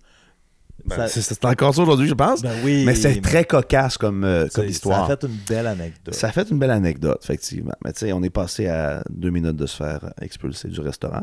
[0.84, 2.42] Ben, Ça- c'est encore ça aujourd'hui, je pense.
[2.42, 2.84] Ben oui.
[2.84, 5.06] mais c'est très cocasse comme, euh, comme histoire.
[5.06, 6.14] Ça a fait une belle anecdote.
[6.14, 7.72] Ça a fait une belle anecdote, effectivement.
[7.84, 11.22] Mais tu sais, on est passé à deux minutes de se faire expulser du restaurant.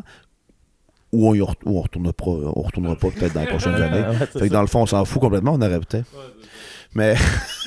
[1.14, 3.76] Ou on, y re- ou on retournera pas, on retournera pas peut-être dans les prochaines
[3.82, 4.02] années.
[4.08, 6.08] Ouais, Fait que dans le fond, on s'en fout complètement, on aurait peut-être.
[6.96, 7.16] Mais,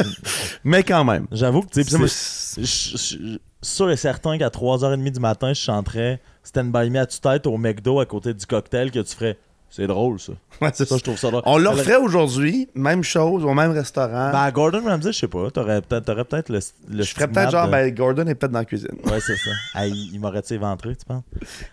[0.65, 1.27] mais quand même.
[1.33, 5.21] J'avoue que, tu sais, puis moi, C'est- je suis sûr et certain qu'à 3h30 du
[5.21, 9.01] matin, je chanterais Stand By Me à tue-tête au McDo à côté du cocktail que
[9.01, 9.39] tu ferais.
[9.69, 10.33] C'est drôle, ça.
[10.63, 10.99] Ouais, c'est Ça, ça.
[10.99, 11.43] je trouve ça drôle.
[11.45, 14.31] On le referait aujourd'hui, même chose, au même restaurant.
[14.33, 15.51] Ben, Gordon Ramsay, je sais pas.
[15.51, 16.61] T'aurais peut-être le,
[16.91, 18.89] le je ferais peut-être genre, de- ben, Gordon est peut-être dans la cuisine.
[19.05, 19.85] Ouais, c'est ça.
[19.87, 21.25] Il il m'aurait-tu éventré, tu penses?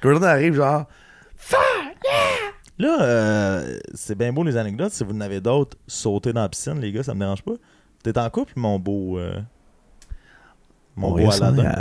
[0.02, 0.86] Gordon arrive genre,
[2.80, 4.92] Là, euh, c'est bien beau les anecdotes.
[4.94, 7.54] Si vous en avez d'autres, sautez dans la piscine, les gars, ça me dérange pas.
[8.04, 9.18] T'es en couple, mon beau.
[9.20, 9.40] euh,
[10.96, 11.76] mon on beau Aladdin?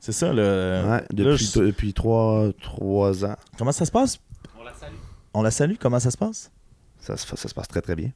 [0.00, 0.82] C'est ça, le.
[0.84, 3.36] Ouais, là, depuis, je- depuis trois, trois ans.
[3.58, 4.18] Comment ça se passe?
[4.58, 4.94] On la salue.
[5.34, 6.50] On la salue Comment ça se passe?
[6.98, 8.10] Ça, se- ça se passe très très bien.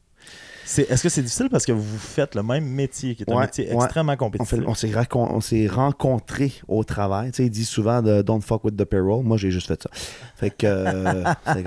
[0.69, 3.39] C'est- Est-ce que c'est difficile parce que vous faites le même métier, qui est un
[3.41, 3.75] métier ouais.
[3.85, 4.59] extrêmement On, compétitif?
[4.59, 7.31] fait- on s'est racon- on s'est rencontrés au travail.
[7.31, 9.23] Tu sais, il dit souvent de Don't fuck with the payroll.
[9.25, 9.89] Moi, j'ai juste fait ça.
[10.35, 11.65] Fait que euh, c'est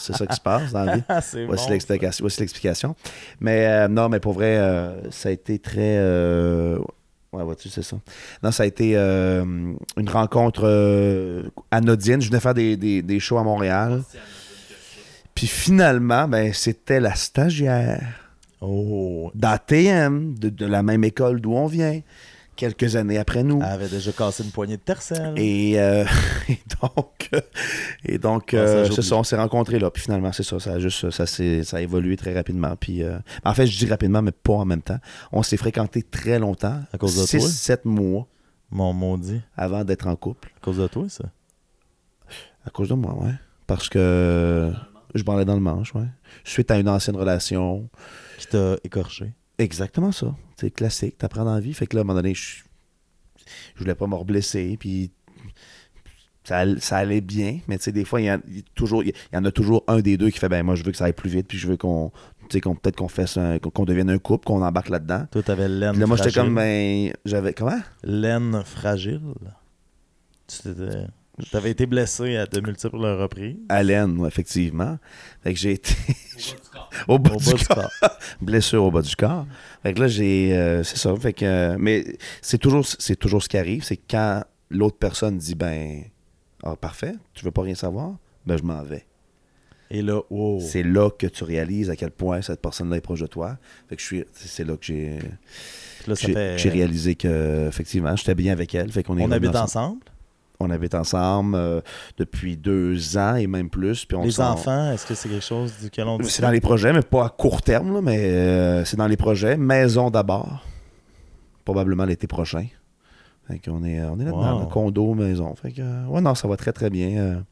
[0.00, 1.02] c'est ça qui se passe dans la vie.
[1.08, 2.22] Ah, c'est Voici bon, l'explication.
[2.22, 2.94] Voici l'explication.
[3.40, 5.96] Mais euh, non, mais pour vrai, euh, ça a été très.
[5.96, 6.78] euh,
[7.32, 7.96] ouais, vois-tu, c'est ça.
[8.42, 9.42] Non, ça a été euh,
[9.96, 12.20] une rencontre euh, anodine.
[12.20, 14.02] Je venais faire des, des- des shows à Montréal.
[15.34, 18.25] Puis finalement, ben, c'était la stagiaire.
[18.68, 22.00] Oh, d'ATM, de, de la même école d'où on vient,
[22.56, 23.58] quelques années après nous.
[23.62, 25.34] elle avait déjà cassé une poignée de tercelle.
[25.36, 26.04] Et, euh,
[26.48, 27.40] et donc, euh,
[28.04, 29.90] et donc Ah, euh, c'est ça, on s'est rencontrés là.
[29.90, 32.74] Puis finalement, c'est ça, ça a juste, ça, s'est- ça a évolué très rapidement.
[32.76, 34.98] Puis, euh, en fait, je dis rapidement, mais pas en même temps.
[35.32, 37.46] On s'est fréquentés très longtemps, À cause de toi?
[37.48, 38.26] 6-7 mois
[38.70, 39.40] Mon maudit.
[39.56, 40.50] avant d'être en couple.
[40.56, 41.24] À cause de toi, ça?
[42.66, 43.34] À cause de moi, ouais.
[43.66, 44.72] Parce que
[45.16, 46.06] je parlais dans le manche, ouais.
[46.44, 47.88] Suite à une ancienne relation.
[48.38, 49.32] Qui t'a écorché.
[49.58, 50.34] Exactement ça.
[50.60, 51.72] C'est classique, t'apprends dans la vie.
[51.74, 52.62] Fait que là, à un moment donné, je,
[53.74, 55.10] je voulais pas me reblesser, puis
[56.44, 57.60] ça, ça allait bien.
[57.66, 59.82] Mais tu sais, des fois, il y, il a toujours- il y en a toujours
[59.88, 61.58] un des deux qui fait, ben moi, je veux que ça aille plus vite, puis
[61.58, 62.10] je veux qu'on,
[62.42, 65.26] tu sais, qu'on peut-être qu'on fasse un- qu'on devienne un couple, qu'on embarque là-dedans.
[65.30, 66.48] Toi, t'avais laine Puis là, moi, j'étais fragile.
[66.48, 67.80] comme, ben, j'avais, comment?
[68.04, 69.20] Laine fragile.
[70.46, 71.06] Tu t'étais-
[71.50, 73.56] T'avais été blessé à de multiples reprises.
[73.68, 74.98] Haleine, ouais, effectivement.
[75.42, 75.92] Fait que j'ai été
[77.08, 77.90] au bas Au du bas du corps.
[78.00, 78.10] corps.
[78.40, 79.46] blessure au bas du corps.
[79.82, 80.56] Fait que là, j'ai.
[80.56, 81.14] euh, c'est ça.
[81.16, 81.44] Fait que.
[81.44, 82.04] euh, mais
[82.40, 83.84] c'est toujours, c'est toujours ce qui arrive.
[83.84, 86.04] C'est quand l'autre personne dit ben.
[86.62, 88.16] Ah, parfait, tu veux pas rien savoir?
[88.46, 89.04] Ben, je m'en vais.
[89.90, 90.58] Et là, wow.
[90.60, 93.58] C'est là que tu réalises à quel point cette personne-là est proche de toi.
[93.88, 94.24] Fait que je suis.
[94.32, 95.18] C'est là que j'ai.
[96.16, 98.90] Fait- j'ai réalisé que, effectivement, j'étais bien avec elle.
[98.90, 99.64] Fait qu'on est On habite ensemble.
[99.64, 100.00] ensemble?
[100.60, 101.80] On habite ensemble euh,
[102.16, 104.04] depuis deux ans et même plus.
[104.06, 106.92] Puis on Les enfants, est-ce que c'est quelque chose duquel on C'est dans les projets,
[106.92, 109.56] mais pas à court terme, là, mais euh, c'est dans les projets.
[109.56, 110.64] Maison d'abord.
[111.64, 112.66] Probablement l'été prochain.
[113.48, 114.66] Fait qu'on est, on est là-dedans, Wow.
[114.68, 115.54] condo, maison.
[115.54, 117.44] Fait que, euh, ouais, non, ça va très, très bien.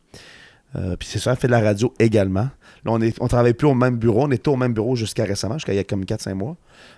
[0.98, 2.48] puis c'est ça, elle fait de la radio également.
[2.84, 4.24] Là, on est, on travaille plus au même bureau.
[4.24, 6.56] On était au même bureau jusqu'à récemment, jusqu'à il y a comme 4-5 mois.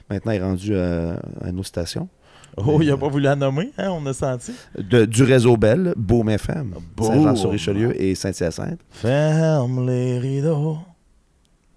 [0.09, 2.09] Maintenant, il est rendu euh, à une autre station.
[2.57, 4.53] Oh, il a pas voulu la nommer, hein, on a senti.
[4.79, 6.75] De- du réseau Bell, Beaume FM.
[7.01, 8.81] Saint-Jean-sur-Richelieu et Saint-Hyacinthe.
[8.91, 10.79] Ferme les rideaux.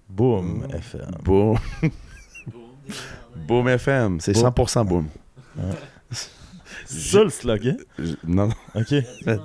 [0.09, 1.11] Boum, FM.
[1.23, 1.57] Boom.
[3.47, 4.43] Boom FM, c'est Boom.
[4.43, 5.07] 100% Boom.
[6.85, 7.77] C'est ça le slogan?
[7.97, 8.53] Je- Non, non.
[8.81, 8.93] OK.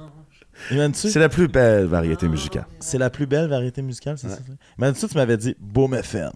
[0.94, 2.64] C'est la plus belle variété musicale.
[2.78, 4.38] C'est la plus belle variété musicale, c'est ça?
[4.78, 6.30] Imagine-tu, tu m'avais dit Boom FM.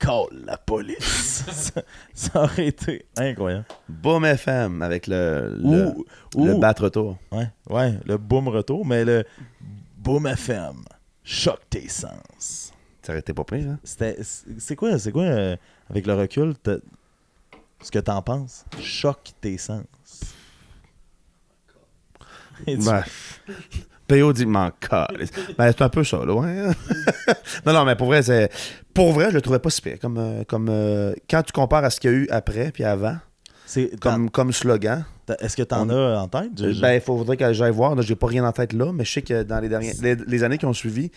[0.00, 1.44] Call la police.
[1.46, 1.82] ça,
[2.14, 3.66] ça aurait été incroyable.
[3.88, 5.92] Boom FM avec le, le,
[6.36, 7.18] le battre retour.
[7.30, 9.24] ouais, ouais, le boom retour, mais le
[9.98, 10.76] Boom FM
[11.22, 12.72] choque tes sens.
[13.02, 13.78] Ça aurait été pas pire, hein?
[13.84, 14.18] C'était-
[14.58, 15.56] C'est quoi, c'est quoi euh,
[15.90, 16.54] avec le recul,
[17.82, 18.64] ce que t'en penses?
[18.80, 19.84] Choque tes sens.
[22.66, 23.04] Et tu- Ben,
[24.18, 24.70] PO dit m'en.
[24.90, 26.54] Ben, c'est un peu ça, là, ouais.
[27.66, 28.50] non, non, mais pour vrai, c'est.
[28.94, 29.98] Pour vrai, je le trouvais pas si pire.
[30.00, 32.84] Comme, euh, comme euh, quand tu compares à ce qu'il y a eu après puis
[32.84, 33.16] avant,
[33.66, 35.04] c'est- comme, comme slogan,
[35.40, 36.50] Est-ce que t'en on- as en tête?
[36.58, 38.00] Je- ben, il faudrait que j'aille voir.
[38.02, 40.42] J'ai pas rien en tête là, mais je sais que dans les, derniers, les, les
[40.44, 41.10] années qui ont suivi,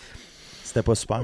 [0.63, 1.21] C'était pas super.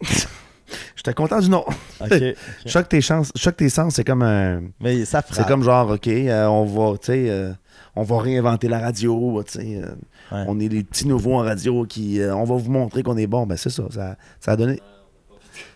[0.96, 1.64] j'étais content du nom.
[2.00, 2.12] Ok.
[2.12, 2.34] ok.
[2.66, 4.62] Choque tes chances, tes sens, c'est comme un.
[4.80, 7.52] Mais ça C'est comme genre, OK, euh, on va, tu sais, euh,
[7.96, 9.80] on va réinventer la radio, tu sais.
[9.82, 9.94] euh,
[10.32, 10.44] Ouais.
[10.48, 12.20] On est les petits nouveaux en radio qui.
[12.20, 13.46] euh, on va vous montrer qu'on est bon.
[13.46, 14.16] Ben, c'est ça, ça.
[14.40, 14.80] Ça a donné.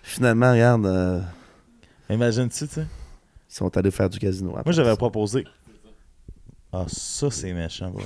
[0.02, 1.20] Finalement, regarde, euh,
[2.08, 2.86] Imagine-tu, tu sais.
[3.50, 4.50] ils sont allés faire du casino.
[4.52, 4.62] après.
[4.64, 5.44] Moi, j'avais proposé.
[6.72, 8.04] Ah, ça, c'est méchant, ouais.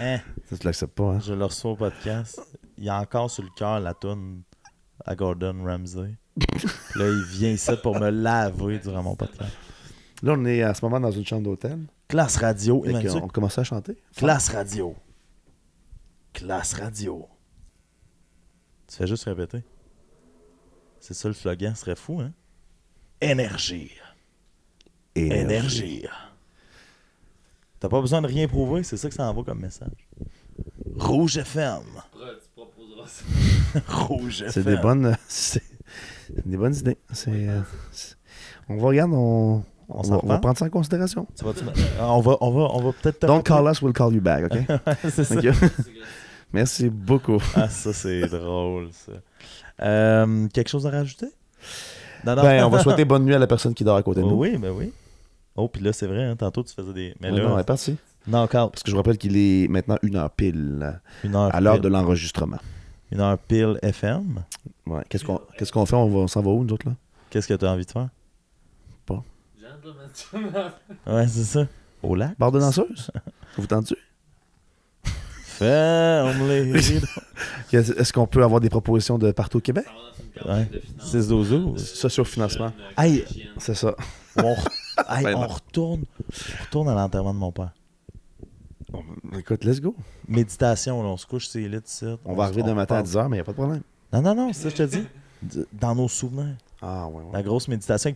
[0.00, 0.18] Hein,
[0.48, 1.20] Ça, tu l'acceptes pas, hein?
[1.24, 2.40] je le reçois au podcast.
[2.78, 4.42] Il y a encore sur le cœur la toune
[5.04, 6.14] à Gordon Ramsay.
[6.96, 9.52] Là, il vient ici pour me laver durant mon podcast.
[10.22, 11.78] Là, on est à ce moment dans une chambre d'hôtel.
[12.08, 12.80] Classe radio.
[12.82, 13.96] Qu'on- on commençait à chanter.
[14.16, 14.94] Classe radio.
[16.32, 17.28] Classe radio.
[18.88, 19.62] Tu fais juste répéter.
[21.00, 22.32] C'est ça le slogan, ce serait fou, hein?
[23.20, 23.92] Énergie.
[25.14, 26.04] Énergie.
[27.80, 30.08] T'as pas besoin de rien prouver, c'est ça que ça envoie comme message.
[30.96, 31.82] Rouge FM.
[33.88, 34.64] Rouge C'est FM.
[34.64, 35.16] des bonnes.
[35.28, 35.62] C'est
[36.34, 36.96] c'est des bonnes idées.
[37.12, 37.48] C'est.
[37.48, 37.60] euh,
[37.90, 38.16] c'est-
[38.68, 40.40] on va regarder, on, on, va, on va reparle?
[40.40, 41.26] prendre ça en considération.
[41.36, 41.44] Tu
[42.00, 44.20] Ah, on va, on va, on va peut-être te Don't call us, we'll call you
[44.22, 44.80] back, OK?
[45.10, 45.34] c'est ça.
[46.52, 46.58] Thank you.
[46.58, 47.38] Merci beaucoup.
[47.54, 49.12] Ah, ça, c'est drôle, ça.
[49.84, 51.26] Euh, quelque chose à rajouter?
[52.24, 52.42] Non, non.
[52.42, 54.34] Ben, on va souhaiter bonne nuit à la personne qui dort à côté de nous.
[54.36, 54.92] Oui, ben oui.
[55.56, 57.14] Oh, puis là, c'est vrai, hein, tantôt, tu faisais des.
[57.20, 57.96] Mais là, non, elle est partie.
[58.26, 58.70] knockout.
[58.70, 61.80] Parce que je vous rappelle qu'il est maintenant une heure pile Une heure à l'heure
[61.80, 62.58] de l'enregistrement.
[63.10, 64.42] Une heure pile FM.
[64.86, 65.02] Ouais.
[65.08, 65.96] Qu'est-ce qu'on qu'est-ce qu'on fait?
[65.96, 66.94] On, va- on s'en va où, nous autres, là?
[67.28, 68.08] Qu'est-ce que tu as envie de faire?
[71.06, 71.66] Ouais, c'est ça.
[72.02, 72.38] Au lac?
[72.38, 73.10] Barre de danseuse?
[73.56, 73.94] Vous tendu?
[77.72, 79.86] Est-ce qu'on peut avoir des propositions de partout au Québec?
[80.46, 80.68] Ouais.
[81.00, 81.76] 6 dozo.
[81.76, 82.72] Sociofinancement.
[82.98, 83.24] Hey,
[83.58, 83.94] C'est ça.
[84.36, 84.68] on, re-
[85.18, 86.04] hey, Ben on retourne.
[86.60, 87.72] On retourne à l'enterrement de mon père.
[88.90, 89.02] Bon,
[89.38, 89.94] écoute, let's go.
[90.28, 92.06] Méditation, là, on se couche les lits ici.
[92.24, 93.08] On va arriver demain matin à parle.
[93.08, 93.82] 10h, mais il n'y a pas de problème.
[94.12, 94.96] Non, non, non, c'est ça que je te
[95.46, 95.64] dis.
[95.72, 96.56] Dans nos souvenirs.
[96.80, 97.30] Ah, ouais, ouais.
[97.32, 98.14] La grosse méditation.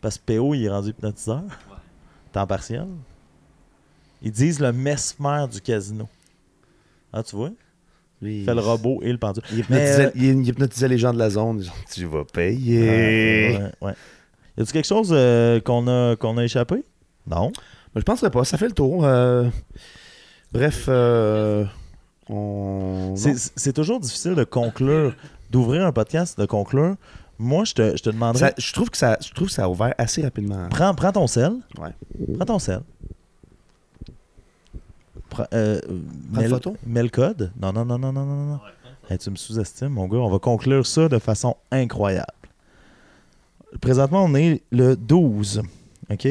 [0.00, 1.42] Parce que PO, il est rendu hypnotiseur.
[2.32, 2.86] Temps partiel.
[4.20, 6.08] Ils disent le mesmer du casino.
[7.16, 7.50] Ah, tu vois?
[8.22, 9.42] Il fait le robot et le pendule.
[9.52, 11.62] Il hypnotisait, euh, il hypnotisait les gens de la zone.
[11.92, 12.80] Tu vas payer.
[12.88, 13.94] Ouais, ouais, ouais.
[14.58, 16.82] Y a-tu quelque chose euh, qu'on a, qu'on a échappé?
[17.26, 17.52] Non.
[17.94, 18.44] Mais je penserais pas.
[18.44, 19.04] Ça fait le tour.
[19.04, 19.48] euh,
[20.52, 21.64] Bref, euh,
[22.28, 23.14] on.
[23.16, 25.14] C'est- toujours difficile de conclure,
[25.50, 26.96] d'ouvrir un podcast, de conclure.
[27.38, 28.48] Moi, je te, je te demanderais.
[28.50, 30.68] Ça- je, trouve que ça, je trouve que ça a ouvert assez rapidement.
[30.70, 31.52] Prends, prends ton sel.
[31.78, 31.90] Ouais.
[32.36, 32.80] Prends ton sel.
[35.52, 35.80] Euh,
[36.32, 36.76] le- photo?
[36.86, 37.52] mets le code?
[37.60, 38.60] Non, non, non, non, non, non, non.
[39.10, 40.18] Hey, tu me sous-estimes, mon gars.
[40.18, 42.26] On va conclure ça de façon incroyable.
[43.80, 45.62] Présentement, on est le 12.
[46.10, 46.28] OK?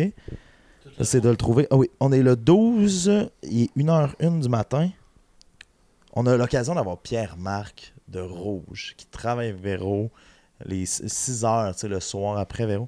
[1.02, 1.68] C'est de le trouver.
[1.72, 3.30] Ah oui, on est le 12.
[3.44, 4.90] Il est 1h01 du matin.
[6.14, 10.12] On a l'occasion d'avoir Pierre-Marc de Rouge qui travaille avec Véro
[10.66, 12.88] les 6 heures, tu sais, le soir après Véro.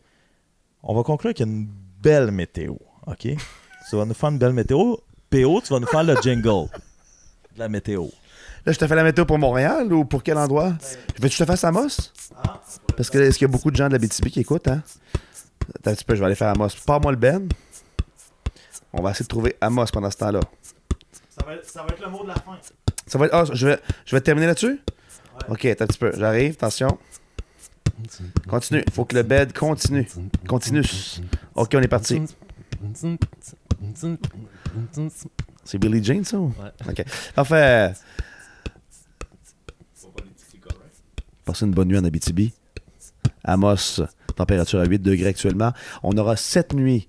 [0.84, 1.68] On va conclure qu'il y a une
[2.02, 2.76] belle météo.
[3.08, 3.18] OK?
[3.90, 4.96] tu vas nous faire une belle météo.
[5.44, 6.70] PO, tu vas nous faire le jingle
[7.56, 8.06] de la météo.
[8.66, 10.70] Là, je te fais la météo pour Montréal ou pour quel endroit?
[11.20, 12.12] Veux-tu que je te fasse Amos?
[12.96, 14.82] Parce que est-ce qu'il y a beaucoup de gens de la BTB qui écoutent, hein?
[15.76, 16.70] Attends un petit peu, je vais aller faire Amos.
[16.86, 17.50] Pars-moi le Ben.
[18.94, 20.40] On va essayer de trouver Amos pendant ce temps-là.
[21.30, 22.58] Ça va, être, le mot de la fin.
[23.06, 23.36] Ça va être.
[23.36, 24.80] Ah, je vais, je vais terminer là-dessus?
[25.50, 26.14] Ok, attends un petit peu.
[26.18, 26.98] J'arrive, attention.
[28.48, 28.86] Continue.
[28.94, 30.08] Faut que le bed continue.
[30.48, 30.84] Continue.
[31.56, 32.22] Ok, on est parti.
[35.64, 36.38] C'est Billy Jean, ça?
[36.38, 36.54] Ou?
[36.60, 36.90] Ouais.
[36.90, 37.06] Ok.
[37.34, 37.94] Parfait.
[41.44, 42.54] Passez une bonne nuit en Abitibi.
[43.44, 44.02] Amos,
[44.36, 45.72] température à 8 degrés actuellement.
[46.02, 47.08] On aura cette nuit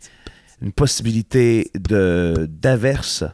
[0.60, 3.24] une possibilité de d'averse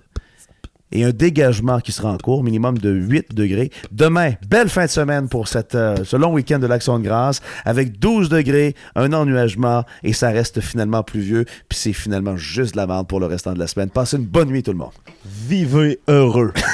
[0.93, 3.71] et un dégagement qui sera en cours, minimum de 8 degrés.
[3.91, 7.41] Demain, belle fin de semaine pour cette, euh, ce long week-end de l'Action de grâce,
[7.65, 12.87] avec 12 degrés, un ennuagement, et ça reste finalement pluvieux, puis c'est finalement juste la
[12.87, 13.91] merde pour le restant de la semaine.
[13.91, 14.93] Passez une bonne nuit tout le monde.
[15.25, 16.53] Vivez heureux.